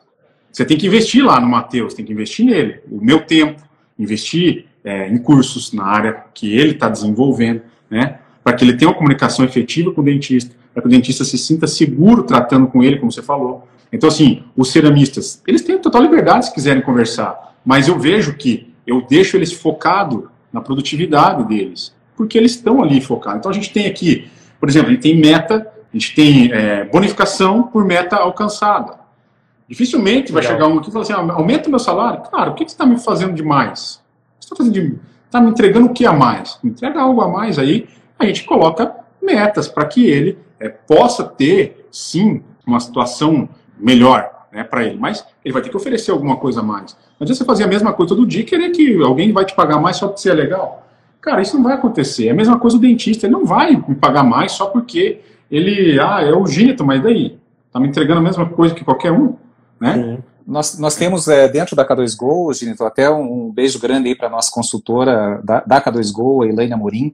você 0.53 0.65
tem 0.65 0.77
que 0.77 0.87
investir 0.87 1.25
lá 1.25 1.41
no 1.41 1.49
Matheus, 1.49 1.95
tem 1.95 2.05
que 2.05 2.13
investir 2.13 2.45
nele. 2.45 2.81
O 2.91 3.03
meu 3.03 3.21
tempo, 3.21 3.63
investir 3.99 4.67
é, 4.85 5.09
em 5.09 5.19
cursos 5.19 5.73
na 5.73 5.85
área 5.85 6.25
que 6.33 6.55
ele 6.57 6.73
está 6.73 6.89
desenvolvendo, 6.89 7.63
né? 7.91 8.21
Para 8.43 8.55
que 8.55 8.65
ele 8.65 8.75
tenha 8.75 8.91
uma 8.91 8.97
comunicação 8.97 9.45
efetiva 9.45 9.93
com 9.93 10.01
o 10.01 10.05
dentista, 10.05 10.55
para 10.73 10.83
que 10.83 10.89
o 10.89 10.91
dentista 10.91 11.25
se 11.25 11.37
sinta 11.37 11.67
seguro 11.67 12.23
tratando 12.23 12.69
com 12.69 12.83
ele, 12.83 12.99
como 12.99 13.11
você 13.11 13.23
falou. 13.23 13.67
Então, 13.93 14.09
assim, 14.09 14.45
os 14.57 14.71
ceramistas, 14.71 15.43
eles 15.47 15.63
têm 15.63 15.79
total 15.79 16.03
liberdade 16.03 16.47
se 16.47 16.55
quiserem 16.55 16.83
conversar, 16.83 17.55
mas 17.65 17.89
eu 17.89 17.99
vejo 17.99 18.35
que 18.35 18.73
eu 18.87 19.03
deixo 19.03 19.37
eles 19.37 19.53
focados 19.53 20.25
na 20.53 20.61
produtividade 20.61 21.45
deles, 21.45 21.95
porque 22.17 22.39
eles 22.39 22.53
estão 22.53 22.83
ali 22.83 23.01
focados. 23.01 23.41
Então, 23.41 23.51
a 23.51 23.55
gente 23.55 23.73
tem 23.73 23.87
aqui, 23.87 24.29
por 24.59 24.69
exemplo, 24.69 24.89
a 24.89 24.93
gente 24.93 25.03
tem 25.03 25.17
meta, 25.17 25.73
a 25.93 25.97
gente 25.97 26.15
tem 26.15 26.53
é, 26.53 26.85
bonificação 26.85 27.65
por 27.65 27.85
meta 27.85 28.17
alcançada. 28.17 28.99
Dificilmente 29.69 30.33
vai 30.33 30.43
chegar 30.43 30.69
um 30.69 30.79
aqui 30.79 30.89
e 30.89 30.93
falar 30.93 31.03
assim, 31.03 31.13
ah, 31.13 31.35
aumenta 31.35 31.69
o 31.69 31.71
meu 31.71 31.81
salário? 31.81 32.23
Claro, 32.23 32.53
o 32.53 32.55
que 32.55 32.65
você 32.65 32.75
está 32.75 32.87
me 32.87 32.99
fazendo 32.99 33.35
demais? 33.35 34.01
Você 34.39 34.47
está 34.47 34.57
fazendo 34.57 35.01
tá 35.31 35.41
me 35.41 35.51
entregando 35.51 35.87
o 35.87 35.93
que 35.93 36.07
a 36.07 36.13
mais? 36.13 36.59
Me 36.63 36.71
entrega 36.71 37.01
algo 37.01 37.21
a 37.21 37.29
mais 37.29 37.59
aí, 37.59 37.89
a 38.19 38.25
gente 38.25 38.45
coloca 38.45 38.95
metas 39.21 39.67
para 39.67 39.85
que 39.87 40.07
ele 40.07 40.39
é, 40.61 40.69
possa 40.69 41.25
ter, 41.25 41.87
sim, 41.91 42.43
uma 42.67 42.81
situação 42.81 43.49
melhor 43.79 44.31
né, 44.53 44.65
para 44.65 44.85
ele. 44.85 44.99
Mas 44.99 45.25
ele 45.45 45.53
vai 45.53 45.63
ter 45.63 45.69
que 45.69 45.77
oferecer 45.77 46.11
alguma 46.11 46.37
coisa 46.37 46.61
a 46.61 46.63
mais. 46.63 46.97
Não 47.19 47.25
adianta 47.25 47.39
você 47.39 47.45
fazer 47.45 47.65
a 47.65 47.69
mesma 47.69 47.93
coisa 47.93 48.15
todo 48.15 48.27
dia 48.27 48.41
e 48.41 48.45
querer 48.45 48.71
que 48.71 49.03
alguém 49.03 49.33
vai 49.33 49.45
te 49.45 49.55
pagar 49.55 49.81
mais 49.81 49.97
só 49.97 50.07
porque 50.09 50.21
você 50.21 50.31
é 50.31 50.35
legal. 50.35 50.86
Cara, 51.27 51.43
isso 51.43 51.57
não 51.57 51.65
vai 51.65 51.75
acontecer. 51.75 52.29
É 52.29 52.31
a 52.31 52.35
mesma 52.35 52.57
coisa 52.57 52.77
o 52.77 52.81
dentista. 52.81 53.27
Ele 53.27 53.33
não 53.33 53.45
vai 53.45 53.73
me 53.73 53.97
pagar 53.97 54.23
mais 54.23 54.53
só 54.53 54.67
porque 54.67 55.21
ele, 55.51 55.99
ah, 55.99 56.23
é 56.23 56.33
o 56.33 56.47
gênito, 56.47 56.85
mas 56.87 57.03
daí? 57.03 57.37
Tá 57.73 57.81
me 57.81 57.89
entregando 57.89 58.21
a 58.21 58.23
mesma 58.23 58.49
coisa 58.49 58.73
que 58.73 58.85
qualquer 58.85 59.11
um, 59.11 59.35
né? 59.81 59.95
Sim. 59.95 60.19
Nós, 60.47 60.79
nós 60.79 60.95
temos 60.95 61.27
é, 61.27 61.49
dentro 61.49 61.75
da 61.75 61.85
K2Go, 61.85 62.55
Ginito, 62.55 62.85
até 62.85 63.11
um, 63.11 63.51
beijo 63.51 63.81
grande 63.81 64.09
aí 64.09 64.15
para 64.15 64.31
nossa 64.31 64.53
consultora 64.53 65.41
da, 65.43 65.61
da 65.67 65.83
K2Go, 65.83 66.45
a 66.45 66.49
Elaine 66.49 66.73
Amorim, 66.73 67.13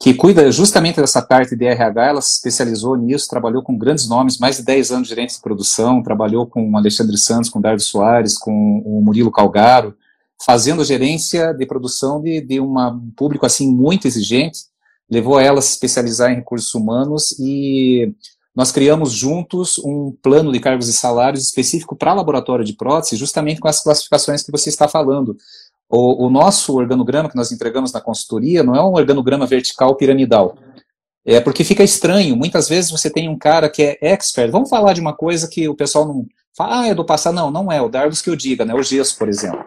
que 0.00 0.12
cuida 0.12 0.50
justamente 0.50 1.00
dessa 1.00 1.22
parte 1.22 1.54
de 1.54 1.64
RH, 1.64 2.04
ela 2.04 2.20
se 2.20 2.32
especializou 2.32 2.96
nisso, 2.96 3.30
trabalhou 3.30 3.62
com 3.62 3.78
grandes 3.78 4.08
nomes, 4.08 4.36
mais 4.36 4.56
de 4.56 4.64
10 4.64 4.90
anos 4.90 5.06
de 5.06 5.14
gerente 5.14 5.36
de 5.36 5.40
produção, 5.40 6.02
trabalhou 6.02 6.44
com 6.44 6.76
Alexandre 6.76 7.16
Santos, 7.16 7.48
com 7.48 7.60
Dardo 7.60 7.80
Soares, 7.80 8.36
com 8.36 8.82
o 8.84 9.00
Murilo 9.00 9.30
Calgaro, 9.30 9.94
fazendo 10.42 10.84
gerência 10.84 11.52
de 11.52 11.66
produção 11.66 12.20
de, 12.20 12.40
de 12.40 12.60
um 12.60 12.74
público 13.16 13.46
assim 13.46 13.72
muito 13.72 14.06
exigente, 14.06 14.60
levou 15.10 15.38
ela 15.38 15.58
a 15.58 15.62
se 15.62 15.72
especializar 15.72 16.30
em 16.30 16.36
recursos 16.36 16.74
humanos 16.74 17.38
e 17.38 18.14
nós 18.54 18.70
criamos 18.70 19.12
juntos 19.12 19.78
um 19.78 20.16
plano 20.22 20.52
de 20.52 20.60
cargos 20.60 20.88
e 20.88 20.92
salários 20.92 21.44
específico 21.44 21.96
para 21.96 22.14
laboratório 22.14 22.64
de 22.64 22.72
prótese, 22.72 23.16
justamente 23.16 23.60
com 23.60 23.66
as 23.66 23.82
classificações 23.82 24.42
que 24.42 24.52
você 24.52 24.68
está 24.68 24.86
falando. 24.86 25.36
O, 25.88 26.26
o, 26.26 26.30
nosso 26.30 26.76
organograma 26.76 27.28
que 27.28 27.36
nós 27.36 27.50
entregamos 27.50 27.92
na 27.92 28.00
consultoria 28.00 28.62
não 28.62 28.74
é 28.74 28.82
um 28.82 28.94
organograma 28.94 29.44
vertical 29.46 29.96
piramidal. 29.96 30.56
É 31.24 31.40
porque 31.40 31.64
fica 31.64 31.82
estranho. 31.82 32.36
Muitas 32.36 32.68
vezes 32.68 32.90
você 32.90 33.10
tem 33.10 33.28
um 33.28 33.36
cara 33.36 33.68
que 33.68 33.82
é 33.82 33.98
expert. 34.00 34.50
Vamos 34.50 34.70
falar 34.70 34.92
de 34.92 35.00
uma 35.00 35.14
coisa 35.14 35.48
que 35.48 35.68
o 35.68 35.74
pessoal 35.74 36.06
não 36.06 36.26
fala, 36.56 36.80
ah, 36.80 36.86
é 36.88 36.94
do 36.94 37.04
passado. 37.04 37.34
Não, 37.34 37.50
não 37.50 37.72
é. 37.72 37.80
O 37.80 37.88
Dardos 37.88 38.22
que 38.22 38.30
eu 38.30 38.36
diga, 38.36 38.64
né? 38.64 38.74
O 38.74 38.82
gesso, 38.82 39.18
por 39.18 39.28
exemplo. 39.28 39.64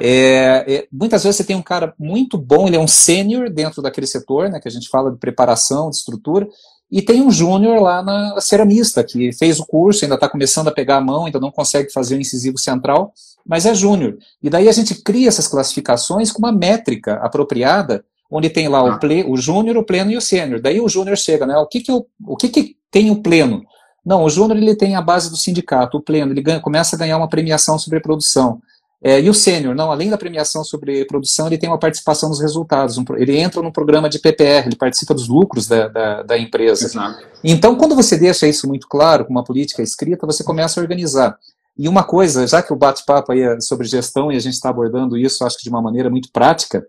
É, 0.00 0.64
é, 0.66 0.88
muitas 0.92 1.24
vezes 1.24 1.36
você 1.36 1.44
tem 1.44 1.56
um 1.56 1.62
cara 1.62 1.94
muito 1.98 2.36
bom, 2.38 2.66
ele 2.66 2.76
é 2.76 2.80
um 2.80 2.88
sênior 2.88 3.50
dentro 3.50 3.82
daquele 3.82 4.06
setor, 4.06 4.48
né? 4.48 4.60
Que 4.60 4.68
a 4.68 4.70
gente 4.70 4.88
fala 4.88 5.10
de 5.10 5.18
preparação, 5.18 5.90
de 5.90 5.96
estrutura, 5.96 6.46
e 6.90 7.02
tem 7.02 7.20
um 7.20 7.30
júnior 7.30 7.80
lá 7.80 8.02
na 8.02 8.40
ceramista, 8.40 9.02
que 9.02 9.32
fez 9.32 9.58
o 9.58 9.66
curso, 9.66 10.04
ainda 10.04 10.14
está 10.14 10.28
começando 10.28 10.68
a 10.68 10.72
pegar 10.72 10.98
a 10.98 11.00
mão, 11.00 11.26
ainda 11.26 11.40
não 11.40 11.50
consegue 11.50 11.92
fazer 11.92 12.16
o 12.16 12.20
incisivo 12.20 12.58
central, 12.58 13.12
mas 13.44 13.66
é 13.66 13.74
júnior. 13.74 14.16
E 14.42 14.48
daí 14.48 14.68
a 14.68 14.72
gente 14.72 14.94
cria 15.02 15.28
essas 15.28 15.48
classificações 15.48 16.30
com 16.30 16.38
uma 16.38 16.52
métrica 16.52 17.14
apropriada, 17.14 18.04
onde 18.30 18.50
tem 18.50 18.68
lá 18.68 18.82
o, 18.82 18.98
ple, 18.98 19.24
o 19.24 19.36
júnior, 19.36 19.76
o 19.76 19.84
pleno 19.84 20.12
e 20.12 20.16
o 20.16 20.20
sênior. 20.20 20.60
Daí 20.60 20.80
o 20.80 20.88
júnior 20.88 21.16
chega, 21.16 21.46
né? 21.46 21.56
O 21.56 21.66
que 21.66 21.80
que, 21.80 21.90
eu, 21.90 22.06
o 22.24 22.36
que 22.36 22.48
que 22.48 22.76
tem 22.90 23.10
o 23.10 23.20
pleno? 23.20 23.64
Não, 24.04 24.22
o 24.22 24.30
júnior 24.30 24.56
ele 24.56 24.76
tem 24.76 24.94
a 24.94 25.02
base 25.02 25.28
do 25.28 25.36
sindicato, 25.36 25.98
o 25.98 26.02
pleno, 26.02 26.32
ele 26.32 26.40
ganha, 26.40 26.60
começa 26.60 26.94
a 26.94 26.98
ganhar 26.98 27.16
uma 27.16 27.28
premiação 27.28 27.76
sobre 27.76 27.98
produção. 27.98 28.60
É, 29.02 29.20
e 29.20 29.28
o 29.28 29.34
sênior, 29.34 29.74
não, 29.74 29.90
além 29.90 30.08
da 30.08 30.16
premiação 30.16 30.64
sobre 30.64 31.04
produção, 31.04 31.46
ele 31.46 31.58
tem 31.58 31.68
uma 31.68 31.78
participação 31.78 32.28
nos 32.28 32.40
resultados. 32.40 32.96
Um, 32.96 33.04
ele 33.16 33.36
entra 33.36 33.60
no 33.62 33.72
programa 33.72 34.08
de 34.08 34.18
PPR, 34.18 34.66
ele 34.66 34.76
participa 34.76 35.12
dos 35.12 35.28
lucros 35.28 35.68
da, 35.68 35.88
da, 35.88 36.22
da 36.22 36.38
empresa. 36.38 36.86
Exato. 36.86 37.24
Então, 37.44 37.76
quando 37.76 37.94
você 37.94 38.16
deixa 38.16 38.46
isso 38.46 38.66
muito 38.66 38.88
claro, 38.88 39.24
com 39.24 39.30
uma 39.30 39.44
política 39.44 39.82
escrita, 39.82 40.26
você 40.26 40.42
começa 40.42 40.80
a 40.80 40.82
organizar. 40.82 41.38
E 41.78 41.88
uma 41.88 42.02
coisa, 42.02 42.46
já 42.46 42.62
que 42.62 42.72
o 42.72 42.76
bate-papo 42.76 43.32
aí 43.32 43.42
é 43.42 43.60
sobre 43.60 43.86
gestão 43.86 44.32
e 44.32 44.36
a 44.36 44.40
gente 44.40 44.54
está 44.54 44.70
abordando 44.70 45.16
isso, 45.16 45.44
acho 45.44 45.58
que 45.58 45.64
de 45.64 45.68
uma 45.68 45.82
maneira 45.82 46.08
muito 46.08 46.30
prática, 46.32 46.86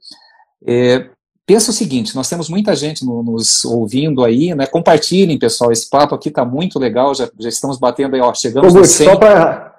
é, 0.65 1.09
pensa 1.45 1.71
o 1.71 1.73
seguinte: 1.73 2.15
nós 2.15 2.29
temos 2.29 2.47
muita 2.47 2.73
gente 2.73 3.05
no, 3.05 3.21
nos 3.21 3.65
ouvindo 3.65 4.23
aí, 4.23 4.55
né? 4.55 4.65
Compartilhem, 4.65 5.37
pessoal, 5.37 5.73
esse 5.73 5.89
papo 5.89 6.15
aqui 6.15 6.29
está 6.29 6.45
muito 6.45 6.79
legal, 6.79 7.13
já, 7.13 7.29
já 7.37 7.49
estamos 7.49 7.77
batendo 7.77 8.15
aí, 8.15 8.21
ó, 8.21 8.33
chegamos 8.33 8.73
Ô, 8.73 8.79
no 8.79 8.85
100. 8.85 9.07
Só 9.07 9.15
para 9.17 9.76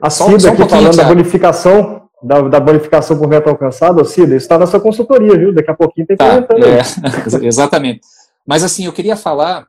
a 0.00 0.10
Cida 0.10 0.40
só, 0.40 0.48
aqui 0.48 0.62
um 0.62 0.68
falando 0.68 0.96
da 0.96 1.04
bonificação, 1.04 2.08
da, 2.22 2.40
da, 2.42 2.60
bonificação 2.60 3.18
por 3.18 3.28
meta 3.28 3.50
alcançada, 3.50 4.04
Cida, 4.04 4.36
isso 4.36 4.44
está 4.44 4.58
na 4.58 4.66
sua 4.66 4.80
consultoria, 4.80 5.36
viu? 5.38 5.54
Daqui 5.54 5.70
a 5.70 5.74
pouquinho 5.74 6.06
tem 6.06 6.16
tá, 6.16 6.36
é, 6.36 6.80
Exatamente. 7.46 8.00
Mas 8.46 8.64
assim, 8.64 8.86
eu 8.86 8.92
queria 8.92 9.16
falar 9.16 9.66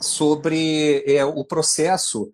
sobre 0.00 1.02
é, 1.06 1.24
o 1.24 1.44
processo, 1.44 2.30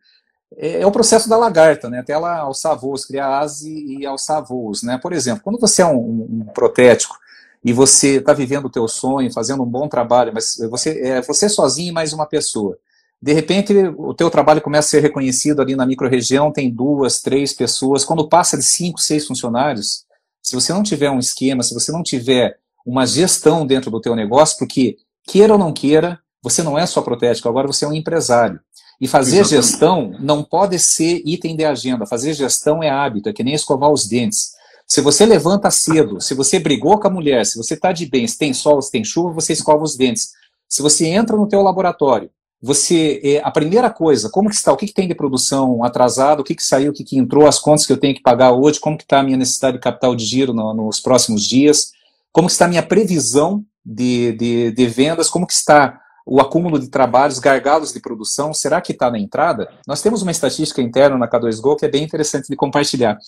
é, 0.56 0.82
é, 0.82 0.86
o 0.86 0.90
processo 0.92 1.28
da 1.28 1.36
lagarta, 1.36 1.88
né? 1.88 2.00
Até 2.00 2.12
ela 2.12 2.38
alçar 2.38 2.76
voos, 2.76 3.04
criar 3.04 3.38
asa 3.38 3.68
e 3.68 4.04
alçar 4.04 4.44
voos, 4.44 4.82
né? 4.82 4.98
Por 4.98 5.12
exemplo, 5.12 5.42
quando 5.42 5.58
você 5.58 5.82
é 5.82 5.86
um, 5.86 6.28
um 6.30 6.46
protético 6.54 7.16
e 7.64 7.72
você 7.72 8.16
está 8.16 8.34
vivendo 8.34 8.66
o 8.66 8.70
teu 8.70 8.86
sonho, 8.86 9.32
fazendo 9.32 9.62
um 9.62 9.66
bom 9.66 9.88
trabalho, 9.88 10.32
mas 10.34 10.56
você 10.70 11.00
é 11.00 11.22
você 11.22 11.48
sozinho 11.48 11.88
e 11.88 11.92
mais 11.92 12.12
uma 12.12 12.26
pessoa. 12.26 12.76
De 13.24 13.32
repente, 13.32 13.72
o 13.96 14.12
teu 14.12 14.28
trabalho 14.28 14.60
começa 14.60 14.86
a 14.86 14.90
ser 14.90 15.00
reconhecido 15.00 15.62
ali 15.62 15.74
na 15.74 15.86
microrregião, 15.86 16.52
tem 16.52 16.70
duas, 16.70 17.22
três 17.22 17.54
pessoas. 17.54 18.04
Quando 18.04 18.28
passa 18.28 18.54
de 18.54 18.62
cinco, 18.62 19.00
seis 19.00 19.26
funcionários, 19.26 20.04
se 20.42 20.54
você 20.54 20.74
não 20.74 20.82
tiver 20.82 21.10
um 21.10 21.18
esquema, 21.18 21.62
se 21.62 21.72
você 21.72 21.90
não 21.90 22.02
tiver 22.02 22.58
uma 22.84 23.06
gestão 23.06 23.66
dentro 23.66 23.90
do 23.90 23.98
teu 23.98 24.14
negócio, 24.14 24.58
porque 24.58 24.98
queira 25.26 25.54
ou 25.54 25.58
não 25.58 25.72
queira, 25.72 26.20
você 26.42 26.62
não 26.62 26.78
é 26.78 26.84
só 26.84 27.00
protético, 27.00 27.48
agora 27.48 27.66
você 27.66 27.86
é 27.86 27.88
um 27.88 27.94
empresário. 27.94 28.60
E 29.00 29.08
fazer 29.08 29.38
Exatamente. 29.38 29.68
gestão 29.68 30.16
não 30.20 30.44
pode 30.44 30.78
ser 30.78 31.22
item 31.24 31.56
de 31.56 31.64
agenda. 31.64 32.04
Fazer 32.04 32.34
gestão 32.34 32.82
é 32.82 32.90
hábito, 32.90 33.30
é 33.30 33.32
que 33.32 33.42
nem 33.42 33.54
escovar 33.54 33.90
os 33.90 34.06
dentes. 34.06 34.50
Se 34.86 35.00
você 35.00 35.24
levanta 35.24 35.70
cedo, 35.70 36.20
se 36.20 36.34
você 36.34 36.58
brigou 36.58 37.00
com 37.00 37.08
a 37.08 37.10
mulher, 37.10 37.46
se 37.46 37.56
você 37.56 37.72
está 37.72 37.90
de 37.90 38.04
bem, 38.04 38.28
se 38.28 38.36
tem 38.36 38.52
sol, 38.52 38.82
se 38.82 38.90
tem 38.90 39.02
chuva, 39.02 39.32
você 39.32 39.54
escova 39.54 39.82
os 39.82 39.96
dentes. 39.96 40.32
Se 40.68 40.82
você 40.82 41.06
entra 41.06 41.38
no 41.38 41.48
teu 41.48 41.62
laboratório 41.62 42.28
você 42.64 43.20
é, 43.22 43.42
a 43.44 43.50
primeira 43.50 43.90
coisa, 43.90 44.30
como 44.30 44.48
que 44.48 44.54
está, 44.54 44.72
o 44.72 44.76
que, 44.76 44.86
que 44.86 44.94
tem 44.94 45.06
de 45.06 45.14
produção 45.14 45.84
atrasado, 45.84 46.40
o 46.40 46.42
que, 46.42 46.54
que 46.54 46.64
saiu, 46.64 46.92
o 46.92 46.94
que, 46.94 47.04
que 47.04 47.18
entrou, 47.18 47.46
as 47.46 47.58
contas 47.58 47.84
que 47.84 47.92
eu 47.92 47.98
tenho 47.98 48.14
que 48.14 48.22
pagar 48.22 48.52
hoje, 48.52 48.80
como 48.80 48.96
que 48.96 49.02
está 49.02 49.20
a 49.20 49.22
minha 49.22 49.36
necessidade 49.36 49.76
de 49.76 49.82
capital 49.82 50.16
de 50.16 50.24
giro 50.24 50.54
no, 50.54 50.72
nos 50.72 50.98
próximos 50.98 51.44
dias, 51.44 51.92
como 52.32 52.46
que 52.46 52.52
está 52.52 52.64
a 52.64 52.68
minha 52.68 52.82
previsão 52.82 53.62
de, 53.84 54.32
de, 54.32 54.72
de, 54.72 54.86
vendas, 54.86 55.28
como 55.28 55.46
que 55.46 55.52
está 55.52 56.00
o 56.24 56.40
acúmulo 56.40 56.78
de 56.78 56.88
trabalhos, 56.88 57.38
gargalos 57.38 57.92
de 57.92 58.00
produção, 58.00 58.54
será 58.54 58.80
que 58.80 58.92
está 58.92 59.10
na 59.10 59.18
entrada? 59.18 59.68
Nós 59.86 60.00
temos 60.00 60.22
uma 60.22 60.30
estatística 60.30 60.80
interna 60.80 61.18
na 61.18 61.28
K2Go 61.28 61.76
que 61.76 61.84
é 61.84 61.88
bem 61.90 62.02
interessante 62.02 62.48
de 62.48 62.56
compartilhar, 62.56 63.18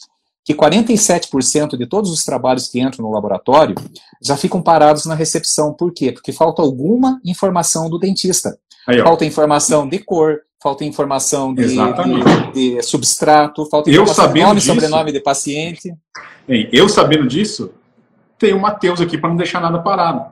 que 0.47 0.55
47% 0.55 1.77
de 1.77 1.87
todos 1.87 2.09
os 2.13 2.25
trabalhos 2.25 2.69
que 2.69 2.81
entram 2.81 3.05
no 3.05 3.13
laboratório 3.13 3.75
já 4.23 4.37
ficam 4.37 4.63
parados 4.63 5.05
na 5.05 5.17
recepção. 5.17 5.75
Por 5.75 5.93
quê? 5.93 6.13
Porque 6.13 6.33
falta 6.33 6.63
alguma 6.63 7.21
informação 7.25 7.91
do 7.91 7.99
dentista. 7.99 8.57
Aí, 8.87 9.03
falta 9.03 9.25
informação 9.25 9.89
de 9.89 9.99
cor, 9.99 10.39
falta 10.63 10.85
informação 10.85 11.53
de, 11.53 11.67
de, 11.67 12.77
de 12.77 12.83
substrato, 12.85 13.67
falta 13.67 13.91
informação 13.91 14.33
de 14.33 14.41
nome 14.41 14.59
e 14.61 14.63
sobrenome 14.63 15.11
de 15.11 15.19
paciente. 15.19 15.93
eu 16.49 16.89
sabendo 16.89 17.27
disso, 17.27 17.73
tenho 18.39 18.57
o 18.57 18.61
Matheus 18.63 19.01
aqui 19.01 19.19
para 19.19 19.31
não 19.31 19.37
deixar 19.37 19.61
nada 19.61 19.81
parado. 19.81 20.27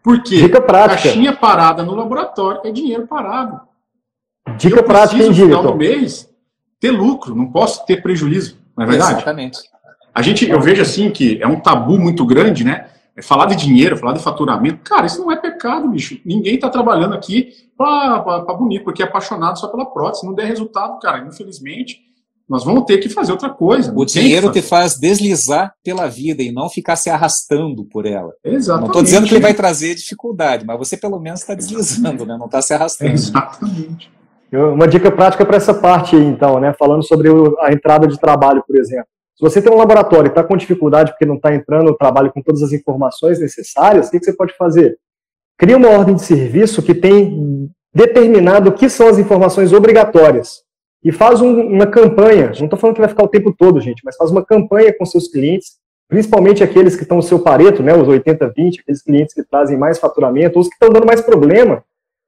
Porque 0.00 0.36
Dica 0.36 0.60
prática. 0.60 1.02
caixinha 1.02 1.34
parada 1.34 1.82
no 1.82 1.96
laboratório 1.96 2.60
é 2.62 2.70
dinheiro 2.70 3.08
parado. 3.08 3.62
Dica 4.56 4.78
eu 4.78 4.84
prática, 4.84 5.20
hein, 5.20 5.28
no 5.28 5.34
final 5.34 5.62
do 5.64 5.74
mês 5.74 6.30
ter 6.78 6.92
lucro, 6.92 7.34
não 7.34 7.50
posso 7.50 7.84
ter 7.84 8.00
prejuízo, 8.00 8.56
não 8.78 8.84
é 8.84 8.88
verdade? 8.88 9.12
Exatamente. 9.14 9.58
A 10.14 10.22
gente, 10.22 10.48
eu 10.48 10.60
vejo 10.60 10.80
assim 10.80 11.10
que 11.10 11.42
é 11.42 11.46
um 11.46 11.60
tabu 11.60 11.98
muito 11.98 12.24
grande, 12.24 12.64
né? 12.64 12.86
É 13.16 13.22
falar 13.22 13.46
de 13.46 13.56
dinheiro, 13.56 13.96
falar 13.96 14.12
de 14.12 14.22
faturamento, 14.22 14.78
cara, 14.84 15.06
isso 15.06 15.20
não 15.20 15.32
é 15.32 15.36
pecado, 15.36 15.88
bicho. 15.88 16.20
Ninguém 16.24 16.54
está 16.54 16.70
trabalhando 16.70 17.14
aqui 17.14 17.50
para 17.76 18.40
bonito, 18.54 18.84
porque 18.84 19.02
é 19.02 19.06
apaixonado 19.06 19.58
só 19.58 19.66
pela 19.66 19.84
prótese. 19.86 20.20
Se 20.20 20.26
não 20.26 20.34
der 20.34 20.46
resultado, 20.46 20.98
cara, 21.00 21.26
infelizmente, 21.26 21.98
nós 22.48 22.64
vamos 22.64 22.84
ter 22.84 22.98
que 22.98 23.08
fazer 23.08 23.32
outra 23.32 23.50
coisa. 23.50 23.92
O 23.94 24.04
dinheiro 24.04 24.52
te 24.52 24.62
faz 24.62 24.96
deslizar 24.96 25.74
pela 25.82 26.08
vida 26.08 26.42
e 26.42 26.52
não 26.52 26.70
ficar 26.70 26.94
se 26.94 27.10
arrastando 27.10 27.84
por 27.84 28.06
ela. 28.06 28.32
Exatamente. 28.44 28.80
Não 28.82 28.86
estou 28.86 29.02
dizendo 29.02 29.26
que 29.26 29.34
ele 29.34 29.42
vai 29.42 29.54
trazer 29.54 29.96
dificuldade, 29.96 30.64
mas 30.64 30.78
você 30.78 30.96
pelo 30.96 31.18
menos 31.18 31.40
está 31.40 31.54
deslizando, 31.54 32.24
né? 32.24 32.36
não 32.38 32.46
está 32.46 32.62
se 32.62 32.72
arrastando. 32.72 33.10
Exatamente. 33.10 34.17
Uma 34.52 34.88
dica 34.88 35.10
prática 35.10 35.44
para 35.44 35.56
essa 35.56 35.74
parte 35.74 36.16
aí, 36.16 36.24
então, 36.24 36.58
né? 36.58 36.74
Falando 36.78 37.02
sobre 37.02 37.28
a 37.60 37.72
entrada 37.72 38.06
de 38.06 38.18
trabalho, 38.18 38.64
por 38.66 38.76
exemplo. 38.76 39.06
Se 39.36 39.42
você 39.42 39.62
tem 39.62 39.72
um 39.72 39.76
laboratório 39.76 40.28
e 40.28 40.30
está 40.30 40.42
com 40.42 40.56
dificuldade 40.56 41.12
porque 41.12 41.26
não 41.26 41.36
está 41.36 41.54
entrando 41.54 41.84
no 41.84 41.96
trabalho 41.96 42.32
com 42.32 42.42
todas 42.42 42.62
as 42.62 42.72
informações 42.72 43.38
necessárias, 43.38 44.08
o 44.08 44.10
que, 44.10 44.18
que 44.18 44.24
você 44.24 44.32
pode 44.32 44.56
fazer? 44.56 44.98
Cria 45.56 45.76
uma 45.76 45.90
ordem 45.90 46.14
de 46.14 46.22
serviço 46.22 46.82
que 46.82 46.94
tem 46.94 47.70
determinado 47.94 48.70
o 48.70 48.72
que 48.72 48.88
são 48.88 49.06
as 49.06 49.18
informações 49.18 49.72
obrigatórias. 49.72 50.62
E 51.04 51.12
faz 51.12 51.40
um, 51.40 51.60
uma 51.60 51.86
campanha, 51.86 52.52
não 52.58 52.64
estou 52.64 52.78
falando 52.78 52.96
que 52.96 53.00
vai 53.00 53.08
ficar 53.08 53.22
o 53.22 53.28
tempo 53.28 53.54
todo, 53.56 53.80
gente, 53.80 54.02
mas 54.04 54.16
faz 54.16 54.30
uma 54.30 54.44
campanha 54.44 54.92
com 54.96 55.04
seus 55.04 55.28
clientes, 55.28 55.76
principalmente 56.08 56.64
aqueles 56.64 56.96
que 56.96 57.02
estão 57.02 57.18
no 57.18 57.22
seu 57.22 57.38
pareto, 57.38 57.82
né, 57.82 57.94
os 57.94 58.08
80-20, 58.08 58.80
aqueles 58.80 59.02
clientes 59.02 59.34
que 59.34 59.44
trazem 59.44 59.78
mais 59.78 59.98
faturamento, 59.98 60.58
os 60.58 60.66
que 60.66 60.74
estão 60.74 60.90
dando 60.90 61.06
mais 61.06 61.20
problema. 61.20 61.84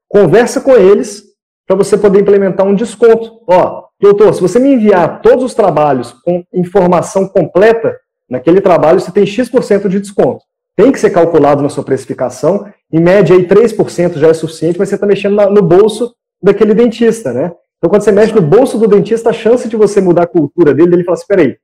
Conversa 0.07 0.61
com 0.61 0.71
eles 0.71 1.30
para 1.75 1.83
você 1.85 1.97
poder 1.97 2.21
implementar 2.21 2.65
um 2.65 2.75
desconto. 2.75 3.41
Ó, 3.47 3.83
Doutor, 4.01 4.33
se 4.33 4.41
você 4.41 4.57
me 4.57 4.73
enviar 4.73 5.21
todos 5.21 5.43
os 5.43 5.53
trabalhos 5.53 6.11
com 6.11 6.43
informação 6.51 7.27
completa, 7.27 7.95
naquele 8.27 8.59
trabalho 8.59 8.99
você 8.99 9.11
tem 9.11 9.27
X% 9.27 9.87
de 9.87 9.99
desconto. 9.99 10.43
Tem 10.75 10.91
que 10.91 10.99
ser 10.99 11.11
calculado 11.11 11.61
na 11.61 11.69
sua 11.69 11.83
precificação, 11.83 12.65
em 12.91 12.99
média 12.99 13.35
aí 13.35 13.47
3% 13.47 14.17
já 14.17 14.29
é 14.29 14.33
suficiente, 14.33 14.79
mas 14.79 14.89
você 14.89 14.95
está 14.95 15.05
mexendo 15.05 15.35
no 15.51 15.61
bolso 15.61 16.15
daquele 16.41 16.73
dentista, 16.73 17.31
né? 17.31 17.51
Então 17.77 17.91
quando 17.91 18.01
você 18.01 18.11
mexe 18.11 18.33
no 18.33 18.41
bolso 18.41 18.79
do 18.79 18.87
dentista, 18.87 19.29
a 19.29 19.33
chance 19.33 19.69
de 19.69 19.75
você 19.75 20.01
mudar 20.01 20.23
a 20.23 20.27
cultura 20.27 20.73
dele, 20.73 20.95
ele 20.95 21.03
fala 21.03 21.15
assim, 21.15 21.27
peraí, 21.27 21.57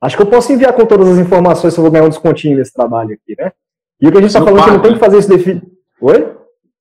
acho 0.00 0.16
que 0.16 0.22
eu 0.22 0.26
posso 0.26 0.52
enviar 0.52 0.72
com 0.72 0.86
todas 0.86 1.08
as 1.08 1.18
informações 1.18 1.74
se 1.74 1.80
eu 1.80 1.82
vou 1.82 1.90
ganhar 1.90 2.04
um 2.04 2.08
descontinho 2.08 2.56
nesse 2.56 2.72
trabalho 2.72 3.14
aqui, 3.14 3.34
né? 3.36 3.50
E 4.00 4.06
o 4.06 4.12
que 4.12 4.18
a 4.18 4.20
gente 4.20 4.30
está 4.30 4.44
falando 4.44 4.60
é 4.60 4.64
que 4.64 4.70
não 4.70 4.82
tem 4.82 4.92
que 4.92 5.00
fazer 5.00 5.18
isso 5.18 5.28
definido. 5.28 5.66
Oi? 6.00 6.36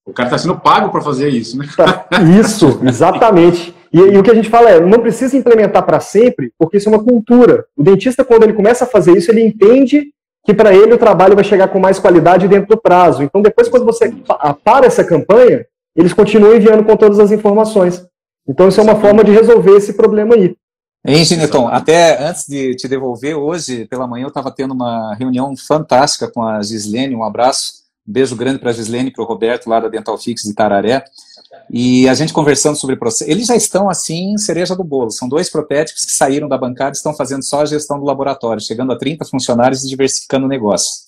O 0.10 0.14
cara 0.14 0.28
está 0.28 0.38
sendo 0.38 0.60
pago 0.60 0.90
para 0.90 1.02
fazer 1.02 1.30
isso, 1.30 1.58
né? 1.58 1.68
Tá, 1.76 2.08
isso, 2.40 2.80
exatamente. 2.84 3.76
E, 3.94 4.00
e, 4.00 4.18
o 4.18 4.24
que 4.24 4.32
a 4.32 4.36
gente 4.36 4.50
fala 4.50 4.70
é, 4.70 4.80
não 4.80 5.00
precisa 5.00 5.36
implementar 5.38 5.84
para 5.84 6.00
sempre, 6.00 6.52
porque 6.58 6.78
isso 6.78 6.90
é 6.90 6.92
uma 6.92 7.04
cultura. 7.04 7.66
O 7.76 7.84
dentista, 7.84 8.24
quando 8.24 8.44
ele 8.44 8.54
começa 8.54 8.84
a 8.84 8.88
fazer 8.88 9.18
isso, 9.18 9.32
ele 9.32 9.42
entende 9.42 10.08
que 10.46 10.54
para 10.54 10.74
ele 10.74 10.94
o 10.94 10.98
trabalho 10.98 11.36
vai 11.36 11.44
chegar 11.44 11.68
com 11.68 11.80
mais 11.80 12.00
qualidade 12.00 12.48
dentro 12.48 12.70
do 12.70 12.82
prazo. 12.82 13.24
Então, 13.24 13.42
depois, 13.42 13.68
quando 13.68 13.86
você 13.86 14.14
para 14.64 14.86
essa 14.86 15.04
campanha, 15.04 15.66
eles 15.96 16.14
continuam 16.14 16.56
enviando 16.56 16.84
com 16.84 16.96
todas 16.96 17.20
as 17.20 17.32
informações. 17.32 18.06
Então, 18.48 18.68
isso 18.68 18.80
é 18.80 18.84
uma 18.84 18.96
forma 18.96 19.24
de 19.24 19.32
resolver 19.32 19.76
esse 19.76 19.94
problema 19.94 20.36
aí. 20.36 20.56
Hein, 21.06 21.24
Gineton, 21.24 21.68
até 21.68 22.22
antes 22.22 22.46
de 22.48 22.76
te 22.76 22.88
devolver, 22.88 23.36
hoje 23.36 23.86
pela 23.86 24.08
manhã 24.08 24.26
eu 24.26 24.30
estava 24.30 24.52
tendo 24.52 24.74
uma 24.74 25.16
reunião 25.16 25.56
fantástica 25.56 26.30
com 26.30 26.44
a 26.44 26.62
Gislene, 26.62 27.16
um 27.16 27.24
abraço, 27.24 27.74
um 28.10 28.12
beijo 28.12 28.36
grande 28.36 28.58
para 28.58 28.72
a 28.72 28.74
Gislene 28.74 29.12
para 29.12 29.24
o 29.24 29.28
Roberto 29.28 29.70
lá 29.70 29.80
da 29.80 29.88
Dental 29.88 30.18
Fix 30.18 30.42
de 30.42 30.54
Tararé. 30.54 31.04
E 31.70 32.10
a 32.10 32.16
gente 32.16 32.34
conversando 32.34 32.76
sobre 32.76 32.96
processo. 32.96 33.30
Eles 33.30 33.46
já 33.46 33.56
estão, 33.56 33.88
assim, 33.88 34.36
cereja 34.38 34.76
do 34.76 34.84
bolo. 34.84 35.12
São 35.12 35.30
dois 35.30 35.50
protéticos 35.50 36.06
que 36.06 36.12
saíram 36.12 36.48
da 36.48 36.58
bancada 36.58 36.92
e 36.92 36.98
estão 36.98 37.14
fazendo 37.14 37.44
só 37.44 37.62
a 37.62 37.66
gestão 37.66 38.00
do 38.00 38.06
laboratório, 38.06 38.62
chegando 38.62 38.92
a 38.92 38.98
30 38.98 39.26
funcionários 39.26 39.84
e 39.84 39.88
diversificando 39.88 40.48
o 40.48 40.50
negócio. 40.50 41.08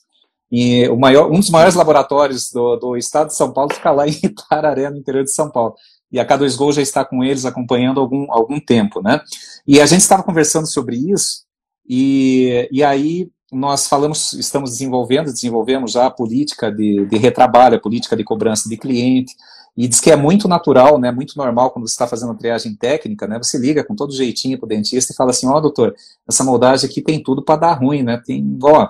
E 0.51 0.87
o 0.89 0.97
maior, 0.97 1.31
um 1.31 1.39
dos 1.39 1.49
maiores 1.49 1.75
laboratórios 1.75 2.51
do, 2.51 2.75
do 2.75 2.97
estado 2.97 3.29
de 3.29 3.35
São 3.35 3.51
Paulo 3.51 3.73
fica 3.73 3.91
lá 3.91 4.05
em 4.07 4.19
Itararé, 4.23 4.89
no 4.91 4.97
interior 4.97 5.23
de 5.23 5.31
São 5.31 5.49
Paulo. 5.49 5.73
E 6.11 6.19
a 6.19 6.27
K2Go 6.27 6.73
já 6.73 6.81
está 6.81 7.03
com 7.03 7.23
eles 7.23 7.45
acompanhando 7.45 7.99
algum, 7.99 8.31
algum 8.31 8.59
tempo, 8.59 9.01
né? 9.01 9.21
E 9.65 9.79
a 9.79 9.85
gente 9.85 10.01
estava 10.01 10.21
conversando 10.21 10.67
sobre 10.67 10.97
isso, 10.97 11.45
e, 11.87 12.67
e 12.71 12.83
aí 12.83 13.29
nós 13.51 13.87
falamos, 13.87 14.33
estamos 14.33 14.71
desenvolvendo, 14.71 15.25
desenvolvemos 15.25 15.91
já 15.91 16.05
a 16.05 16.11
política 16.11 16.71
de, 16.71 17.05
de 17.05 17.17
retrabalho, 17.17 17.75
a 17.75 17.81
política 17.81 18.15
de 18.15 18.23
cobrança 18.23 18.69
de 18.69 18.77
cliente, 18.77 19.35
e 19.75 19.87
diz 19.87 19.99
que 19.99 20.11
é 20.11 20.15
muito 20.15 20.47
natural, 20.47 20.99
né, 20.99 21.11
muito 21.11 21.37
normal 21.37 21.71
quando 21.71 21.87
você 21.87 21.93
está 21.93 22.05
fazendo 22.05 22.35
triagem 22.35 22.75
técnica, 22.75 23.27
né, 23.27 23.37
você 23.37 23.57
liga 23.57 23.83
com 23.83 23.95
todo 23.95 24.13
jeitinho 24.13 24.57
para 24.57 24.65
o 24.65 24.69
dentista 24.69 25.11
e 25.11 25.15
fala 25.15 25.31
assim, 25.31 25.47
ó, 25.47 25.57
oh, 25.57 25.61
doutor, 25.61 25.95
essa 26.27 26.43
moldagem 26.43 26.89
aqui 26.89 27.01
tem 27.01 27.21
tudo 27.21 27.41
para 27.41 27.59
dar 27.59 27.73
ruim, 27.73 28.03
né, 28.03 28.21
tem, 28.25 28.57
ó, 28.63 28.89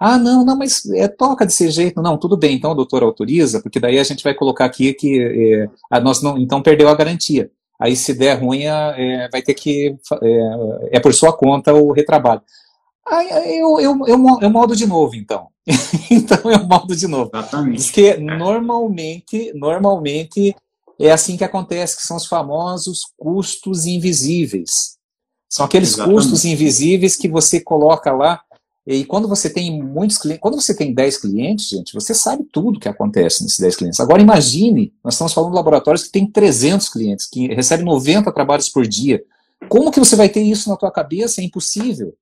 ah, 0.00 0.18
não, 0.18 0.44
não, 0.44 0.56
mas 0.56 0.88
é, 0.90 1.08
toca 1.08 1.44
desse 1.44 1.70
jeito, 1.70 2.00
não, 2.02 2.18
tudo 2.18 2.36
bem, 2.36 2.56
então 2.56 2.72
o 2.72 2.74
doutor 2.74 3.02
autoriza, 3.02 3.60
porque 3.60 3.80
daí 3.80 3.98
a 3.98 4.04
gente 4.04 4.22
vai 4.22 4.34
colocar 4.34 4.64
aqui 4.64 4.94
que 4.94 5.20
é, 5.20 5.68
a 5.90 6.00
nós 6.00 6.22
não, 6.22 6.38
então 6.38 6.62
perdeu 6.62 6.88
a 6.88 6.94
garantia. 6.94 7.50
Aí 7.80 7.96
se 7.96 8.12
der 8.12 8.34
ruim, 8.34 8.64
é, 8.64 9.28
vai 9.32 9.40
ter 9.40 9.54
que, 9.54 9.96
é, 10.22 10.98
é 10.98 11.00
por 11.00 11.14
sua 11.14 11.32
conta 11.32 11.72
o 11.72 11.92
retrabalho. 11.92 12.42
Eu, 13.10 13.80
eu, 13.80 14.06
eu, 14.06 14.38
eu 14.40 14.50
moldo 14.50 14.76
de 14.76 14.86
novo, 14.86 15.16
então. 15.16 15.48
então 16.10 16.50
eu 16.50 16.66
moldo 16.66 16.94
de 16.94 17.06
novo. 17.06 17.30
Exatamente. 17.34 17.76
Diz 17.76 17.90
que 17.90 18.16
normalmente, 18.16 19.52
normalmente 19.54 20.54
é 20.98 21.10
assim 21.10 21.36
que 21.36 21.44
acontece, 21.44 21.96
que 21.96 22.02
são 22.02 22.16
os 22.16 22.26
famosos 22.26 23.00
custos 23.16 23.86
invisíveis. 23.86 24.98
São 25.48 25.66
aqueles 25.66 25.94
Exatamente. 25.94 26.14
custos 26.14 26.44
invisíveis 26.44 27.16
que 27.16 27.28
você 27.28 27.60
coloca 27.60 28.12
lá. 28.12 28.40
E 28.86 29.04
quando 29.04 29.26
você 29.26 29.50
tem 29.50 29.82
muitos 29.82 30.18
clientes, 30.18 30.40
quando 30.40 30.60
você 30.60 30.74
tem 30.74 30.94
10 30.94 31.18
clientes, 31.18 31.68
gente, 31.68 31.92
você 31.92 32.14
sabe 32.14 32.44
tudo 32.52 32.78
que 32.78 32.88
acontece 32.88 33.42
nesses 33.42 33.58
10 33.58 33.76
clientes. 33.76 34.00
Agora 34.00 34.22
imagine, 34.22 34.92
nós 35.02 35.14
estamos 35.14 35.32
falando 35.32 35.50
de 35.50 35.56
laboratórios 35.56 36.04
que 36.04 36.12
tem 36.12 36.30
300 36.30 36.88
clientes, 36.88 37.26
que 37.26 37.48
recebem 37.48 37.84
90 37.84 38.32
trabalhos 38.32 38.68
por 38.68 38.86
dia. 38.86 39.22
Como 39.68 39.90
que 39.90 40.00
você 40.00 40.16
vai 40.16 40.28
ter 40.28 40.42
isso 40.42 40.68
na 40.68 40.76
tua 40.76 40.90
cabeça? 40.90 41.40
É 41.40 41.44
impossível. 41.44 42.14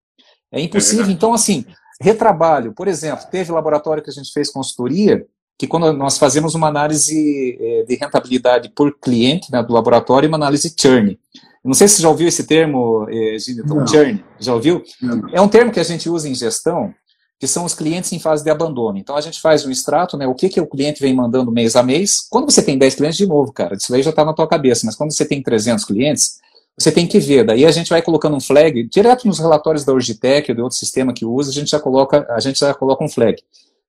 É 0.53 0.61
impossível. 0.61 1.07
É 1.07 1.11
então, 1.11 1.33
assim, 1.33 1.65
retrabalho, 2.01 2.73
por 2.73 2.89
exemplo, 2.89 3.27
teve 3.31 3.53
laboratório 3.53 4.03
que 4.03 4.11
a 4.11 4.13
gente 4.13 4.33
fez 4.33 4.51
consultoria, 4.51 5.27
que 5.59 5.67
quando 5.67 5.93
nós 5.93 6.19
fazemos 6.19 6.55
uma 6.55 6.69
análise 6.69 7.59
é, 7.61 7.83
de 7.83 7.97
rentabilidade 7.97 8.71
por 8.71 8.97
cliente 8.99 9.51
né, 9.51 9.63
do 9.63 9.73
laboratório 9.73 10.27
e 10.27 10.29
uma 10.29 10.37
análise 10.37 10.73
churn. 10.79 11.19
Não 11.65 11.75
sei 11.75 11.89
se 11.89 11.97
você 11.97 12.03
já 12.03 12.09
ouviu 12.09 12.29
esse 12.29 12.47
termo, 12.47 13.07
é, 13.11 13.39
Gineton, 13.39 13.87
churn. 13.87 14.25
Já 14.39 14.55
ouviu? 14.55 14.83
Não. 15.03 15.29
É 15.33 15.41
um 15.41 15.49
termo 15.49 15.73
que 15.73 15.81
a 15.81 15.85
gente 15.85 16.09
usa 16.09 16.29
em 16.29 16.35
gestão 16.35 16.95
que 17.39 17.47
são 17.47 17.65
os 17.65 17.73
clientes 17.73 18.13
em 18.13 18.19
fase 18.19 18.43
de 18.43 18.51
abandono. 18.51 18.99
Então 18.99 19.17
a 19.17 19.21
gente 19.21 19.41
faz 19.41 19.65
um 19.65 19.71
extrato, 19.71 20.17
né? 20.17 20.27
O 20.27 20.35
que, 20.35 20.49
que 20.49 20.61
o 20.61 20.67
cliente 20.67 21.01
vem 21.01 21.15
mandando 21.15 21.53
mês 21.53 21.77
a 21.77 21.83
mês. 21.83 22.27
Quando 22.29 22.51
você 22.51 22.61
tem 22.63 22.77
10 22.77 22.97
clientes, 22.97 23.17
de 23.17 23.27
novo, 23.27 23.53
cara, 23.53 23.77
isso 23.77 23.95
aí 23.95 24.03
já 24.03 24.11
está 24.11 24.25
na 24.25 24.33
tua 24.33 24.49
cabeça, 24.49 24.85
mas 24.85 24.97
quando 24.97 25.13
você 25.13 25.25
tem 25.25 25.41
300 25.41 25.85
clientes, 25.85 26.41
você 26.79 26.93
tem 26.93 27.07
que 27.07 27.19
ver. 27.19 27.45
Daí 27.45 27.67
a 27.67 27.71
gente 27.71 27.89
vai 27.91 28.01
colocando 28.01 28.37
um 28.37 28.41
flag, 28.41 28.85
direto 28.85 29.27
nos 29.27 29.39
relatórios 29.39 29.85
da 29.85 29.93
Urgitec 29.93 30.51
ou 30.51 30.55
de 30.55 30.63
outro 30.63 30.79
sistema 30.79 31.13
que 31.13 31.25
usa, 31.25 31.51
a 31.51 31.55
gente 31.55 31.71
já 31.71 31.81
coloca, 31.81 32.27
a 32.31 32.41
gente 32.41 32.61
já 32.61 32.73
coloca 32.73 33.05
um 33.05 33.09
flag. 33.09 33.43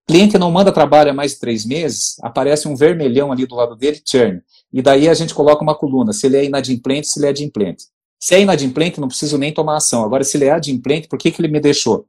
Cliente 0.08 0.40
não 0.40 0.50
manda 0.50 0.72
trabalho 0.72 1.12
há 1.12 1.14
mais 1.14 1.34
de 1.34 1.40
três 1.40 1.64
meses, 1.66 2.16
aparece 2.24 2.68
um 2.68 2.76
vermelhão 2.76 3.32
ali 3.32 3.46
do 3.46 3.54
lado 3.54 3.76
dele, 3.76 4.02
churn. 4.04 4.42
E 4.74 4.82
daí 4.82 5.08
a 5.08 5.14
gente 5.14 5.36
coloca 5.36 5.62
uma 5.62 5.76
coluna, 5.76 6.12
se 6.14 6.26
ele 6.26 6.38
é 6.38 6.46
inadimplente, 6.46 7.08
se 7.08 7.20
ele 7.20 7.28
é 7.28 7.30
adimplente. 7.30 7.86
Se 8.20 8.34
é 8.34 8.42
inadimplente, 8.42 9.00
não 9.00 9.08
preciso 9.08 9.38
nem 9.38 9.54
tomar 9.54 9.78
ação. 9.78 10.04
Agora, 10.04 10.24
se 10.24 10.36
ele 10.36 10.46
é 10.46 10.52
adimplente, 10.52 11.08
por 11.08 11.18
que, 11.20 11.32
que 11.32 11.40
ele 11.40 11.48
me 11.48 11.60
deixou? 11.60 12.08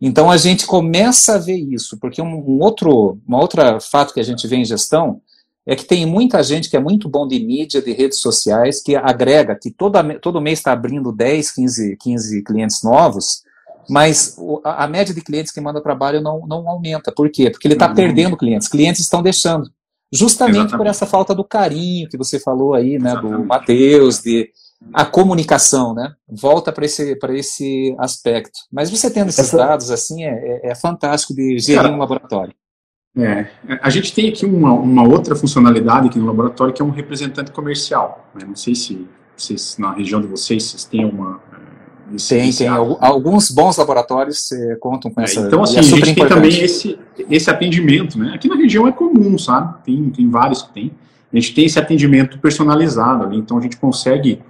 Então 0.00 0.30
a 0.30 0.36
gente 0.36 0.66
começa 0.66 1.36
a 1.36 1.38
ver 1.38 1.56
isso, 1.56 1.96
porque 1.98 2.20
um, 2.20 2.34
um 2.34 2.60
outro, 2.60 3.18
uma 3.26 3.40
outra 3.40 3.80
fato 3.80 4.12
que 4.12 4.20
a 4.20 4.24
gente 4.24 4.46
vê 4.46 4.56
em 4.56 4.64
gestão 4.64 5.20
é 5.68 5.76
que 5.76 5.84
tem 5.84 6.06
muita 6.06 6.42
gente 6.42 6.70
que 6.70 6.76
é 6.78 6.80
muito 6.80 7.10
bom 7.10 7.28
de 7.28 7.38
mídia, 7.38 7.82
de 7.82 7.92
redes 7.92 8.20
sociais, 8.20 8.82
que 8.82 8.96
agrega, 8.96 9.54
que 9.54 9.70
toda, 9.70 10.02
todo 10.18 10.40
mês 10.40 10.60
está 10.60 10.72
abrindo 10.72 11.12
10, 11.12 11.50
15, 11.50 11.96
15 12.00 12.42
clientes 12.42 12.82
novos, 12.82 13.42
mas 13.86 14.34
a, 14.64 14.84
a, 14.84 14.88
média 14.88 15.14
de 15.14 15.20
clientes 15.20 15.52
que 15.52 15.60
manda 15.60 15.82
trabalho 15.82 16.22
não, 16.22 16.46
não 16.46 16.66
aumenta. 16.66 17.12
Por 17.12 17.30
quê? 17.30 17.50
Porque 17.50 17.68
ele 17.68 17.74
está 17.74 17.86
uhum. 17.86 17.94
perdendo 17.94 18.34
clientes, 18.34 18.66
clientes 18.66 19.02
estão 19.02 19.22
deixando. 19.22 19.70
Justamente 20.10 20.56
Exatamente. 20.56 20.78
por 20.78 20.86
essa 20.86 21.04
falta 21.04 21.34
do 21.34 21.44
carinho 21.44 22.08
que 22.08 22.16
você 22.16 22.40
falou 22.40 22.72
aí, 22.72 22.98
né, 22.98 23.10
Exatamente. 23.10 23.42
do 23.42 23.46
Matheus, 23.46 24.22
de 24.22 24.50
a 24.94 25.04
comunicação, 25.04 25.92
né? 25.92 26.14
Volta 26.26 26.72
para 26.72 26.86
esse, 26.86 27.18
esse 27.34 27.94
aspecto. 27.98 28.60
Mas 28.72 28.88
você 28.90 29.10
tendo 29.10 29.28
esses 29.28 29.48
Essa... 29.48 29.56
dados, 29.58 29.90
assim, 29.90 30.24
é, 30.24 30.30
é, 30.30 30.70
é 30.70 30.74
fantástico 30.74 31.34
de 31.34 31.58
gerir 31.58 31.82
Cara, 31.82 31.94
um 31.94 31.98
laboratório. 31.98 32.54
É, 33.16 33.46
a 33.82 33.90
gente 33.90 34.12
tem 34.14 34.28
aqui 34.28 34.46
uma, 34.46 34.72
uma 34.72 35.02
outra 35.02 35.34
funcionalidade 35.34 36.08
aqui 36.08 36.18
no 36.18 36.26
laboratório 36.26 36.72
que 36.72 36.80
é 36.80 36.84
um 36.84 36.90
representante 36.90 37.50
comercial. 37.50 38.28
Né? 38.34 38.42
Não 38.46 38.56
sei 38.56 38.74
se, 38.74 39.06
na 39.78 39.92
região 39.92 40.20
de 40.20 40.26
vocês 40.26 40.64
vocês 40.64 40.84
têm 40.84 41.04
uma. 41.04 41.40
É, 41.52 42.16
tem, 42.28 42.52
tem. 42.52 42.68
Alguns 42.68 43.50
bons 43.50 43.76
laboratórios 43.76 44.52
é, 44.52 44.76
contam 44.76 45.10
com 45.10 45.20
é, 45.20 45.24
essa. 45.24 45.40
Então, 45.40 45.62
assim, 45.62 45.76
é 45.76 45.80
a 45.80 45.82
gente 45.82 46.14
tem 46.14 46.28
também 46.28 46.62
esse, 46.62 46.98
esse 47.28 47.50
atendimento, 47.50 48.18
né? 48.18 48.32
Aqui 48.34 48.48
na 48.48 48.56
região 48.56 48.86
é 48.86 48.92
comum, 48.92 49.36
sabe? 49.38 49.82
Tem, 49.84 50.10
tem 50.10 50.28
vários 50.30 50.62
que 50.62 50.72
tem. 50.72 50.92
A 51.32 51.36
gente 51.36 51.54
tem 51.54 51.66
esse 51.66 51.78
atendimento 51.78 52.38
personalizado 52.38 53.24
ali, 53.24 53.36
então 53.36 53.58
a 53.58 53.60
gente 53.60 53.76
consegue 53.76 54.40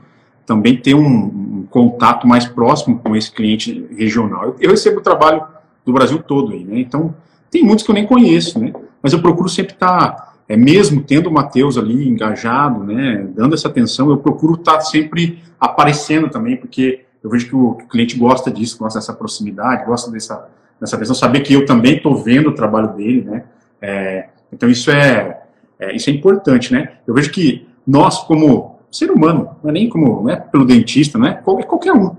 também 0.46 0.76
ter 0.76 0.94
um, 0.94 1.06
um, 1.06 1.66
contato 1.68 2.26
mais 2.26 2.46
próximo 2.46 2.98
com 3.00 3.14
esse 3.14 3.30
cliente 3.30 3.86
regional. 3.96 4.44
Eu, 4.44 4.56
eu, 4.60 4.70
recebo 4.70 5.00
trabalho 5.00 5.44
do 5.84 5.92
Brasil 5.92 6.18
todo 6.20 6.52
aí, 6.52 6.64
né? 6.64 6.78
Então, 6.80 7.14
tem 7.50 7.62
muitos 7.62 7.84
que 7.84 7.90
eu 7.90 7.94
nem 7.94 8.06
conheço, 8.06 8.58
né? 8.58 8.72
Mas 9.02 9.12
eu 9.12 9.20
procuro 9.20 9.48
sempre 9.48 9.74
estar, 9.74 10.10
tá, 10.10 10.34
é, 10.48 10.56
mesmo 10.56 11.02
tendo 11.02 11.28
o 11.28 11.32
Matheus 11.32 11.78
ali 11.78 12.08
engajado, 12.08 12.82
né? 12.84 13.26
Dando 13.34 13.54
essa 13.54 13.68
atenção, 13.68 14.10
eu 14.10 14.18
procuro 14.18 14.54
estar 14.54 14.74
tá 14.74 14.80
sempre 14.80 15.42
aparecendo 15.58 16.28
também, 16.28 16.56
porque 16.56 17.04
eu 17.22 17.30
vejo 17.30 17.48
que 17.48 17.56
o, 17.56 17.74
cliente 17.88 18.16
gosta 18.16 18.50
disso, 18.50 18.78
gosta 18.78 18.98
dessa 18.98 19.12
proximidade, 19.12 19.84
gosta 19.84 20.10
dessa, 20.10 20.48
dessa 20.80 20.96
atenção, 20.96 21.14
saber 21.14 21.40
que 21.40 21.52
eu 21.52 21.66
também 21.66 21.96
estou 21.96 22.16
vendo 22.16 22.50
o 22.50 22.54
trabalho 22.54 22.94
dele, 22.94 23.22
né? 23.22 23.44
É, 23.80 24.28
então, 24.52 24.68
isso 24.68 24.90
é, 24.90 25.42
é, 25.78 25.94
isso 25.94 26.10
é 26.10 26.12
importante, 26.12 26.72
né? 26.72 26.92
Eu 27.06 27.14
vejo 27.14 27.30
que 27.30 27.66
nós, 27.86 28.18
como 28.24 28.78
ser 28.90 29.10
humano, 29.10 29.56
não 29.62 29.70
é 29.70 29.72
nem 29.72 29.88
como 29.88 30.22
não 30.22 30.30
é 30.30 30.36
pelo 30.36 30.64
dentista, 30.64 31.18
não 31.18 31.26
é 31.26 31.34
qualquer 31.34 31.92
um. 31.92 32.16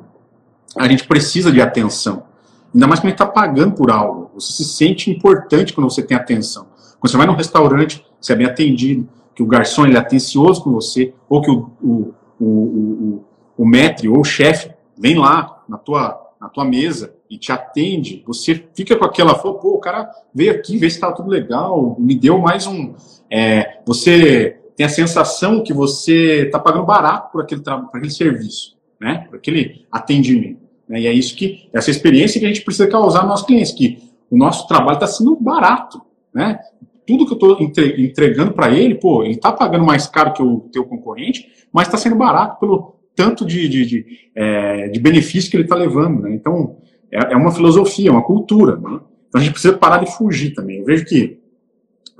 A 0.77 0.87
gente 0.87 1.05
precisa 1.07 1.51
de 1.51 1.61
atenção. 1.61 2.28
Ainda 2.73 2.87
mais 2.87 2.99
quando 2.99 3.07
a 3.07 3.09
gente 3.09 3.21
está 3.21 3.25
pagando 3.25 3.75
por 3.75 3.91
algo. 3.91 4.31
Você 4.35 4.53
se 4.53 4.65
sente 4.65 5.09
importante 5.09 5.73
quando 5.73 5.89
você 5.89 6.03
tem 6.03 6.15
atenção. 6.15 6.67
Quando 6.99 7.11
você 7.11 7.17
vai 7.17 7.25
num 7.25 7.35
restaurante, 7.35 8.05
você 8.19 8.33
é 8.33 8.35
bem 8.35 8.47
atendido, 8.47 9.07
que 9.33 9.41
o 9.41 9.47
garçom 9.47 9.85
ele 9.85 9.95
é 9.95 9.99
atencioso 9.99 10.63
com 10.63 10.71
você, 10.71 11.13
ou 11.27 11.41
que 11.41 11.49
o, 11.49 11.71
o, 11.81 12.13
o, 12.39 12.45
o, 12.45 13.25
o 13.57 13.65
maître 13.65 14.07
ou 14.07 14.19
o 14.19 14.23
chefe 14.23 14.71
vem 14.97 15.17
lá 15.17 15.63
na 15.67 15.77
tua, 15.77 16.19
na 16.39 16.49
tua 16.49 16.65
mesa 16.65 17.15
e 17.29 17.37
te 17.37 17.51
atende, 17.51 18.23
você 18.25 18.67
fica 18.73 18.95
com 18.97 19.05
aquela, 19.05 19.35
pô, 19.35 19.51
o 19.51 19.79
cara 19.79 20.09
veio 20.33 20.51
aqui, 20.51 20.77
vê 20.77 20.89
se 20.89 20.97
está 20.97 21.11
tudo 21.11 21.29
legal, 21.29 21.95
me 21.99 22.15
deu 22.15 22.39
mais 22.39 22.65
um. 22.65 22.93
É, 23.29 23.79
você 23.85 24.59
tem 24.75 24.85
a 24.85 24.89
sensação 24.89 25.63
que 25.63 25.73
você 25.73 26.45
está 26.45 26.59
pagando 26.59 26.85
barato 26.85 27.31
por 27.31 27.41
aquele, 27.41 27.61
por 27.61 27.97
aquele 27.97 28.11
serviço, 28.11 28.77
né? 28.99 29.27
por 29.29 29.37
aquele 29.37 29.85
atendimento. 29.91 30.58
Né? 30.89 31.01
E 31.01 31.07
é 31.07 31.13
isso 31.13 31.35
que, 31.35 31.69
essa 31.71 31.91
experiência 31.91 32.39
que 32.39 32.45
a 32.45 32.49
gente 32.49 32.61
precisa 32.61 32.87
causar 32.87 33.21
nos 33.21 33.29
nossos 33.29 33.45
clientes, 33.45 33.71
que 33.71 33.99
o 34.29 34.37
nosso 34.37 34.67
trabalho 34.67 34.95
está 34.95 35.07
sendo 35.07 35.35
barato. 35.35 36.01
Né? 36.33 36.59
Tudo 37.05 37.25
que 37.25 37.31
eu 37.31 37.51
estou 37.51 37.85
entregando 37.97 38.53
para 38.53 38.71
ele, 38.71 38.95
pô, 38.95 39.23
ele 39.23 39.33
está 39.33 39.51
pagando 39.51 39.85
mais 39.85 40.07
caro 40.07 40.33
que 40.33 40.41
o 40.41 40.61
teu 40.71 40.83
concorrente, 40.85 41.47
mas 41.71 41.87
está 41.87 41.97
sendo 41.97 42.15
barato 42.15 42.59
pelo 42.59 42.95
tanto 43.15 43.45
de, 43.45 43.67
de, 43.67 43.85
de, 43.85 44.05
é, 44.35 44.87
de 44.89 44.99
benefício 44.99 45.49
que 45.51 45.57
ele 45.57 45.63
está 45.63 45.75
levando. 45.75 46.21
Né? 46.21 46.33
Então, 46.33 46.77
é, 47.11 47.33
é, 47.33 47.35
uma 47.35 47.51
filosofia, 47.51 48.09
é 48.09 48.11
uma 48.11 48.23
cultura. 48.23 48.75
Né? 48.75 48.99
Então 49.27 49.39
a 49.39 49.43
gente 49.43 49.53
precisa 49.53 49.77
parar 49.77 49.97
de 49.97 50.11
fugir 50.11 50.53
também. 50.53 50.79
Eu 50.79 50.85
vejo 50.85 51.05
que 51.05 51.39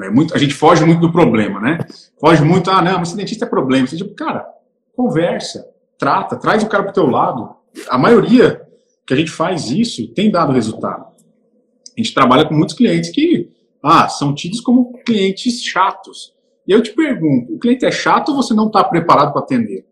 é 0.01 0.09
muito, 0.09 0.33
a 0.33 0.37
gente 0.37 0.53
foge 0.53 0.85
muito 0.85 1.01
do 1.01 1.11
problema, 1.11 1.59
né? 1.59 1.79
Foge 2.19 2.41
muito, 2.43 2.71
ah, 2.71 2.81
não, 2.81 2.99
mas 2.99 3.09
esse 3.09 3.17
dentista 3.17 3.43
é 3.45 3.49
problema. 3.49 3.85
Você, 3.85 3.97
tipo, 3.97 4.15
cara, 4.15 4.47
conversa, 4.95 5.67
trata, 5.97 6.37
traz 6.37 6.63
o 6.63 6.69
cara 6.69 6.83
pro 6.83 6.93
teu 6.93 7.05
lado. 7.05 7.58
A 7.89 7.97
maioria 7.97 8.61
que 9.05 9.13
a 9.13 9.17
gente 9.17 9.31
faz 9.31 9.69
isso 9.71 10.07
tem 10.13 10.31
dado 10.31 10.51
resultado. 10.51 11.05
A 11.97 12.01
gente 12.01 12.13
trabalha 12.13 12.45
com 12.45 12.53
muitos 12.53 12.75
clientes 12.75 13.09
que, 13.09 13.49
ah, 13.83 14.07
são 14.07 14.33
tidos 14.33 14.61
como 14.61 14.93
clientes 15.05 15.63
chatos. 15.63 16.33
E 16.67 16.71
eu 16.71 16.81
te 16.81 16.91
pergunto, 16.91 17.53
o 17.53 17.59
cliente 17.59 17.85
é 17.85 17.91
chato 17.91 18.29
ou 18.29 18.35
você 18.35 18.53
não 18.53 18.67
está 18.67 18.83
preparado 18.83 19.33
para 19.33 19.41
atender? 19.41 19.85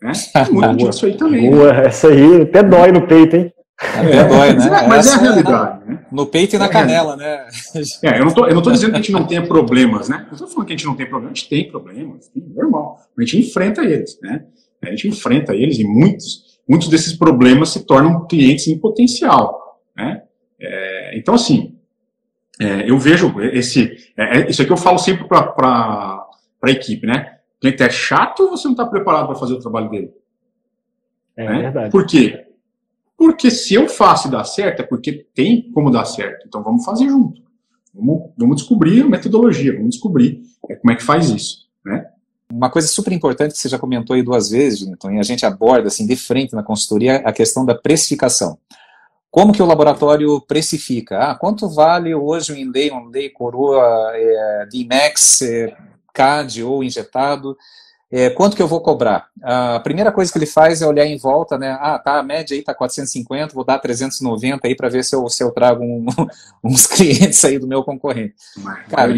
Né? 0.00 0.12
Tem 0.32 0.52
muito 0.52 0.76
disso 0.90 1.06
aí 1.06 1.16
também. 1.16 1.50
Né? 1.50 1.56
Boa, 1.56 1.72
né? 1.72 1.86
essa 1.86 2.08
aí 2.08 2.42
até 2.42 2.62
dói 2.62 2.90
no 2.90 3.06
peito, 3.06 3.36
hein? 3.36 3.52
Até 3.78 4.28
dói, 4.28 4.52
né? 4.52 4.70
Mas, 4.70 4.88
mas 4.88 5.06
é 5.06 5.14
a 5.14 5.18
realidade, 5.18 5.84
né? 5.86 6.06
No 6.10 6.26
peito 6.26 6.56
e 6.56 6.58
na 6.58 6.66
é 6.66 6.68
canela, 6.68 7.16
né? 7.16 7.46
É, 8.02 8.18
eu 8.20 8.24
não, 8.24 8.32
tô, 8.32 8.46
eu 8.46 8.54
não 8.54 8.62
tô 8.62 8.70
dizendo 8.70 8.90
que 8.90 8.96
a 8.96 9.00
gente 9.00 9.12
não 9.12 9.26
tenha 9.26 9.46
problemas, 9.46 10.08
né? 10.08 10.26
Eu 10.30 10.38
tô 10.38 10.46
falando 10.46 10.66
que 10.66 10.72
a 10.72 10.76
gente 10.76 10.86
não 10.86 10.94
tem 10.94 11.06
problemas, 11.06 11.32
a 11.32 11.40
gente 11.40 11.48
tem 11.48 11.70
problemas, 11.70 12.30
é 12.36 12.54
normal. 12.54 12.98
A 13.18 13.20
gente 13.22 13.38
enfrenta 13.40 13.82
eles, 13.82 14.18
né? 14.22 14.44
A 14.82 14.90
gente 14.90 15.08
enfrenta 15.08 15.54
eles 15.54 15.78
e 15.78 15.84
muitos, 15.84 16.51
muitos 16.68 16.88
desses 16.88 17.12
problemas 17.14 17.70
se 17.70 17.86
tornam 17.86 18.26
clientes 18.26 18.66
em 18.68 18.78
potencial, 18.78 19.80
né? 19.96 20.22
É, 20.60 21.18
então, 21.18 21.34
assim, 21.34 21.76
é, 22.60 22.88
eu 22.88 22.98
vejo 22.98 23.40
esse, 23.40 24.12
é, 24.16 24.38
é 24.38 24.50
isso 24.50 24.62
aqui 24.62 24.70
eu 24.70 24.76
falo 24.76 24.98
sempre 24.98 25.26
para 25.26 26.26
a 26.62 26.70
equipe, 26.70 27.06
né? 27.06 27.38
O 27.56 27.60
cliente 27.60 27.82
é 27.82 27.90
chato 27.90 28.44
ou 28.44 28.50
você 28.50 28.66
não 28.66 28.72
está 28.72 28.86
preparado 28.86 29.26
para 29.26 29.36
fazer 29.36 29.54
o 29.54 29.60
trabalho 29.60 29.90
dele? 29.90 30.12
É 31.36 31.48
né? 31.48 31.62
verdade. 31.62 31.90
Por 31.90 32.06
quê? 32.06 32.46
Porque 33.16 33.50
se 33.50 33.74
eu 33.74 33.88
faço 33.88 34.28
e 34.28 34.30
dá 34.30 34.44
certo, 34.44 34.80
é 34.80 34.82
porque 34.82 35.26
tem 35.34 35.70
como 35.72 35.90
dar 35.90 36.04
certo. 36.04 36.46
Então 36.46 36.62
vamos 36.62 36.84
fazer 36.84 37.08
junto. 37.08 37.40
Vamos, 37.94 38.30
vamos 38.36 38.56
descobrir 38.56 39.02
a 39.02 39.08
metodologia, 39.08 39.74
vamos 39.74 39.90
descobrir 39.90 40.42
é, 40.68 40.76
como 40.76 40.92
é 40.92 40.96
que 40.96 41.02
faz 41.02 41.28
isso. 41.30 41.68
Né? 41.84 42.06
Uma 42.54 42.68
coisa 42.68 42.86
super 42.86 43.12
importante 43.12 43.52
que 43.52 43.58
você 43.58 43.68
já 43.68 43.78
comentou 43.78 44.14
aí 44.14 44.22
duas 44.22 44.50
vezes, 44.50 44.86
então, 44.86 45.10
e 45.10 45.18
a 45.18 45.22
gente 45.22 45.46
aborda 45.46 45.88
assim 45.88 46.06
de 46.06 46.14
frente 46.14 46.54
na 46.54 46.62
consultoria, 46.62 47.16
a 47.24 47.32
questão 47.32 47.64
da 47.64 47.74
precificação. 47.74 48.58
Como 49.30 49.54
que 49.54 49.62
o 49.62 49.66
laboratório 49.66 50.38
precifica? 50.42 51.18
Ah, 51.18 51.34
quanto 51.34 51.66
vale 51.66 52.14
hoje 52.14 52.52
um 52.52 52.56
Inlay, 52.56 52.90
um 52.90 53.08
Inlay 53.08 53.30
coroa 53.30 54.12
é, 54.14 54.66
DMAX, 54.70 55.40
é, 55.40 55.74
CAD 56.12 56.62
ou 56.62 56.84
injetado? 56.84 57.56
É, 58.12 58.28
quanto 58.28 58.54
que 58.54 58.62
eu 58.62 58.68
vou 58.68 58.82
cobrar? 58.82 59.28
A 59.42 59.80
primeira 59.80 60.12
coisa 60.12 60.30
que 60.30 60.36
ele 60.36 60.44
faz 60.44 60.82
é 60.82 60.86
olhar 60.86 61.06
em 61.06 61.16
volta, 61.16 61.56
né? 61.56 61.78
Ah, 61.80 61.98
tá, 61.98 62.18
a 62.18 62.22
média 62.22 62.54
aí 62.54 62.62
tá 62.62 62.74
450, 62.74 63.54
vou 63.54 63.64
dar 63.64 63.78
390 63.78 64.68
aí 64.68 64.76
para 64.76 64.90
ver 64.90 65.02
se 65.02 65.16
eu, 65.16 65.26
se 65.30 65.42
eu 65.42 65.50
trago 65.50 65.82
um, 65.82 66.04
uns 66.62 66.86
clientes 66.86 67.42
aí 67.42 67.58
do 67.58 67.66
meu 67.66 67.82
concorrente. 67.82 68.34
Cara, 68.90 69.14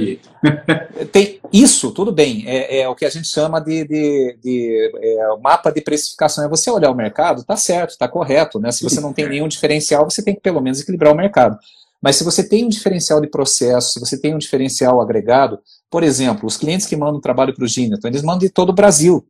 tem 1.10 1.40
isso, 1.52 1.90
tudo 1.90 2.12
bem, 2.12 2.44
é, 2.46 2.82
é, 2.82 2.88
o 2.88 2.94
que 2.94 3.04
a 3.04 3.10
gente 3.10 3.26
chama 3.26 3.60
de, 3.60 3.84
de, 3.84 4.38
de 4.40 4.92
é, 5.02 5.36
mapa 5.42 5.72
de 5.72 5.80
precificação. 5.80 6.44
É 6.44 6.48
você 6.48 6.70
olhar 6.70 6.92
o 6.92 6.94
mercado, 6.94 7.42
tá 7.42 7.56
certo, 7.56 7.98
tá 7.98 8.06
correto, 8.06 8.60
né? 8.60 8.70
Se 8.70 8.84
você 8.84 9.00
não 9.00 9.12
tem 9.12 9.28
nenhum 9.28 9.48
diferencial, 9.48 10.08
você 10.08 10.22
tem 10.22 10.36
que 10.36 10.40
pelo 10.40 10.60
menos 10.60 10.80
equilibrar 10.80 11.12
o 11.12 11.16
mercado. 11.16 11.58
Mas 12.04 12.16
se 12.16 12.24
você 12.24 12.46
tem 12.46 12.66
um 12.66 12.68
diferencial 12.68 13.18
de 13.18 13.26
processo, 13.28 13.94
se 13.94 14.00
você 14.00 14.20
tem 14.20 14.34
um 14.34 14.38
diferencial 14.38 15.00
agregado, 15.00 15.58
por 15.90 16.02
exemplo, 16.02 16.46
os 16.46 16.58
clientes 16.58 16.86
que 16.86 16.94
mandam 16.94 17.18
trabalho 17.18 17.54
para 17.54 17.64
o 17.64 17.66
Gineton, 17.66 18.08
eles 18.08 18.22
mandam 18.22 18.40
de 18.40 18.50
todo 18.50 18.68
o 18.68 18.74
Brasil. 18.74 19.26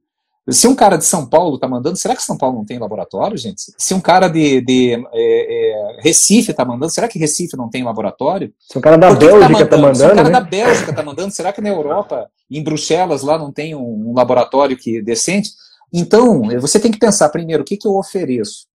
Se 0.51 0.67
um 0.67 0.75
cara 0.75 0.97
de 0.97 1.05
São 1.05 1.25
Paulo 1.25 1.55
está 1.55 1.69
mandando, 1.69 1.97
será 1.97 2.17
que 2.17 2.23
São 2.25 2.37
Paulo 2.37 2.57
não 2.57 2.65
tem 2.65 2.81
laboratório, 2.81 3.39
gente? 3.39 3.73
Se 3.79 3.95
um 3.95 4.01
cara 4.01 4.27
de, 4.27 4.61
de 4.61 4.93
é, 5.13 5.99
é, 5.99 6.01
Recife 6.01 6.51
está 6.51 6.65
mandando, 6.65 6.91
será 6.91 7.07
que 7.07 7.17
Recife 7.17 7.57
não 7.57 7.71
tem 7.71 7.85
laboratório? 7.85 8.53
Se 8.59 8.77
um 8.77 8.81
cara 8.81 8.99
da 8.99 9.15
Bélgica 9.15 9.63
está 9.63 9.77
tá 9.77 9.79
mandando, 9.79 9.97
Se 9.97 10.05
um 10.05 10.17
cara 10.17 10.25
né? 10.25 10.31
da 10.31 10.41
Bélgica 10.41 10.91
está 10.91 11.03
mandando, 11.05 11.31
será 11.31 11.53
que 11.53 11.61
na 11.61 11.69
Europa, 11.69 12.29
em 12.51 12.63
Bruxelas, 12.63 13.23
lá 13.23 13.39
não 13.39 13.53
tem 13.53 13.77
um, 13.77 14.11
um 14.11 14.15
laboratório 14.15 14.77
que 14.77 15.01
decente? 15.01 15.51
Então, 15.93 16.43
você 16.61 16.81
tem 16.81 16.91
que 16.91 16.99
pensar 16.99 17.29
primeiro, 17.29 17.63
o 17.63 17.65
que, 17.65 17.77
que 17.77 17.87
eu 17.87 17.95
ofereço? 17.95 18.67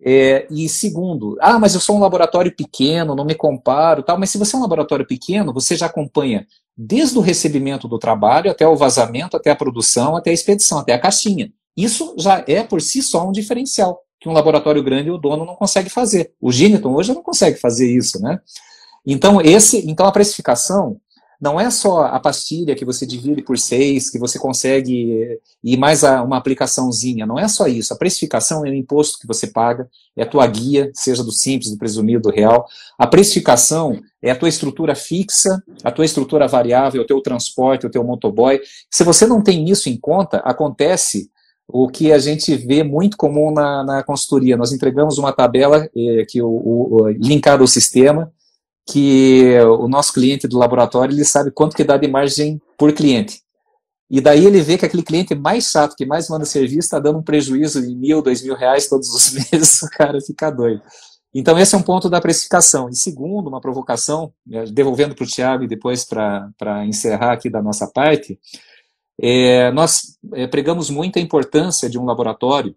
É, 0.00 0.46
e 0.50 0.68
segundo, 0.68 1.36
ah, 1.40 1.58
mas 1.58 1.74
eu 1.74 1.80
sou 1.80 1.96
um 1.96 2.00
laboratório 2.00 2.54
pequeno, 2.54 3.16
não 3.16 3.24
me 3.24 3.34
comparo, 3.34 4.02
tal. 4.02 4.18
Mas 4.18 4.30
se 4.30 4.38
você 4.38 4.54
é 4.54 4.58
um 4.58 4.62
laboratório 4.62 5.06
pequeno, 5.06 5.52
você 5.52 5.76
já 5.76 5.86
acompanha 5.86 6.46
desde 6.76 7.18
o 7.18 7.20
recebimento 7.20 7.88
do 7.88 7.98
trabalho 7.98 8.50
até 8.50 8.66
o 8.66 8.76
vazamento, 8.76 9.36
até 9.36 9.50
a 9.50 9.56
produção, 9.56 10.16
até 10.16 10.30
a 10.30 10.34
expedição, 10.34 10.78
até 10.78 10.92
a 10.92 10.98
caixinha. 10.98 11.52
Isso 11.76 12.14
já 12.18 12.44
é 12.46 12.62
por 12.62 12.80
si 12.80 13.02
só 13.02 13.28
um 13.28 13.32
diferencial 13.32 14.00
que 14.20 14.28
um 14.28 14.32
laboratório 14.32 14.82
grande 14.82 15.10
o 15.10 15.18
dono 15.18 15.44
não 15.44 15.54
consegue 15.54 15.88
fazer. 15.88 16.32
O 16.40 16.50
Giniton 16.50 16.92
hoje 16.92 17.14
não 17.14 17.22
consegue 17.22 17.58
fazer 17.58 17.90
isso, 17.90 18.20
né? 18.20 18.40
Então 19.06 19.40
esse, 19.40 19.88
então 19.88 20.06
a 20.06 20.12
precificação 20.12 21.00
não 21.40 21.60
é 21.60 21.70
só 21.70 22.04
a 22.06 22.18
pastilha 22.18 22.74
que 22.74 22.84
você 22.84 23.06
divide 23.06 23.42
por 23.42 23.56
seis, 23.56 24.10
que 24.10 24.18
você 24.18 24.38
consegue 24.38 25.38
e 25.62 25.76
mais 25.76 26.02
uma 26.02 26.36
aplicaçãozinha. 26.36 27.26
Não 27.26 27.38
é 27.38 27.46
só 27.46 27.68
isso. 27.68 27.94
A 27.94 27.96
precificação 27.96 28.66
é 28.66 28.70
o 28.70 28.74
imposto 28.74 29.18
que 29.20 29.26
você 29.26 29.46
paga, 29.46 29.88
é 30.16 30.24
a 30.24 30.26
tua 30.26 30.46
guia, 30.46 30.90
seja 30.94 31.22
do 31.22 31.30
simples, 31.30 31.70
do 31.70 31.78
presumido, 31.78 32.22
do 32.22 32.30
real. 32.30 32.66
A 32.98 33.06
precificação 33.06 34.00
é 34.20 34.32
a 34.32 34.36
tua 34.36 34.48
estrutura 34.48 34.96
fixa, 34.96 35.62
a 35.84 35.92
tua 35.92 36.04
estrutura 36.04 36.48
variável, 36.48 37.02
o 37.02 37.06
teu 37.06 37.20
transporte, 37.20 37.86
o 37.86 37.90
teu 37.90 38.02
motoboy. 38.02 38.60
Se 38.90 39.04
você 39.04 39.24
não 39.24 39.40
tem 39.40 39.70
isso 39.70 39.88
em 39.88 39.96
conta, 39.96 40.38
acontece 40.38 41.30
o 41.68 41.86
que 41.86 42.10
a 42.10 42.18
gente 42.18 42.56
vê 42.56 42.82
muito 42.82 43.16
comum 43.16 43.52
na, 43.52 43.84
na 43.84 44.02
consultoria. 44.02 44.56
Nós 44.56 44.72
entregamos 44.72 45.18
uma 45.18 45.32
tabela 45.32 45.88
eh, 45.94 46.24
que 46.26 46.40
o, 46.42 46.48
o, 46.48 47.08
linkada 47.10 47.62
ao 47.62 47.66
sistema, 47.66 48.32
que 48.90 49.54
o 49.60 49.86
nosso 49.86 50.14
cliente 50.14 50.48
do 50.48 50.56
laboratório 50.56 51.14
ele 51.14 51.24
sabe 51.24 51.50
quanto 51.50 51.76
que 51.76 51.84
dá 51.84 51.98
de 51.98 52.08
margem 52.08 52.60
por 52.78 52.90
cliente. 52.92 53.42
E 54.10 54.18
daí 54.18 54.46
ele 54.46 54.62
vê 54.62 54.78
que 54.78 54.86
aquele 54.86 55.02
cliente 55.02 55.34
mais 55.34 55.70
chato, 55.70 55.94
que 55.94 56.06
mais 56.06 56.30
manda 56.30 56.46
serviço, 56.46 56.86
está 56.86 56.98
dando 56.98 57.18
um 57.18 57.22
prejuízo 57.22 57.86
de 57.86 57.94
mil, 57.94 58.22
dois 58.22 58.42
mil 58.42 58.54
reais 58.54 58.88
todos 58.88 59.14
os 59.14 59.32
meses, 59.52 59.82
o 59.82 59.90
cara 59.90 60.18
fica 60.22 60.50
doido. 60.50 60.80
Então 61.34 61.58
esse 61.58 61.74
é 61.74 61.78
um 61.78 61.82
ponto 61.82 62.08
da 62.08 62.18
precificação. 62.18 62.88
E 62.88 62.96
segundo, 62.96 63.48
uma 63.48 63.60
provocação, 63.60 64.32
né, 64.46 64.64
devolvendo 64.64 65.14
para 65.14 65.24
o 65.24 65.28
Tiago 65.28 65.64
e 65.64 65.68
depois 65.68 66.02
para 66.04 66.86
encerrar 66.86 67.32
aqui 67.32 67.50
da 67.50 67.62
nossa 67.62 67.86
parte, 67.86 68.40
é, 69.20 69.70
nós 69.72 70.16
é, 70.32 70.46
pregamos 70.46 70.88
muita 70.88 71.20
importância 71.20 71.90
de 71.90 71.98
um 71.98 72.06
laboratório, 72.06 72.74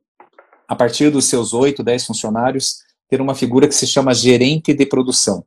a 0.67 0.75
partir 0.75 1.09
dos 1.09 1.25
seus 1.25 1.53
oito, 1.53 1.83
dez 1.83 2.05
funcionários, 2.05 2.79
ter 3.07 3.21
uma 3.21 3.35
figura 3.35 3.67
que 3.67 3.75
se 3.75 3.87
chama 3.87 4.13
gerente 4.13 4.73
de 4.73 4.85
produção 4.85 5.45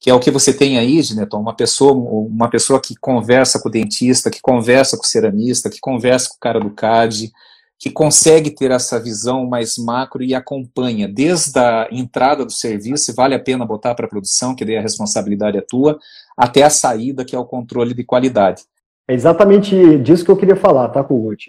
que 0.00 0.10
é 0.10 0.14
o 0.14 0.20
que 0.20 0.30
você 0.30 0.52
tem 0.52 0.78
aí, 0.78 1.02
Gineton, 1.02 1.40
uma 1.40 1.54
pessoa, 1.54 1.92
uma 1.92 2.48
pessoa 2.48 2.80
que 2.80 2.94
conversa 2.96 3.60
com 3.60 3.68
o 3.68 3.72
dentista, 3.72 4.30
que 4.30 4.40
conversa 4.40 4.96
com 4.96 5.02
o 5.02 5.06
ceramista, 5.06 5.68
que 5.68 5.80
conversa 5.80 6.28
com 6.28 6.36
o 6.36 6.40
cara 6.40 6.60
do 6.60 6.70
CAD, 6.70 7.32
que 7.78 7.90
consegue 7.90 8.50
ter 8.50 8.70
essa 8.70 9.00
visão 9.00 9.46
mais 9.46 9.76
macro 9.76 10.22
e 10.22 10.34
acompanha 10.34 11.08
desde 11.08 11.58
a 11.58 11.88
entrada 11.90 12.44
do 12.44 12.52
serviço, 12.52 13.04
se 13.04 13.14
vale 13.14 13.34
a 13.34 13.40
pena 13.40 13.64
botar 13.64 13.94
para 13.94 14.06
a 14.06 14.08
produção, 14.08 14.54
que 14.54 14.64
daí 14.64 14.76
a 14.76 14.82
responsabilidade 14.82 15.58
é 15.58 15.60
tua, 15.60 15.98
até 16.36 16.62
a 16.62 16.70
saída, 16.70 17.24
que 17.24 17.36
é 17.36 17.38
o 17.38 17.44
controle 17.44 17.94
de 17.94 18.04
qualidade. 18.04 18.62
É 19.08 19.14
exatamente 19.14 19.98
disso 19.98 20.24
que 20.24 20.30
eu 20.30 20.36
queria 20.36 20.56
falar, 20.56 20.88
tá, 20.88 21.02
Kugut? 21.02 21.46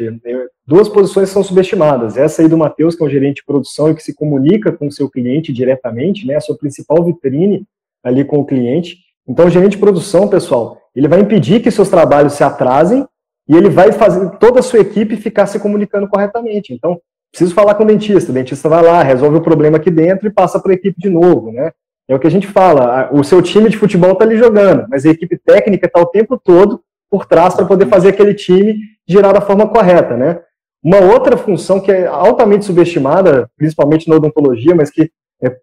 Duas 0.66 0.88
posições 0.88 1.30
são 1.30 1.44
subestimadas. 1.44 2.16
Essa 2.16 2.42
aí 2.42 2.48
do 2.48 2.58
Matheus, 2.58 2.96
que 2.96 3.04
é 3.04 3.06
um 3.06 3.10
gerente 3.10 3.38
de 3.38 3.46
produção 3.46 3.90
e 3.90 3.96
que 3.96 4.04
se 4.04 4.14
comunica 4.14 4.72
com 4.72 4.88
o 4.88 4.92
seu 4.92 5.10
cliente 5.10 5.52
diretamente, 5.52 6.26
né, 6.26 6.36
a 6.36 6.42
sua 6.42 6.58
principal 6.58 7.04
vitrine 7.04 7.66
ali 8.04 8.24
com 8.24 8.38
o 8.38 8.46
cliente. 8.46 8.98
Então, 9.28 9.46
o 9.46 9.50
gerente 9.50 9.72
de 9.72 9.78
produção, 9.78 10.28
pessoal, 10.28 10.78
ele 10.96 11.08
vai 11.08 11.20
impedir 11.20 11.62
que 11.62 11.72
seus 11.72 11.90
trabalhos 11.90 12.34
se 12.34 12.44
atrasem 12.44 13.06
e 13.48 13.56
ele 13.56 13.70
vai 13.70 13.92
fazer 13.92 14.30
toda 14.38 14.60
a 14.60 14.64
sua 14.64 14.80
equipe 14.80 15.16
ficar 15.16 15.46
se 15.46 15.60
comunicando 15.60 16.08
corretamente. 16.08 16.74
Então, 16.74 17.00
preciso 17.32 17.54
falar 17.54 17.76
com 17.76 17.84
o 17.84 17.88
dentista. 17.88 18.32
O 18.32 18.34
dentista 18.34 18.68
vai 18.68 18.84
lá, 18.84 19.04
resolve 19.04 19.38
o 19.38 19.42
problema 19.42 19.78
aqui 19.78 19.92
dentro 19.92 20.28
e 20.28 20.34
passa 20.34 20.60
para 20.60 20.72
a 20.72 20.76
equipe 20.76 21.00
de 21.00 21.10
novo, 21.10 21.52
né? 21.52 21.72
É 22.08 22.16
o 22.16 22.20
que 22.20 22.28
a 22.28 22.32
gente 22.32 22.48
fala. 22.48 23.10
O 23.12 23.24
seu 23.24 23.42
time 23.42 23.70
de 23.70 23.78
futebol 23.78 24.14
está 24.14 24.26
ali 24.26 24.38
jogando, 24.38 24.88
mas 24.90 25.06
a 25.06 25.10
equipe 25.10 25.38
técnica 25.38 25.86
está 25.86 26.02
o 26.02 26.08
tempo 26.08 26.40
todo 26.44 26.82
por 27.10 27.26
trás 27.26 27.54
para 27.54 27.66
poder 27.66 27.88
fazer 27.88 28.10
aquele 28.10 28.34
time 28.34 28.78
girar 29.08 29.34
da 29.34 29.42
forma 29.42 29.68
correta, 29.68 30.18
né? 30.18 30.40
Uma 30.84 31.00
outra 31.00 31.36
função 31.36 31.80
que 31.80 31.92
é 31.92 32.08
altamente 32.08 32.66
subestimada, 32.66 33.50
principalmente 33.58 34.08
na 34.08 34.16
odontologia, 34.16 34.74
mas 34.74 34.90
que 34.90 35.12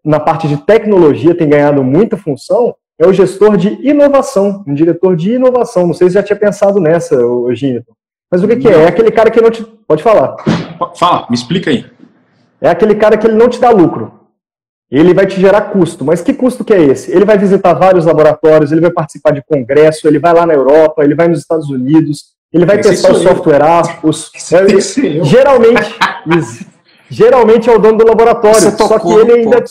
na 0.04 0.18
parte 0.18 0.48
de 0.48 0.56
tecnologia 0.56 1.34
tem 1.34 1.48
ganhado 1.48 1.82
muita 1.84 2.16
função, 2.16 2.74
é 2.98 3.06
o 3.06 3.12
gestor 3.12 3.56
de 3.56 3.68
inovação, 3.86 4.64
um 4.66 4.74
diretor 4.74 5.16
de 5.16 5.32
inovação. 5.32 5.86
Não 5.86 5.94
sei 5.94 6.08
se 6.08 6.14
já 6.14 6.22
tinha 6.22 6.38
pensado 6.38 6.80
nessa, 6.80 7.16
Gínito. 7.52 7.92
Mas 8.30 8.42
o 8.42 8.48
que, 8.48 8.56
que, 8.56 8.68
é? 8.68 8.84
É 8.84 8.88
aquele 8.88 9.10
cara 9.10 9.30
que 9.30 9.40
não 9.40 9.50
te. 9.50 9.62
Pode 9.86 10.02
falar. 10.02 10.36
Fala, 10.96 11.26
me 11.28 11.36
explica 11.36 11.70
aí. 11.70 11.84
É 12.60 12.70
aquele 12.70 12.94
cara 12.94 13.16
que 13.16 13.26
ele 13.26 13.36
não 13.36 13.48
te 13.48 13.60
dá 13.60 13.70
lucro. 13.70 14.12
Ele 14.90 15.12
vai 15.12 15.26
te 15.26 15.40
gerar 15.40 15.72
custo. 15.72 16.04
Mas 16.04 16.22
que 16.22 16.32
custo 16.32 16.64
que 16.64 16.72
é 16.72 16.80
esse? 16.80 17.12
Ele 17.12 17.24
vai 17.24 17.36
visitar 17.36 17.74
vários 17.74 18.06
laboratórios, 18.06 18.72
ele 18.72 18.80
vai 18.80 18.90
participar 18.90 19.32
de 19.32 19.42
congresso, 19.44 20.08
ele 20.08 20.18
vai 20.18 20.32
lá 20.32 20.46
na 20.46 20.54
Europa, 20.54 21.04
ele 21.04 21.14
vai 21.14 21.28
nos 21.28 21.40
Estados 21.40 21.68
Unidos, 21.68 22.36
ele 22.52 22.64
vai 22.64 22.80
testar 22.80 23.12
o 23.12 23.16
software 23.16 23.62
Os... 24.02 24.30
Geralmente. 25.24 25.94
geralmente 27.10 27.68
é 27.68 27.74
o 27.74 27.78
dono 27.78 27.98
do 27.98 28.06
laboratório. 28.06 28.76
Só 28.76 28.98
que 28.98 29.12
ele 29.12 29.32
ainda. 29.32 29.64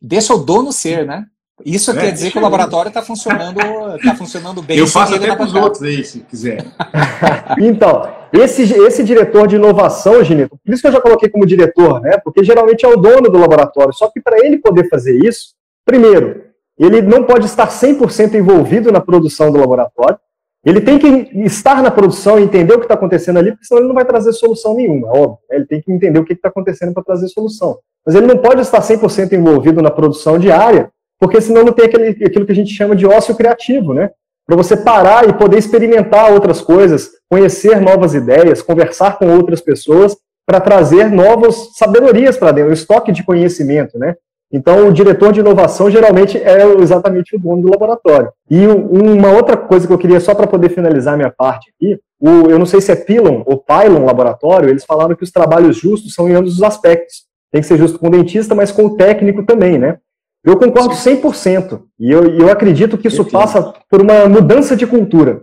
Deixa 0.00 0.34
o 0.34 0.38
dono 0.38 0.72
ser, 0.72 1.06
né? 1.06 1.24
Isso 1.64 1.92
é, 1.92 1.94
quer 1.94 2.10
dizer 2.10 2.32
que 2.32 2.38
o 2.38 2.42
laboratório 2.42 2.88
está 2.88 3.00
funcionando, 3.00 3.58
tá 4.04 4.14
funcionando 4.16 4.60
bem. 4.60 4.76
Eu 4.76 4.88
faço 4.88 5.14
até 5.14 5.34
para 5.34 5.44
os 5.44 5.54
outros 5.54 5.82
aí, 5.82 6.04
se 6.04 6.20
quiser. 6.20 6.64
então, 7.60 8.12
esse, 8.32 8.62
esse 8.62 9.04
diretor 9.04 9.46
de 9.46 9.54
inovação, 9.54 10.22
Ginito, 10.24 10.58
por 10.64 10.72
isso 10.72 10.82
que 10.82 10.88
eu 10.88 10.92
já 10.92 11.00
coloquei 11.00 11.28
como 11.28 11.46
diretor, 11.46 12.00
né? 12.00 12.18
Porque 12.18 12.42
geralmente 12.42 12.84
é 12.84 12.88
o 12.88 12.96
dono 12.96 13.30
do 13.30 13.38
laboratório. 13.38 13.94
Só 13.94 14.08
que 14.08 14.20
para 14.20 14.44
ele 14.44 14.58
poder 14.58 14.88
fazer 14.88 15.16
isso, 15.24 15.54
primeiro, 15.86 16.42
ele 16.76 17.00
não 17.00 17.22
pode 17.22 17.46
estar 17.46 17.68
100% 17.68 18.34
envolvido 18.34 18.90
na 18.90 19.00
produção 19.00 19.52
do 19.52 19.58
laboratório. 19.58 20.18
Ele 20.64 20.80
tem 20.80 20.98
que 20.98 21.06
estar 21.44 21.82
na 21.82 21.90
produção 21.90 22.38
e 22.38 22.42
entender 22.42 22.72
o 22.72 22.78
que 22.78 22.84
está 22.84 22.94
acontecendo 22.94 23.38
ali, 23.38 23.50
porque 23.50 23.66
senão 23.66 23.80
ele 23.80 23.88
não 23.88 23.94
vai 23.94 24.04
trazer 24.04 24.32
solução 24.32 24.74
nenhuma, 24.74 25.08
óbvio. 25.08 25.38
Né? 25.50 25.56
Ele 25.56 25.66
tem 25.66 25.82
que 25.82 25.92
entender 25.92 26.18
o 26.18 26.24
que 26.24 26.32
está 26.32 26.48
acontecendo 26.48 26.94
para 26.94 27.02
trazer 27.02 27.28
solução. 27.28 27.78
Mas 28.04 28.14
ele 28.14 28.26
não 28.26 28.38
pode 28.38 28.62
estar 28.62 28.80
100% 28.80 29.32
envolvido 29.32 29.82
na 29.82 29.90
produção 29.90 30.38
diária, 30.38 30.90
porque 31.20 31.40
senão 31.40 31.64
não 31.64 31.72
tem 31.72 31.84
aquele, 31.84 32.24
aquilo 32.24 32.46
que 32.46 32.52
a 32.52 32.54
gente 32.54 32.72
chama 32.72 32.96
de 32.96 33.06
ócio 33.06 33.34
criativo, 33.34 33.92
né? 33.92 34.10
Para 34.46 34.56
você 34.56 34.76
parar 34.76 35.28
e 35.28 35.32
poder 35.32 35.58
experimentar 35.58 36.32
outras 36.32 36.60
coisas, 36.60 37.10
conhecer 37.30 37.80
novas 37.80 38.14
ideias, 38.14 38.60
conversar 38.62 39.18
com 39.18 39.34
outras 39.34 39.60
pessoas, 39.60 40.16
para 40.46 40.60
trazer 40.60 41.10
novas 41.10 41.70
sabedorias 41.76 42.36
para 42.36 42.52
dentro, 42.52 42.70
um 42.70 42.74
estoque 42.74 43.12
de 43.12 43.24
conhecimento, 43.24 43.98
né? 43.98 44.14
Então, 44.54 44.86
o 44.86 44.92
diretor 44.92 45.32
de 45.32 45.40
inovação 45.40 45.90
geralmente 45.90 46.38
é 46.38 46.64
exatamente 46.80 47.34
o 47.34 47.40
dono 47.40 47.62
do 47.62 47.70
laboratório. 47.70 48.30
E 48.48 48.64
uma 48.68 49.32
outra 49.32 49.56
coisa 49.56 49.84
que 49.84 49.92
eu 49.92 49.98
queria, 49.98 50.20
só 50.20 50.32
para 50.32 50.46
poder 50.46 50.68
finalizar 50.68 51.16
minha 51.16 51.32
parte 51.36 51.72
aqui, 51.74 51.98
o, 52.20 52.48
eu 52.48 52.56
não 52.56 52.64
sei 52.64 52.80
se 52.80 52.92
é 52.92 52.94
Pilon 52.94 53.42
ou 53.46 53.58
Pylon 53.58 54.04
Laboratório, 54.04 54.68
eles 54.68 54.84
falaram 54.84 55.16
que 55.16 55.24
os 55.24 55.32
trabalhos 55.32 55.76
justos 55.76 56.14
são 56.14 56.28
em 56.28 56.34
ambos 56.34 56.54
os 56.54 56.62
aspectos. 56.62 57.24
Tem 57.50 57.62
que 57.62 57.66
ser 57.66 57.76
justo 57.76 57.98
com 57.98 58.06
o 58.06 58.10
dentista, 58.10 58.54
mas 58.54 58.70
com 58.70 58.84
o 58.84 58.96
técnico 58.96 59.44
também, 59.44 59.76
né? 59.76 59.98
Eu 60.44 60.56
concordo 60.56 60.94
100%. 60.94 61.82
E 61.98 62.12
eu, 62.12 62.38
eu 62.38 62.48
acredito 62.48 62.96
que 62.96 63.08
isso 63.08 63.24
passa 63.24 63.74
por 63.90 64.00
uma 64.00 64.28
mudança 64.28 64.76
de 64.76 64.86
cultura. 64.86 65.42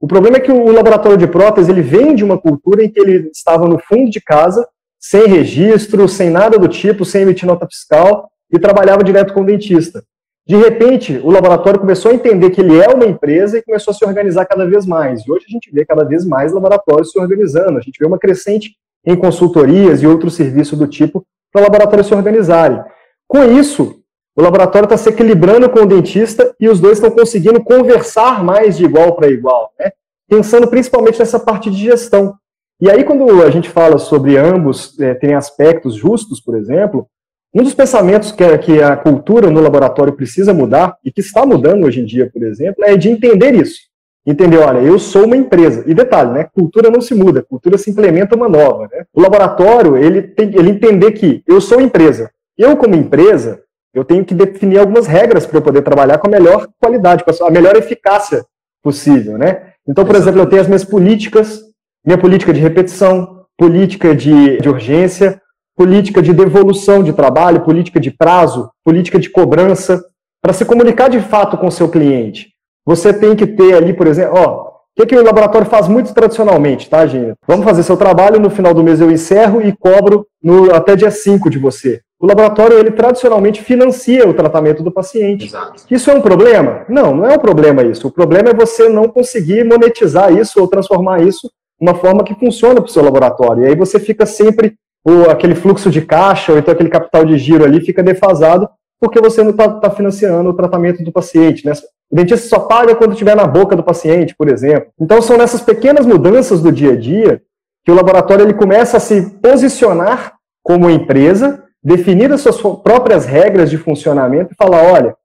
O 0.00 0.08
problema 0.08 0.38
é 0.38 0.40
que 0.40 0.50
o 0.50 0.72
laboratório 0.72 1.16
de 1.16 1.28
prótese 1.28 1.70
ele 1.70 1.82
vem 1.82 2.12
de 2.12 2.24
uma 2.24 2.36
cultura 2.36 2.82
em 2.82 2.90
que 2.90 2.98
ele 2.98 3.30
estava 3.32 3.68
no 3.68 3.78
fundo 3.78 4.10
de 4.10 4.20
casa, 4.20 4.66
sem 4.98 5.28
registro, 5.28 6.08
sem 6.08 6.28
nada 6.28 6.58
do 6.58 6.66
tipo, 6.66 7.04
sem 7.04 7.22
emitir 7.22 7.46
nota 7.46 7.64
fiscal, 7.64 8.28
e 8.52 8.58
trabalhava 8.58 9.04
direto 9.04 9.34
com 9.34 9.42
o 9.42 9.46
dentista. 9.46 10.02
De 10.46 10.56
repente, 10.56 11.20
o 11.22 11.30
laboratório 11.30 11.78
começou 11.78 12.10
a 12.10 12.14
entender 12.14 12.50
que 12.50 12.62
ele 12.62 12.80
é 12.80 12.88
uma 12.88 13.04
empresa 13.04 13.58
e 13.58 13.62
começou 13.62 13.90
a 13.90 13.94
se 13.94 14.04
organizar 14.04 14.46
cada 14.46 14.66
vez 14.66 14.86
mais. 14.86 15.20
E 15.20 15.30
hoje 15.30 15.44
a 15.46 15.52
gente 15.52 15.70
vê 15.70 15.84
cada 15.84 16.04
vez 16.04 16.24
mais 16.24 16.52
laboratórios 16.52 17.10
se 17.10 17.18
organizando. 17.18 17.76
A 17.76 17.82
gente 17.82 17.98
vê 17.98 18.06
uma 18.06 18.18
crescente 18.18 18.74
em 19.04 19.14
consultorias 19.14 20.02
e 20.02 20.06
outros 20.06 20.34
serviços 20.34 20.78
do 20.78 20.86
tipo 20.86 21.24
para 21.52 21.62
laboratórios 21.62 22.06
se 22.06 22.14
organizarem. 22.14 22.82
Com 23.26 23.44
isso, 23.44 24.02
o 24.34 24.42
laboratório 24.42 24.86
está 24.86 24.96
se 24.96 25.08
equilibrando 25.10 25.68
com 25.68 25.80
o 25.80 25.86
dentista 25.86 26.54
e 26.58 26.68
os 26.68 26.80
dois 26.80 26.98
estão 26.98 27.10
conseguindo 27.10 27.62
conversar 27.62 28.42
mais 28.42 28.78
de 28.78 28.84
igual 28.84 29.16
para 29.16 29.28
igual, 29.28 29.72
né? 29.78 29.90
pensando 30.28 30.68
principalmente 30.68 31.18
nessa 31.18 31.40
parte 31.40 31.70
de 31.70 31.76
gestão. 31.76 32.34
E 32.80 32.88
aí, 32.90 33.02
quando 33.02 33.42
a 33.42 33.50
gente 33.50 33.68
fala 33.68 33.98
sobre 33.98 34.36
ambos 34.36 34.98
é, 35.00 35.12
terem 35.14 35.34
aspectos 35.34 35.94
justos, 35.96 36.40
por 36.40 36.56
exemplo, 36.56 37.08
um 37.54 37.62
dos 37.62 37.74
pensamentos 37.74 38.30
que 38.30 38.44
a, 38.44 38.58
que 38.58 38.82
a 38.82 38.96
cultura 38.96 39.50
no 39.50 39.60
laboratório 39.60 40.12
precisa 40.12 40.52
mudar, 40.52 40.96
e 41.04 41.10
que 41.10 41.20
está 41.20 41.46
mudando 41.46 41.84
hoje 41.84 42.00
em 42.00 42.04
dia, 42.04 42.30
por 42.32 42.42
exemplo, 42.42 42.84
é 42.84 42.96
de 42.96 43.08
entender 43.08 43.54
isso. 43.54 43.88
Entender, 44.26 44.58
olha, 44.58 44.80
eu 44.80 44.98
sou 44.98 45.24
uma 45.24 45.36
empresa. 45.36 45.82
E 45.86 45.94
detalhe, 45.94 46.32
né? 46.32 46.44
Cultura 46.52 46.90
não 46.90 47.00
se 47.00 47.14
muda, 47.14 47.42
cultura 47.42 47.78
se 47.78 47.90
implementa 47.90 48.36
uma 48.36 48.48
nova. 48.48 48.86
Né? 48.92 49.04
O 49.14 49.22
laboratório, 49.22 49.96
ele 49.96 50.20
tem 50.20 50.54
ele 50.54 50.70
entender 50.70 51.12
que 51.12 51.42
eu 51.46 51.60
sou 51.60 51.80
empresa. 51.80 52.30
Eu, 52.56 52.76
como 52.76 52.94
empresa, 52.94 53.62
eu 53.94 54.04
tenho 54.04 54.24
que 54.24 54.34
definir 54.34 54.78
algumas 54.78 55.06
regras 55.06 55.46
para 55.46 55.58
eu 55.58 55.62
poder 55.62 55.80
trabalhar 55.80 56.18
com 56.18 56.26
a 56.26 56.30
melhor 56.30 56.68
qualidade, 56.78 57.24
com 57.24 57.44
a 57.44 57.50
melhor 57.50 57.74
eficácia 57.74 58.44
possível, 58.82 59.38
né? 59.38 59.72
Então, 59.86 60.04
por 60.04 60.14
exemplo, 60.14 60.40
eu 60.40 60.46
tenho 60.46 60.60
as 60.60 60.68
minhas 60.68 60.84
políticas, 60.84 61.62
minha 62.04 62.18
política 62.18 62.52
de 62.52 62.60
repetição, 62.60 63.46
política 63.56 64.14
de, 64.14 64.58
de 64.58 64.68
urgência, 64.68 65.40
política 65.78 66.20
de 66.20 66.32
devolução 66.32 67.04
de 67.04 67.12
trabalho, 67.12 67.60
política 67.60 68.00
de 68.00 68.10
prazo, 68.10 68.68
política 68.84 69.16
de 69.16 69.30
cobrança, 69.30 70.04
para 70.42 70.52
se 70.52 70.64
comunicar 70.64 71.08
de 71.08 71.20
fato 71.20 71.56
com 71.56 71.68
o 71.68 71.72
seu 71.72 71.88
cliente. 71.88 72.48
Você 72.84 73.12
tem 73.12 73.36
que 73.36 73.46
ter 73.46 73.74
ali, 73.74 73.92
por 73.94 74.08
exemplo, 74.08 74.36
ó, 74.36 74.66
o 74.66 74.70
que, 74.96 75.06
que 75.06 75.16
o 75.16 75.22
laboratório 75.22 75.68
faz 75.68 75.86
muito 75.86 76.12
tradicionalmente, 76.12 76.90
tá, 76.90 77.06
gente? 77.06 77.34
Vamos 77.46 77.64
fazer 77.64 77.84
seu 77.84 77.96
trabalho, 77.96 78.40
no 78.40 78.50
final 78.50 78.74
do 78.74 78.82
mês 78.82 79.00
eu 79.00 79.08
encerro 79.08 79.62
e 79.62 79.72
cobro 79.72 80.26
no, 80.42 80.74
até 80.74 80.96
dia 80.96 81.12
5 81.12 81.48
de 81.48 81.58
você. 81.58 82.00
O 82.20 82.26
laboratório, 82.26 82.76
ele 82.76 82.90
tradicionalmente 82.90 83.62
financia 83.62 84.28
o 84.28 84.34
tratamento 84.34 84.82
do 84.82 84.90
paciente. 84.90 85.46
Exato. 85.46 85.84
Isso 85.88 86.10
é 86.10 86.14
um 86.14 86.20
problema? 86.20 86.84
Não, 86.88 87.14
não 87.14 87.26
é 87.26 87.36
um 87.36 87.38
problema 87.38 87.84
isso. 87.84 88.08
O 88.08 88.10
problema 88.10 88.48
é 88.48 88.54
você 88.54 88.88
não 88.88 89.08
conseguir 89.08 89.62
monetizar 89.62 90.36
isso 90.36 90.60
ou 90.60 90.66
transformar 90.66 91.22
isso 91.22 91.48
uma 91.80 91.94
forma 91.94 92.24
que 92.24 92.34
funciona 92.34 92.80
para 92.80 92.88
o 92.88 92.92
seu 92.92 93.04
laboratório. 93.04 93.62
E 93.62 93.66
aí 93.68 93.76
você 93.76 94.00
fica 94.00 94.26
sempre, 94.26 94.74
ou 95.08 95.30
aquele 95.30 95.54
fluxo 95.54 95.90
de 95.90 96.02
caixa, 96.02 96.52
ou 96.52 96.58
então 96.58 96.72
aquele 96.72 96.90
capital 96.90 97.24
de 97.24 97.38
giro 97.38 97.64
ali 97.64 97.80
fica 97.80 98.02
defasado, 98.02 98.68
porque 99.00 99.20
você 99.20 99.42
não 99.42 99.50
está 99.50 99.68
tá 99.80 99.90
financiando 99.90 100.50
o 100.50 100.54
tratamento 100.54 101.02
do 101.02 101.10
paciente. 101.10 101.64
Né? 101.64 101.72
O 102.10 102.16
dentista 102.16 102.46
só 102.46 102.60
paga 102.60 102.94
quando 102.94 103.12
estiver 103.12 103.34
na 103.34 103.46
boca 103.46 103.74
do 103.74 103.82
paciente, 103.82 104.34
por 104.36 104.48
exemplo. 104.48 104.90
Então 105.00 105.22
são 105.22 105.38
nessas 105.38 105.62
pequenas 105.62 106.04
mudanças 106.04 106.60
do 106.60 106.70
dia 106.70 106.92
a 106.92 106.96
dia 106.96 107.40
que 107.84 107.90
o 107.90 107.94
laboratório 107.94 108.44
ele 108.44 108.52
começa 108.52 108.98
a 108.98 109.00
se 109.00 109.30
posicionar 109.40 110.34
como 110.62 110.90
empresa, 110.90 111.64
definir 111.82 112.30
as 112.30 112.42
suas 112.42 112.60
próprias 112.82 113.24
regras 113.24 113.70
de 113.70 113.78
funcionamento 113.78 114.52
e 114.52 114.56
falar, 114.56 114.82
olha, 114.82 115.16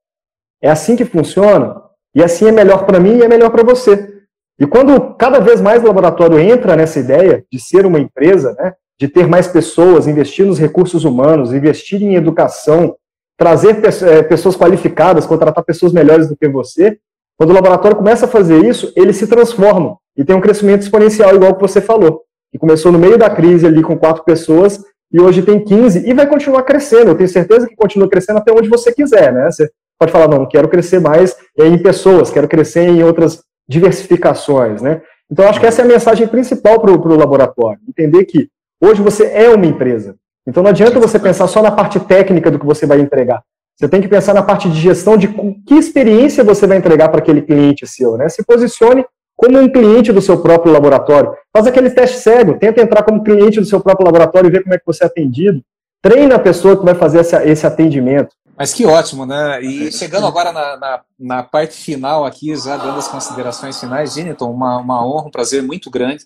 é 0.62 0.70
assim 0.70 0.96
que 0.96 1.04
funciona, 1.04 1.82
e 2.14 2.22
assim 2.22 2.46
é 2.46 2.52
melhor 2.52 2.86
para 2.86 2.98
mim 2.98 3.18
e 3.18 3.22
é 3.22 3.28
melhor 3.28 3.50
para 3.50 3.62
você. 3.62 4.14
E 4.58 4.66
quando 4.66 5.14
cada 5.16 5.40
vez 5.40 5.60
mais 5.60 5.82
o 5.82 5.86
laboratório 5.86 6.38
entra 6.38 6.74
nessa 6.74 7.00
ideia 7.00 7.44
de 7.52 7.60
ser 7.60 7.84
uma 7.84 7.98
empresa, 7.98 8.54
né, 8.58 8.72
de 8.98 9.08
ter 9.08 9.26
mais 9.26 9.46
pessoas, 9.46 10.06
investir 10.06 10.46
nos 10.46 10.58
recursos 10.58 11.04
humanos, 11.04 11.52
investir 11.52 12.02
em 12.02 12.14
educação, 12.14 12.96
trazer 13.36 13.80
eh, 13.84 14.22
pessoas 14.22 14.56
qualificadas, 14.56 15.26
contratar 15.26 15.64
pessoas 15.64 15.92
melhores 15.92 16.28
do 16.28 16.36
que 16.36 16.48
você, 16.48 16.98
quando 17.36 17.50
o 17.50 17.54
laboratório 17.54 17.96
começa 17.96 18.26
a 18.26 18.28
fazer 18.28 18.64
isso, 18.64 18.92
ele 18.96 19.12
se 19.12 19.26
transforma 19.26 19.96
e 20.16 20.24
tem 20.24 20.36
um 20.36 20.40
crescimento 20.40 20.82
exponencial, 20.82 21.34
igual 21.34 21.54
que 21.54 21.60
você 21.60 21.80
falou. 21.80 22.22
Que 22.52 22.58
começou 22.58 22.92
no 22.92 22.98
meio 22.98 23.18
da 23.18 23.28
crise 23.28 23.66
ali 23.66 23.82
com 23.82 23.98
quatro 23.98 24.22
pessoas 24.22 24.80
e 25.12 25.20
hoje 25.20 25.42
tem 25.42 25.62
15 25.62 26.08
e 26.08 26.14
vai 26.14 26.28
continuar 26.28 26.62
crescendo. 26.62 27.10
Eu 27.10 27.16
tenho 27.16 27.28
certeza 27.28 27.66
que 27.66 27.74
continua 27.74 28.08
crescendo 28.08 28.38
até 28.38 28.52
onde 28.52 28.68
você 28.68 28.92
quiser, 28.92 29.32
né? 29.32 29.50
Você 29.50 29.68
pode 29.98 30.12
falar, 30.12 30.28
não, 30.28 30.46
quero 30.46 30.68
crescer 30.68 31.00
mais 31.00 31.36
em 31.58 31.76
pessoas, 31.78 32.30
quero 32.30 32.46
crescer 32.46 32.88
em 32.88 33.02
outras 33.02 33.42
diversificações, 33.68 34.80
né? 34.80 35.02
Então, 35.30 35.48
acho 35.48 35.58
que 35.58 35.66
essa 35.66 35.82
é 35.82 35.84
a 35.84 35.88
mensagem 35.88 36.28
principal 36.28 36.80
para 36.80 36.92
o 36.92 37.16
laboratório. 37.16 37.80
Entender 37.88 38.24
que 38.26 38.48
hoje 38.80 39.02
você 39.02 39.26
é 39.26 39.48
uma 39.48 39.66
empresa. 39.66 40.16
Então, 40.46 40.62
não 40.62 40.70
adianta 40.70 41.00
você 41.00 41.18
pensar 41.18 41.46
só 41.46 41.62
na 41.62 41.70
parte 41.70 41.98
técnica 42.00 42.50
do 42.50 42.58
que 42.58 42.66
você 42.66 42.86
vai 42.86 43.00
entregar. 43.00 43.42
Você 43.76 43.88
tem 43.88 44.00
que 44.00 44.08
pensar 44.08 44.34
na 44.34 44.42
parte 44.42 44.70
de 44.70 44.78
gestão 44.80 45.16
de 45.16 45.28
que 45.66 45.74
experiência 45.74 46.44
você 46.44 46.66
vai 46.66 46.76
entregar 46.76 47.08
para 47.08 47.18
aquele 47.18 47.42
cliente 47.42 47.86
seu, 47.86 48.16
né? 48.16 48.28
Se 48.28 48.44
posicione 48.44 49.04
como 49.36 49.58
um 49.58 49.68
cliente 49.68 50.12
do 50.12 50.22
seu 50.22 50.40
próprio 50.40 50.72
laboratório. 50.72 51.32
Faz 51.52 51.66
aquele 51.66 51.90
teste 51.90 52.18
cego, 52.18 52.58
tenta 52.58 52.80
entrar 52.80 53.02
como 53.02 53.24
cliente 53.24 53.58
do 53.58 53.66
seu 53.66 53.80
próprio 53.80 54.06
laboratório 54.06 54.48
e 54.48 54.50
ver 54.50 54.62
como 54.62 54.74
é 54.74 54.78
que 54.78 54.86
você 54.86 55.02
é 55.02 55.06
atendido. 55.06 55.60
Treina 56.00 56.36
a 56.36 56.38
pessoa 56.38 56.76
que 56.76 56.84
vai 56.84 56.94
fazer 56.94 57.20
esse, 57.20 57.36
esse 57.44 57.66
atendimento. 57.66 58.36
Mas 58.56 58.72
que 58.72 58.86
ótimo, 58.86 59.26
né? 59.26 59.60
E 59.60 59.90
chegando 59.90 60.26
agora 60.26 60.52
na, 60.52 60.76
na, 60.76 61.00
na, 61.18 61.42
parte 61.42 61.74
final 61.74 62.24
aqui, 62.24 62.54
já 62.54 62.76
dando 62.76 62.98
as 62.98 63.08
considerações 63.08 63.80
finais, 63.80 64.12
Geniton, 64.14 64.52
uma, 64.52 64.78
uma 64.78 65.04
honra, 65.04 65.26
um 65.26 65.30
prazer 65.30 65.60
muito 65.60 65.90
grande 65.90 66.24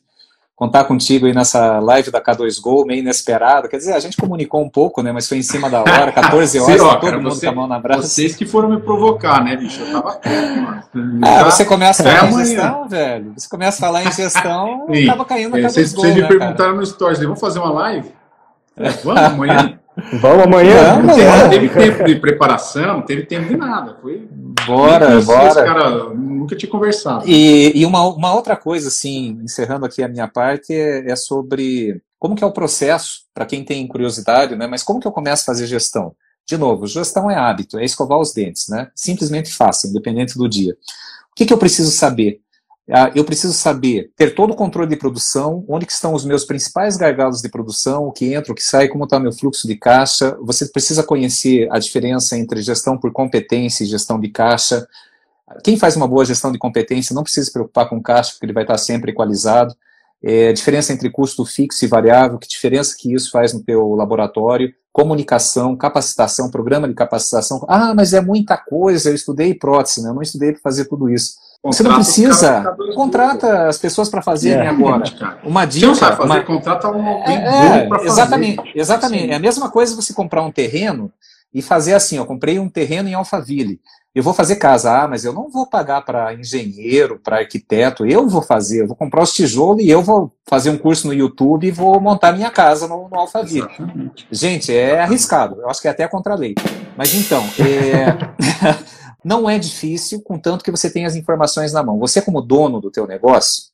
contar 0.59 0.83
contigo 0.85 1.27
aí 1.27 1.33
nessa 1.33 1.79
live 1.79 2.11
da 2.11 2.21
K2 2.21 2.61
Go, 2.61 2.85
meio 2.85 2.99
inesperada. 2.99 3.69
Quer 3.69 3.77
dizer, 3.77 3.93
a 3.93 4.01
gente 4.01 4.17
comunicou 4.17 4.61
um 4.61 4.69
pouco, 4.69 5.03
né? 5.03 5.13
Mas 5.13 5.29
foi 5.29 5.39
em 5.39 5.43
cima 5.43 5.71
da 5.71 5.83
hora, 5.83 6.11
14 6.13 6.59
horas, 6.59 6.81
Sim, 6.81 6.87
ó, 6.87 6.95
todo 6.97 7.01
cara, 7.03 7.17
mundo 7.19 7.31
você, 7.31 7.47
com 7.47 7.53
a 7.53 7.55
mão 7.55 7.69
na 7.69 7.79
braça. 7.79 8.03
Vocês 8.03 8.35
que 8.35 8.45
foram 8.45 8.69
me 8.69 8.81
provocar, 8.81 9.43
né, 9.45 9.57
bicho? 9.57 9.81
Eu 9.81 9.93
tava 9.93 10.17
quieto, 10.17 10.61
mano. 10.61 10.79
Ah, 11.23 11.45
você 11.45 11.65
começa 11.65 12.03
a 12.03 12.13
falar 12.13 12.31
em 12.31 12.45
gestão, 12.45 12.89
velho. 12.89 13.33
Você 13.37 13.49
começa 13.49 13.77
a 13.77 13.81
falar 13.81 14.05
em 14.05 14.13
gestão, 14.13 14.87
eu 14.89 15.07
tava 15.07 15.25
caindo 15.25 15.51
na 15.53 15.59
é, 15.59 15.63
K2 15.63 15.71
vocês, 15.71 15.93
Vocês 15.93 16.15
me 16.15 16.23
né, 16.23 16.27
perguntaram 16.27 16.57
cara? 16.57 16.73
no 16.73 16.87
Stories, 16.87 17.21
vamos 17.21 17.41
fazer 17.41 17.61
uma 17.61 17.71
live? 17.71 18.11
É, 18.77 18.91
vamos 18.91 19.23
amanhã? 19.23 19.79
Vamos 20.21 20.45
amanhã? 20.45 21.03
Não, 21.03 21.17
não 21.17 21.51
teve 21.51 21.69
tempo 21.69 22.05
de 22.05 22.17
preparação, 22.17 22.99
não 22.99 23.03
teve 23.03 23.27
tempo 23.27 23.49
de 23.49 23.57
nada. 23.57 23.97
Foi. 24.01 24.29
Bora, 24.67 25.21
bora. 25.21 25.65
cara 25.65 26.15
nunca 26.15 26.57
tinha 26.57 26.71
conversado. 26.71 27.25
E, 27.27 27.73
e 27.75 27.85
uma, 27.85 28.07
uma 28.09 28.35
outra 28.35 28.57
coisa, 28.57 28.89
assim, 28.89 29.41
encerrando 29.43 29.85
aqui 29.85 30.03
a 30.03 30.09
minha 30.09 30.29
parte, 30.29 30.73
é, 30.73 31.11
é 31.11 31.17
sobre 31.17 32.01
como 32.19 32.35
que 32.35 32.43
é 32.43 32.47
o 32.47 32.53
processo, 32.53 33.23
para 33.33 33.47
quem 33.47 33.65
tem 33.65 33.87
curiosidade, 33.87 34.57
né? 34.57 34.67
Mas 34.67 34.83
como 34.83 35.01
que 35.01 35.07
eu 35.07 35.13
começo 35.13 35.43
a 35.43 35.47
fazer 35.47 35.67
gestão? 35.67 36.15
De 36.47 36.57
novo, 36.57 36.87
gestão 36.87 37.31
é 37.31 37.37
hábito, 37.37 37.79
é 37.79 37.85
escovar 37.85 38.19
os 38.19 38.33
dentes, 38.33 38.69
né? 38.69 38.89
Simplesmente 38.95 39.53
fácil, 39.53 39.91
independente 39.91 40.37
do 40.37 40.49
dia. 40.49 40.73
O 41.31 41.35
que, 41.37 41.45
que 41.45 41.53
eu 41.53 41.59
preciso 41.59 41.91
saber? 41.91 42.41
Ah, 42.91 43.13
eu 43.15 43.23
preciso 43.23 43.53
saber, 43.53 44.11
ter 44.17 44.35
todo 44.35 44.53
o 44.53 44.57
controle 44.57 44.89
de 44.89 44.97
produção, 44.97 45.63
onde 45.69 45.85
que 45.85 45.93
estão 45.93 46.15
os 46.15 46.25
meus 46.25 46.47
principais 46.47 46.97
gargalos 46.97 47.43
de 47.43 47.49
produção, 47.51 48.05
o 48.05 48.13
que 48.13 48.33
entra, 48.33 48.51
o 48.51 48.55
que 48.55 48.65
sai, 48.65 48.89
como 48.89 49.05
está 49.05 49.19
o 49.19 49.21
meu 49.21 49.33
fluxo 49.33 49.69
de 49.69 49.77
caixa. 49.77 50.39
Você 50.41 50.67
precisa 50.67 51.03
conhecer 51.03 51.69
a 51.71 51.79
diferença 51.79 52.37
entre 52.39 52.63
gestão 52.63 52.97
por 52.97 53.13
competência 53.13 53.85
e 53.85 53.87
gestão 53.87 54.19
de 54.19 54.31
caixa. 54.31 54.89
Quem 55.63 55.77
faz 55.77 55.97
uma 55.97 56.09
boa 56.09 56.25
gestão 56.25 56.51
de 56.51 56.59
competência 56.59 57.15
não 57.15 57.23
precisa 57.23 57.47
se 57.47 57.53
preocupar 57.53 57.91
com 57.91 58.01
caixa, 58.03 58.33
porque 58.33 58.47
ele 58.47 58.55
vai 58.55 58.65
estar 58.65 58.79
sempre 58.79 59.13
equalizado. 59.13 59.75
É, 60.23 60.53
diferença 60.53 60.93
entre 60.93 61.11
custo 61.11 61.45
fixo 61.45 61.85
e 61.85 61.89
variável, 61.89 62.39
que 62.39 62.49
diferença 62.49 62.97
que 62.99 63.15
isso 63.15 63.31
faz 63.31 63.53
no 63.53 63.63
teu 63.63 63.95
laboratório, 63.95 64.75
comunicação, 64.93 65.77
capacitação, 65.77 66.51
programa 66.51 66.89
de 66.89 66.95
capacitação. 66.95 67.65
Ah, 67.69 67.95
mas 67.95 68.15
é 68.15 68.21
muita 68.21 68.57
coisa, 68.57 69.11
eu 69.11 69.15
estudei 69.15 69.55
prótese, 69.55 70.03
né? 70.03 70.09
eu 70.09 70.15
não 70.15 70.23
estudei 70.23 70.53
para 70.53 70.61
fazer 70.63 70.87
tudo 70.87 71.11
isso. 71.11 71.37
Você 71.65 71.83
não 71.83 71.95
precisa. 71.95 72.63
Contrata 72.95 73.69
as 73.69 73.79
pessoas 73.79 74.09
para 74.09 74.23
fazerem 74.23 74.67
é, 74.67 74.69
agora. 74.69 75.05
Uma 75.43 75.65
dica. 75.65 75.81
Você 75.81 75.87
não 75.87 75.95
sabe 75.95 76.17
fazer, 76.17 76.31
uma... 76.31 76.45
contrata 76.45 76.91
um 76.91 77.09
é, 77.25 77.85
é, 77.85 78.05
Exatamente, 78.05 78.57
fazer. 78.57 78.73
exatamente. 78.75 79.25
Sim. 79.27 79.31
É 79.33 79.35
a 79.35 79.41
mesma 79.41 79.71
coisa 79.71 79.97
você 79.97 80.15
comprar 80.15 80.43
um 80.43 80.53
terreno 80.53 81.13
e 81.53 81.61
fazer 81.61 81.95
assim, 81.95 82.17
eu 82.17 82.27
comprei 82.27 82.59
um 82.59 82.69
terreno 82.69 83.09
em 83.09 83.15
Alphaville. 83.15 83.81
Eu 84.15 84.23
vou 84.23 84.35
fazer 84.35 84.57
casa, 84.57 85.03
ah, 85.03 85.09
mas 85.09 85.25
eu 85.25 85.33
não 85.33 85.49
vou 85.49 85.67
pagar 85.67 86.03
para 86.03 86.35
engenheiro, 86.35 87.21
para 87.23 87.39
arquiteto, 87.39 88.05
eu 88.07 88.27
vou 88.27 88.43
fazer, 88.43 88.83
eu 88.83 88.87
vou 88.87 88.97
comprar 88.97 89.23
os 89.23 89.33
tijolos 89.33 89.83
e 89.83 89.89
eu 89.89 90.03
vou 90.03 90.33
fazer 90.49 90.71
um 90.71 90.79
curso 90.79 91.07
no 91.07 91.15
YouTube 91.15 91.67
e 91.67 91.71
vou 91.71 92.01
montar 92.01 92.33
minha 92.33 92.51
casa 92.51 92.89
no, 92.89 93.09
no 93.09 93.17
Alphaville. 93.17 93.69
Exatamente. 93.69 94.27
Gente, 94.31 94.75
é 94.75 95.01
arriscado, 95.01 95.61
eu 95.61 95.69
acho 95.69 95.81
que 95.81 95.89
é 95.89 95.91
até 95.91 96.09
contra 96.09 96.33
a 96.33 96.37
lei. 96.37 96.55
Mas 96.97 97.15
então, 97.15 97.45
é... 97.61 98.17
Não 99.29 99.47
é 99.47 99.59
difícil, 99.59 100.23
contanto 100.23 100.65
que 100.65 100.71
você 100.71 100.89
tenha 100.89 101.07
as 101.07 101.15
informações 101.15 101.71
na 101.71 101.83
mão. 101.83 101.99
Você, 101.99 102.23
como 102.23 102.41
dono 102.41 102.81
do 102.81 102.91
teu 102.91 103.07
negócio, 103.07 103.65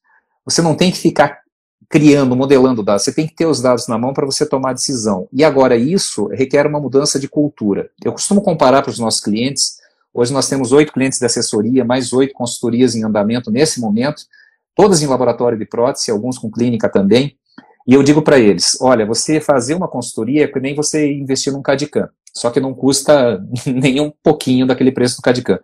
você 0.44 0.60
não 0.60 0.74
tem 0.74 0.90
que 0.90 0.98
ficar 0.98 1.42
criando, 1.88 2.34
modelando 2.34 2.82
dados, 2.82 3.04
você 3.04 3.12
tem 3.12 3.24
que 3.24 3.36
ter 3.36 3.46
os 3.46 3.62
dados 3.62 3.86
na 3.86 3.96
mão 3.96 4.12
para 4.12 4.26
você 4.26 4.44
tomar 4.44 4.70
a 4.70 4.72
decisão. 4.72 5.28
E 5.32 5.44
agora, 5.44 5.76
isso 5.76 6.26
requer 6.26 6.66
uma 6.66 6.80
mudança 6.80 7.20
de 7.20 7.28
cultura. 7.28 7.88
Eu 8.04 8.10
costumo 8.10 8.42
comparar 8.42 8.82
para 8.82 8.90
os 8.90 8.98
nossos 8.98 9.20
clientes, 9.20 9.76
hoje 10.12 10.32
nós 10.32 10.48
temos 10.48 10.72
oito 10.72 10.92
clientes 10.92 11.20
de 11.20 11.26
assessoria, 11.26 11.84
mais 11.84 12.12
oito 12.12 12.34
consultorias 12.34 12.96
em 12.96 13.04
andamento 13.04 13.48
nesse 13.48 13.80
momento, 13.80 14.24
todas 14.74 15.02
em 15.02 15.06
laboratório 15.06 15.56
de 15.56 15.66
prótese, 15.66 16.10
alguns 16.10 16.36
com 16.36 16.50
clínica 16.50 16.88
também, 16.88 17.36
e 17.86 17.94
eu 17.94 18.02
digo 18.02 18.22
para 18.22 18.40
eles, 18.40 18.76
olha, 18.80 19.06
você 19.06 19.40
fazer 19.40 19.74
uma 19.74 19.86
consultoria 19.86 20.46
é 20.46 20.48
que 20.48 20.58
nem 20.58 20.74
você 20.74 21.12
investir 21.12 21.52
num 21.52 21.62
CADICAM 21.62 22.08
só 22.36 22.50
que 22.50 22.60
não 22.60 22.74
custa 22.74 23.42
nem 23.66 24.00
um 24.00 24.12
pouquinho 24.22 24.66
daquele 24.66 24.90
preço 24.90 25.16
do 25.16 25.22
CADICAM. 25.22 25.60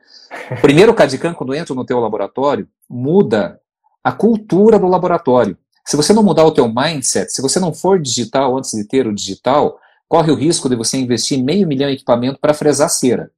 Primeiro, 0.60 0.92
o 0.92 0.94
CADICAM, 0.94 1.34
quando 1.34 1.54
entra 1.54 1.74
no 1.74 1.84
teu 1.84 1.98
laboratório, 1.98 2.68
muda 2.88 3.60
a 4.02 4.12
cultura 4.12 4.78
do 4.78 4.86
laboratório. 4.86 5.56
Se 5.84 5.96
você 5.96 6.12
não 6.12 6.22
mudar 6.22 6.44
o 6.44 6.52
teu 6.52 6.68
mindset, 6.68 7.32
se 7.32 7.42
você 7.42 7.58
não 7.58 7.74
for 7.74 8.00
digital 8.00 8.56
antes 8.56 8.70
de 8.70 8.84
ter 8.84 9.06
o 9.06 9.14
digital, 9.14 9.78
corre 10.08 10.30
o 10.30 10.36
risco 10.36 10.68
de 10.68 10.76
você 10.76 10.96
investir 10.96 11.42
meio 11.42 11.66
milhão 11.66 11.90
em 11.90 11.94
equipamento 11.94 12.38
para 12.40 12.54
fresar 12.54 12.88
cera. 12.88 13.30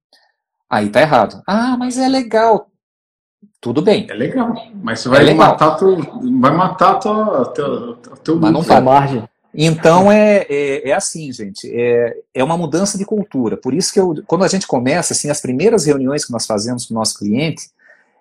Aí 0.69 0.91
tá 0.91 1.01
errado. 1.01 1.43
Ah, 1.47 1.77
mas 1.79 1.99
é 1.99 2.09
legal. 2.09 2.69
Tudo 3.61 3.83
bem. 3.83 4.07
É 4.11 4.15
legal. 4.15 4.55
Mas 4.83 5.01
você 5.01 5.09
vai 5.09 5.29
é 5.29 5.35
matar 5.35 5.77
tu, 5.77 5.97
vai 6.41 6.51
matar 6.51 6.95
tua, 6.95 7.53
teu, 7.53 7.97
teu 8.25 8.37
mas 8.37 8.53
não 8.53 8.65
tá. 8.65 8.81
margem. 8.81 9.23
Então 9.55 10.11
é, 10.11 10.47
é, 10.49 10.89
é, 10.89 10.93
assim, 10.93 11.31
gente, 11.31 11.71
é, 11.71 12.17
é 12.35 12.43
uma 12.43 12.57
mudança 12.57 12.97
de 12.97 13.05
cultura. 13.05 13.57
Por 13.57 13.75
isso 13.75 13.93
que 13.93 14.01
eu, 14.01 14.15
quando 14.27 14.45
a 14.45 14.49
gente 14.49 14.67
começa, 14.67 15.13
assim, 15.13 15.29
as 15.29 15.41
primeiras 15.41 15.85
reuniões 15.85 16.25
que 16.25 16.33
nós 16.33 16.47
fazemos 16.47 16.87
com 16.87 16.95
o 16.95 16.99
nosso 16.99 17.19
cliente, 17.19 17.71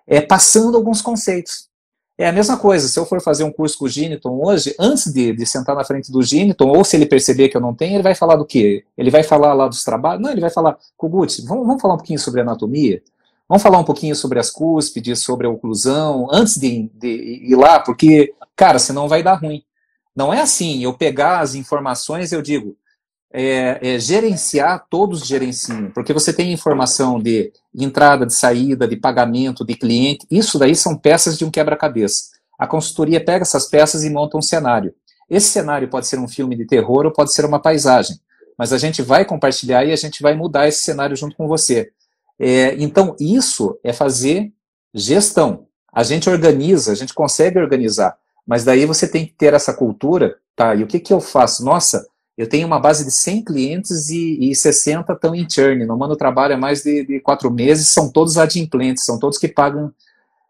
é 0.06 0.20
passando 0.20 0.76
alguns 0.76 1.00
conceitos. 1.00 1.70
É 2.18 2.28
a 2.28 2.32
mesma 2.32 2.58
coisa, 2.58 2.86
se 2.86 2.98
eu 2.98 3.06
for 3.06 3.22
fazer 3.22 3.42
um 3.42 3.50
curso 3.50 3.78
com 3.78 3.86
o 3.86 3.88
Giniton 3.88 4.38
hoje, 4.44 4.74
antes 4.78 5.10
de, 5.10 5.32
de 5.32 5.46
sentar 5.46 5.74
na 5.74 5.82
frente 5.82 6.12
do 6.12 6.22
Giniton, 6.22 6.68
ou 6.68 6.84
se 6.84 6.94
ele 6.94 7.06
perceber 7.06 7.48
que 7.48 7.56
eu 7.56 7.60
não 7.60 7.74
tenho, 7.74 7.96
ele 7.96 8.02
vai 8.02 8.14
falar 8.14 8.36
do 8.36 8.44
quê? 8.44 8.84
Ele 8.96 9.10
vai 9.10 9.22
falar 9.22 9.54
lá 9.54 9.66
dos 9.66 9.82
trabalhos? 9.82 10.22
Não, 10.22 10.30
ele 10.30 10.40
vai 10.40 10.50
falar, 10.50 10.76
Kogut, 10.96 11.40
vamos, 11.46 11.66
vamos 11.66 11.80
falar 11.80 11.94
um 11.94 11.96
pouquinho 11.96 12.18
sobre 12.18 12.42
anatomia? 12.42 13.02
Vamos 13.48 13.62
falar 13.62 13.78
um 13.78 13.84
pouquinho 13.84 14.14
sobre 14.14 14.38
as 14.38 14.50
cúspides, 14.50 15.20
sobre 15.20 15.46
a 15.46 15.50
oclusão, 15.50 16.28
antes 16.30 16.58
de, 16.58 16.90
de 16.94 17.08
ir 17.48 17.56
lá, 17.56 17.80
porque, 17.80 18.34
cara, 18.54 18.78
senão 18.78 19.08
vai 19.08 19.22
dar 19.22 19.34
ruim. 19.34 19.64
Não 20.14 20.32
é 20.32 20.40
assim, 20.40 20.82
eu 20.82 20.92
pegar 20.92 21.40
as 21.40 21.54
informações 21.54 22.32
eu 22.32 22.42
digo, 22.42 22.76
é, 23.32 23.94
é, 23.94 23.98
gerenciar, 23.98 24.86
todos 24.90 25.26
gerenciam, 25.26 25.90
porque 25.92 26.12
você 26.12 26.32
tem 26.32 26.52
informação 26.52 27.18
de 27.18 27.50
entrada, 27.74 28.26
de 28.26 28.34
saída, 28.34 28.86
de 28.86 28.96
pagamento, 28.96 29.64
de 29.64 29.74
cliente, 29.74 30.26
isso 30.30 30.58
daí 30.58 30.76
são 30.76 30.96
peças 30.96 31.38
de 31.38 31.44
um 31.44 31.50
quebra-cabeça. 31.50 32.32
A 32.58 32.66
consultoria 32.66 33.24
pega 33.24 33.42
essas 33.42 33.66
peças 33.66 34.04
e 34.04 34.10
monta 34.10 34.36
um 34.36 34.42
cenário. 34.42 34.94
Esse 35.30 35.48
cenário 35.48 35.88
pode 35.88 36.06
ser 36.06 36.18
um 36.18 36.28
filme 36.28 36.54
de 36.54 36.66
terror 36.66 37.06
ou 37.06 37.12
pode 37.12 37.32
ser 37.32 37.46
uma 37.46 37.58
paisagem, 37.58 38.20
mas 38.58 38.72
a 38.72 38.78
gente 38.78 39.00
vai 39.00 39.24
compartilhar 39.24 39.84
e 39.84 39.92
a 39.92 39.96
gente 39.96 40.22
vai 40.22 40.34
mudar 40.34 40.68
esse 40.68 40.82
cenário 40.82 41.16
junto 41.16 41.34
com 41.34 41.48
você. 41.48 41.90
É, 42.38 42.74
então, 42.74 43.16
isso 43.18 43.78
é 43.82 43.92
fazer 43.92 44.52
gestão. 44.92 45.66
A 45.90 46.02
gente 46.02 46.28
organiza, 46.28 46.92
a 46.92 46.94
gente 46.94 47.14
consegue 47.14 47.58
organizar, 47.58 48.16
mas 48.46 48.64
daí 48.64 48.86
você 48.86 49.06
tem 49.06 49.26
que 49.26 49.32
ter 49.32 49.54
essa 49.54 49.72
cultura, 49.72 50.36
tá? 50.54 50.74
E 50.74 50.82
o 50.82 50.86
que, 50.86 51.00
que 51.00 51.12
eu 51.12 51.20
faço? 51.20 51.64
Nossa, 51.64 52.06
eu 52.36 52.48
tenho 52.48 52.66
uma 52.66 52.80
base 52.80 53.04
de 53.04 53.10
100 53.10 53.44
clientes 53.44 54.08
e, 54.08 54.50
e 54.50 54.54
60 54.54 55.12
estão 55.12 55.34
em 55.34 55.48
churn. 55.48 55.84
No 55.84 55.96
Mano 55.96 56.16
Trabalho 56.16 56.54
é 56.54 56.56
mais 56.56 56.82
de, 56.82 57.04
de 57.04 57.20
quatro 57.20 57.50
meses, 57.50 57.88
são 57.88 58.10
todos 58.10 58.38
adimplentes, 58.38 59.04
são 59.04 59.18
todos 59.18 59.38
que 59.38 59.48
pagam. 59.48 59.92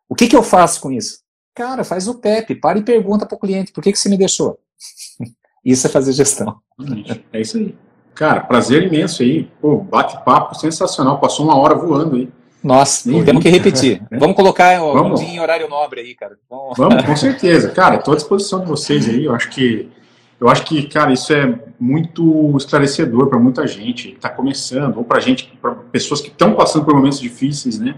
O 0.08 0.14
que, 0.14 0.28
que 0.28 0.36
eu 0.36 0.42
faço 0.42 0.80
com 0.80 0.92
isso? 0.92 1.20
Cara, 1.54 1.84
faz 1.84 2.08
o 2.08 2.14
PEP, 2.14 2.54
para 2.54 2.78
e 2.78 2.82
pergunta 2.82 3.26
para 3.26 3.36
o 3.36 3.38
cliente, 3.38 3.72
por 3.72 3.82
que, 3.82 3.92
que 3.92 3.98
você 3.98 4.08
me 4.08 4.16
deixou? 4.16 4.58
isso 5.64 5.86
é 5.86 5.90
fazer 5.90 6.12
gestão. 6.12 6.58
É 7.32 7.40
isso 7.40 7.58
aí. 7.58 7.76
Cara, 8.14 8.40
prazer 8.40 8.84
imenso 8.84 9.22
aí. 9.22 9.50
Pô, 9.60 9.78
bate-papo 9.78 10.54
sensacional, 10.54 11.20
passou 11.20 11.44
uma 11.44 11.56
hora 11.56 11.74
voando 11.74 12.16
aí. 12.16 12.28
Nossa, 12.62 13.10
temos 13.24 13.42
que 13.42 13.48
repetir. 13.48 14.02
Vamos 14.12 14.36
colocar 14.36 14.78
Vamos. 14.78 15.20
um 15.20 15.24
dia 15.24 15.34
em 15.34 15.40
horário 15.40 15.68
nobre 15.68 16.00
aí, 16.00 16.14
cara. 16.14 16.38
Vamos, 16.48 16.76
Vamos 16.76 17.04
com 17.04 17.16
certeza. 17.16 17.70
Cara, 17.70 17.96
estou 17.96 18.12
à 18.14 18.16
disposição 18.16 18.60
de 18.60 18.66
vocês 18.66 19.08
aí. 19.08 19.24
Eu 19.24 19.34
acho 19.34 19.50
que 19.50 19.90
eu 20.40 20.48
acho 20.48 20.64
que, 20.64 20.82
cara, 20.88 21.12
isso 21.12 21.32
é 21.32 21.56
muito 21.78 22.56
esclarecedor 22.56 23.28
para 23.28 23.38
muita 23.38 23.64
gente 23.64 24.08
que 24.08 24.16
está 24.16 24.28
começando, 24.28 24.96
ou 24.96 25.04
para 25.04 25.20
gente, 25.20 25.56
para 25.62 25.70
pessoas 25.70 26.20
que 26.20 26.28
estão 26.30 26.54
passando 26.54 26.84
por 26.84 26.94
momentos 26.94 27.20
difíceis, 27.20 27.78
né? 27.78 27.94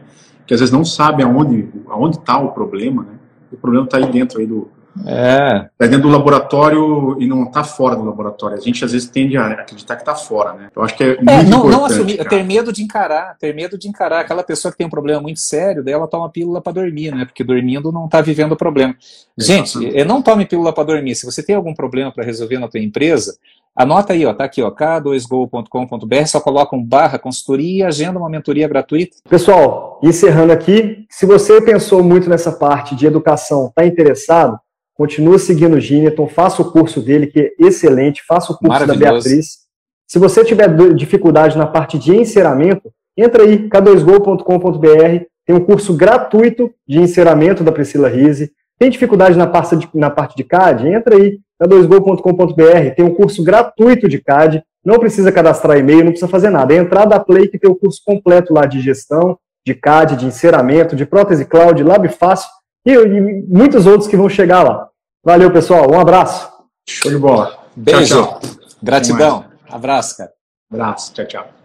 Que 0.46 0.52
às 0.52 0.60
vezes 0.60 0.70
não 0.70 0.84
sabem 0.84 1.24
aonde 1.24 1.66
aonde 1.88 2.18
está 2.18 2.38
o 2.38 2.52
problema, 2.52 3.02
né? 3.02 3.14
O 3.50 3.56
problema 3.56 3.86
está 3.86 3.96
aí 3.96 4.12
dentro 4.12 4.40
aí 4.40 4.46
do, 4.46 4.68
é. 5.07 5.68
Tá 5.76 5.86
dentro 5.86 6.03
do 6.03 6.09
laboratório 6.09 7.16
e 7.20 7.26
não 7.26 7.45
está 7.45 7.64
fora 7.64 7.97
do 7.97 8.05
laboratório. 8.05 8.57
A 8.57 8.61
gente 8.61 8.84
às 8.84 8.92
vezes 8.92 9.09
tende 9.09 9.36
a 9.36 9.47
acreditar 9.47 9.97
que 9.97 10.03
está 10.03 10.14
fora, 10.14 10.53
né? 10.53 10.68
Eu 10.74 10.82
acho 10.82 10.97
que 10.97 11.03
é, 11.03 11.12
é 11.12 11.16
muito 11.16 11.30
é, 11.30 11.42
não, 11.42 11.68
não 11.68 11.84
assumir, 11.84 12.18
cara. 12.18 12.28
ter 12.28 12.45
medo 12.45 12.72
de 12.72 12.82
encarar, 12.82 13.36
ter 13.38 13.55
medo 13.55 13.76
de 13.76 13.88
encarar. 13.88 14.20
Aquela 14.20 14.45
pessoa 14.45 14.70
que 14.70 14.78
tem 14.78 14.86
um 14.86 14.90
problema 14.90 15.20
muito 15.20 15.40
sério, 15.40 15.82
daí 15.82 15.95
ela 15.95 16.07
toma 16.07 16.30
pílula 16.30 16.61
para 16.61 16.72
dormir, 16.72 17.12
né? 17.12 17.24
Porque 17.24 17.42
dormindo 17.42 17.90
não 17.90 18.05
está 18.05 18.20
vivendo 18.20 18.53
o 18.53 18.57
problema. 18.57 18.95
Gente, 19.36 20.05
não 20.05 20.22
tome 20.22 20.47
pílula 20.47 20.72
para 20.72 20.84
dormir. 20.84 21.14
Se 21.16 21.26
você 21.26 21.42
tem 21.42 21.57
algum 21.57 21.74
problema 21.74 22.12
para 22.12 22.24
resolver 22.24 22.59
na 22.59 22.68
tua 22.68 22.80
empresa, 22.80 23.34
Anota 23.76 24.12
aí, 24.12 24.24
ó, 24.24 24.32
tá 24.32 24.45
aqui, 24.45 24.62
ó, 24.62 24.70
k2go.com.br, 24.70 26.26
só 26.26 26.40
coloca 26.40 26.76
um 26.76 26.84
barra 26.84 27.18
consultoria 27.18 27.78
e 27.78 27.82
agenda 27.82 28.20
uma 28.20 28.30
mentoria 28.30 28.68
gratuita. 28.68 29.16
Pessoal, 29.28 29.99
encerrando 30.01 30.53
aqui, 30.53 31.05
se 31.11 31.26
você 31.26 31.61
pensou 31.61 32.01
muito 32.01 32.30
nessa 32.30 32.53
parte 32.53 32.95
de 32.95 33.05
educação, 33.05 33.66
está 33.66 33.84
interessado, 33.84 34.61
Continua 34.95 35.38
seguindo 35.38 35.74
o 35.74 35.80
Gineton, 35.80 36.28
faça 36.28 36.62
o 36.62 36.70
curso 36.70 37.01
dele, 37.01 37.26
que 37.26 37.40
é 37.40 37.51
excelente, 37.59 38.22
faça 38.26 38.53
o 38.53 38.57
curso 38.57 38.86
da 38.86 38.95
Beatriz. 38.95 39.64
Se 40.07 40.18
você 40.18 40.45
tiver 40.45 40.68
dificuldade 40.95 41.59
na 41.59 41.66
parte 41.66 41.99
de 41.99 42.14
enceramento, 42.14 42.92
entra 43.16 43.42
aí, 43.42 43.68
k2go.com.br, 43.68 45.24
tem 45.47 45.57
um 45.57 45.64
curso 45.64 45.95
gratuito 45.95 46.70
de 46.86 47.01
enceramento 47.01 47.64
da 47.64 47.72
Priscila 47.72 48.09
Rise. 48.09 48.53
Tem 48.78 48.90
dificuldade 48.90 49.36
na 49.36 49.47
parte 49.47 49.76
de, 49.76 49.88
na 49.95 50.11
parte 50.11 50.36
de 50.36 50.45
CAD? 50.45 50.88
Entra 50.88 51.16
aí, 51.16 51.38
k2go.com.br, 51.61 52.95
tem 52.97 53.05
um 53.05 53.14
curso 53.14 53.42
gratuito 53.42 54.09
de 54.09 54.20
CAD, 54.20 54.62
não 54.84 54.99
precisa 54.99 55.32
cadastrar 55.32 55.78
e-mail, 55.78 56.05
não 56.05 56.11
precisa 56.12 56.30
fazer 56.30 56.51
nada. 56.51 56.74
É 56.74 56.76
entrar 56.76 57.05
da 57.05 57.18
Play 57.18 57.49
que 57.49 57.59
tem 57.59 57.70
o 57.70 57.76
curso 57.76 58.01
completo 58.05 58.53
lá 58.53 58.66
de 58.66 58.80
gestão, 58.80 59.38
de 59.66 59.74
CAD, 59.74 60.16
de 60.16 60.26
enceramento, 60.26 60.95
de 60.95 61.07
prótese 61.07 61.45
cloud, 61.45 61.82
lab 61.82 62.07
fácil, 62.09 62.49
e, 62.85 62.93
e 62.93 63.20
muitos 63.49 63.87
outros 63.87 64.09
que 64.09 64.16
vão 64.16 64.28
chegar 64.28 64.62
lá. 64.62 64.89
Valeu, 65.24 65.51
pessoal. 65.51 65.91
Um 65.91 65.99
abraço. 65.99 66.51
Show 66.89 67.11
de 67.11 67.18
bola. 67.18 67.59
Beijo. 67.74 68.14
Tchau, 68.14 68.41
tchau. 68.41 68.51
Gratidão. 68.82 69.45
Abraço, 69.68 70.16
cara. 70.18 70.30
Abraço. 70.70 71.12
Tchau, 71.14 71.26
tchau. 71.26 71.63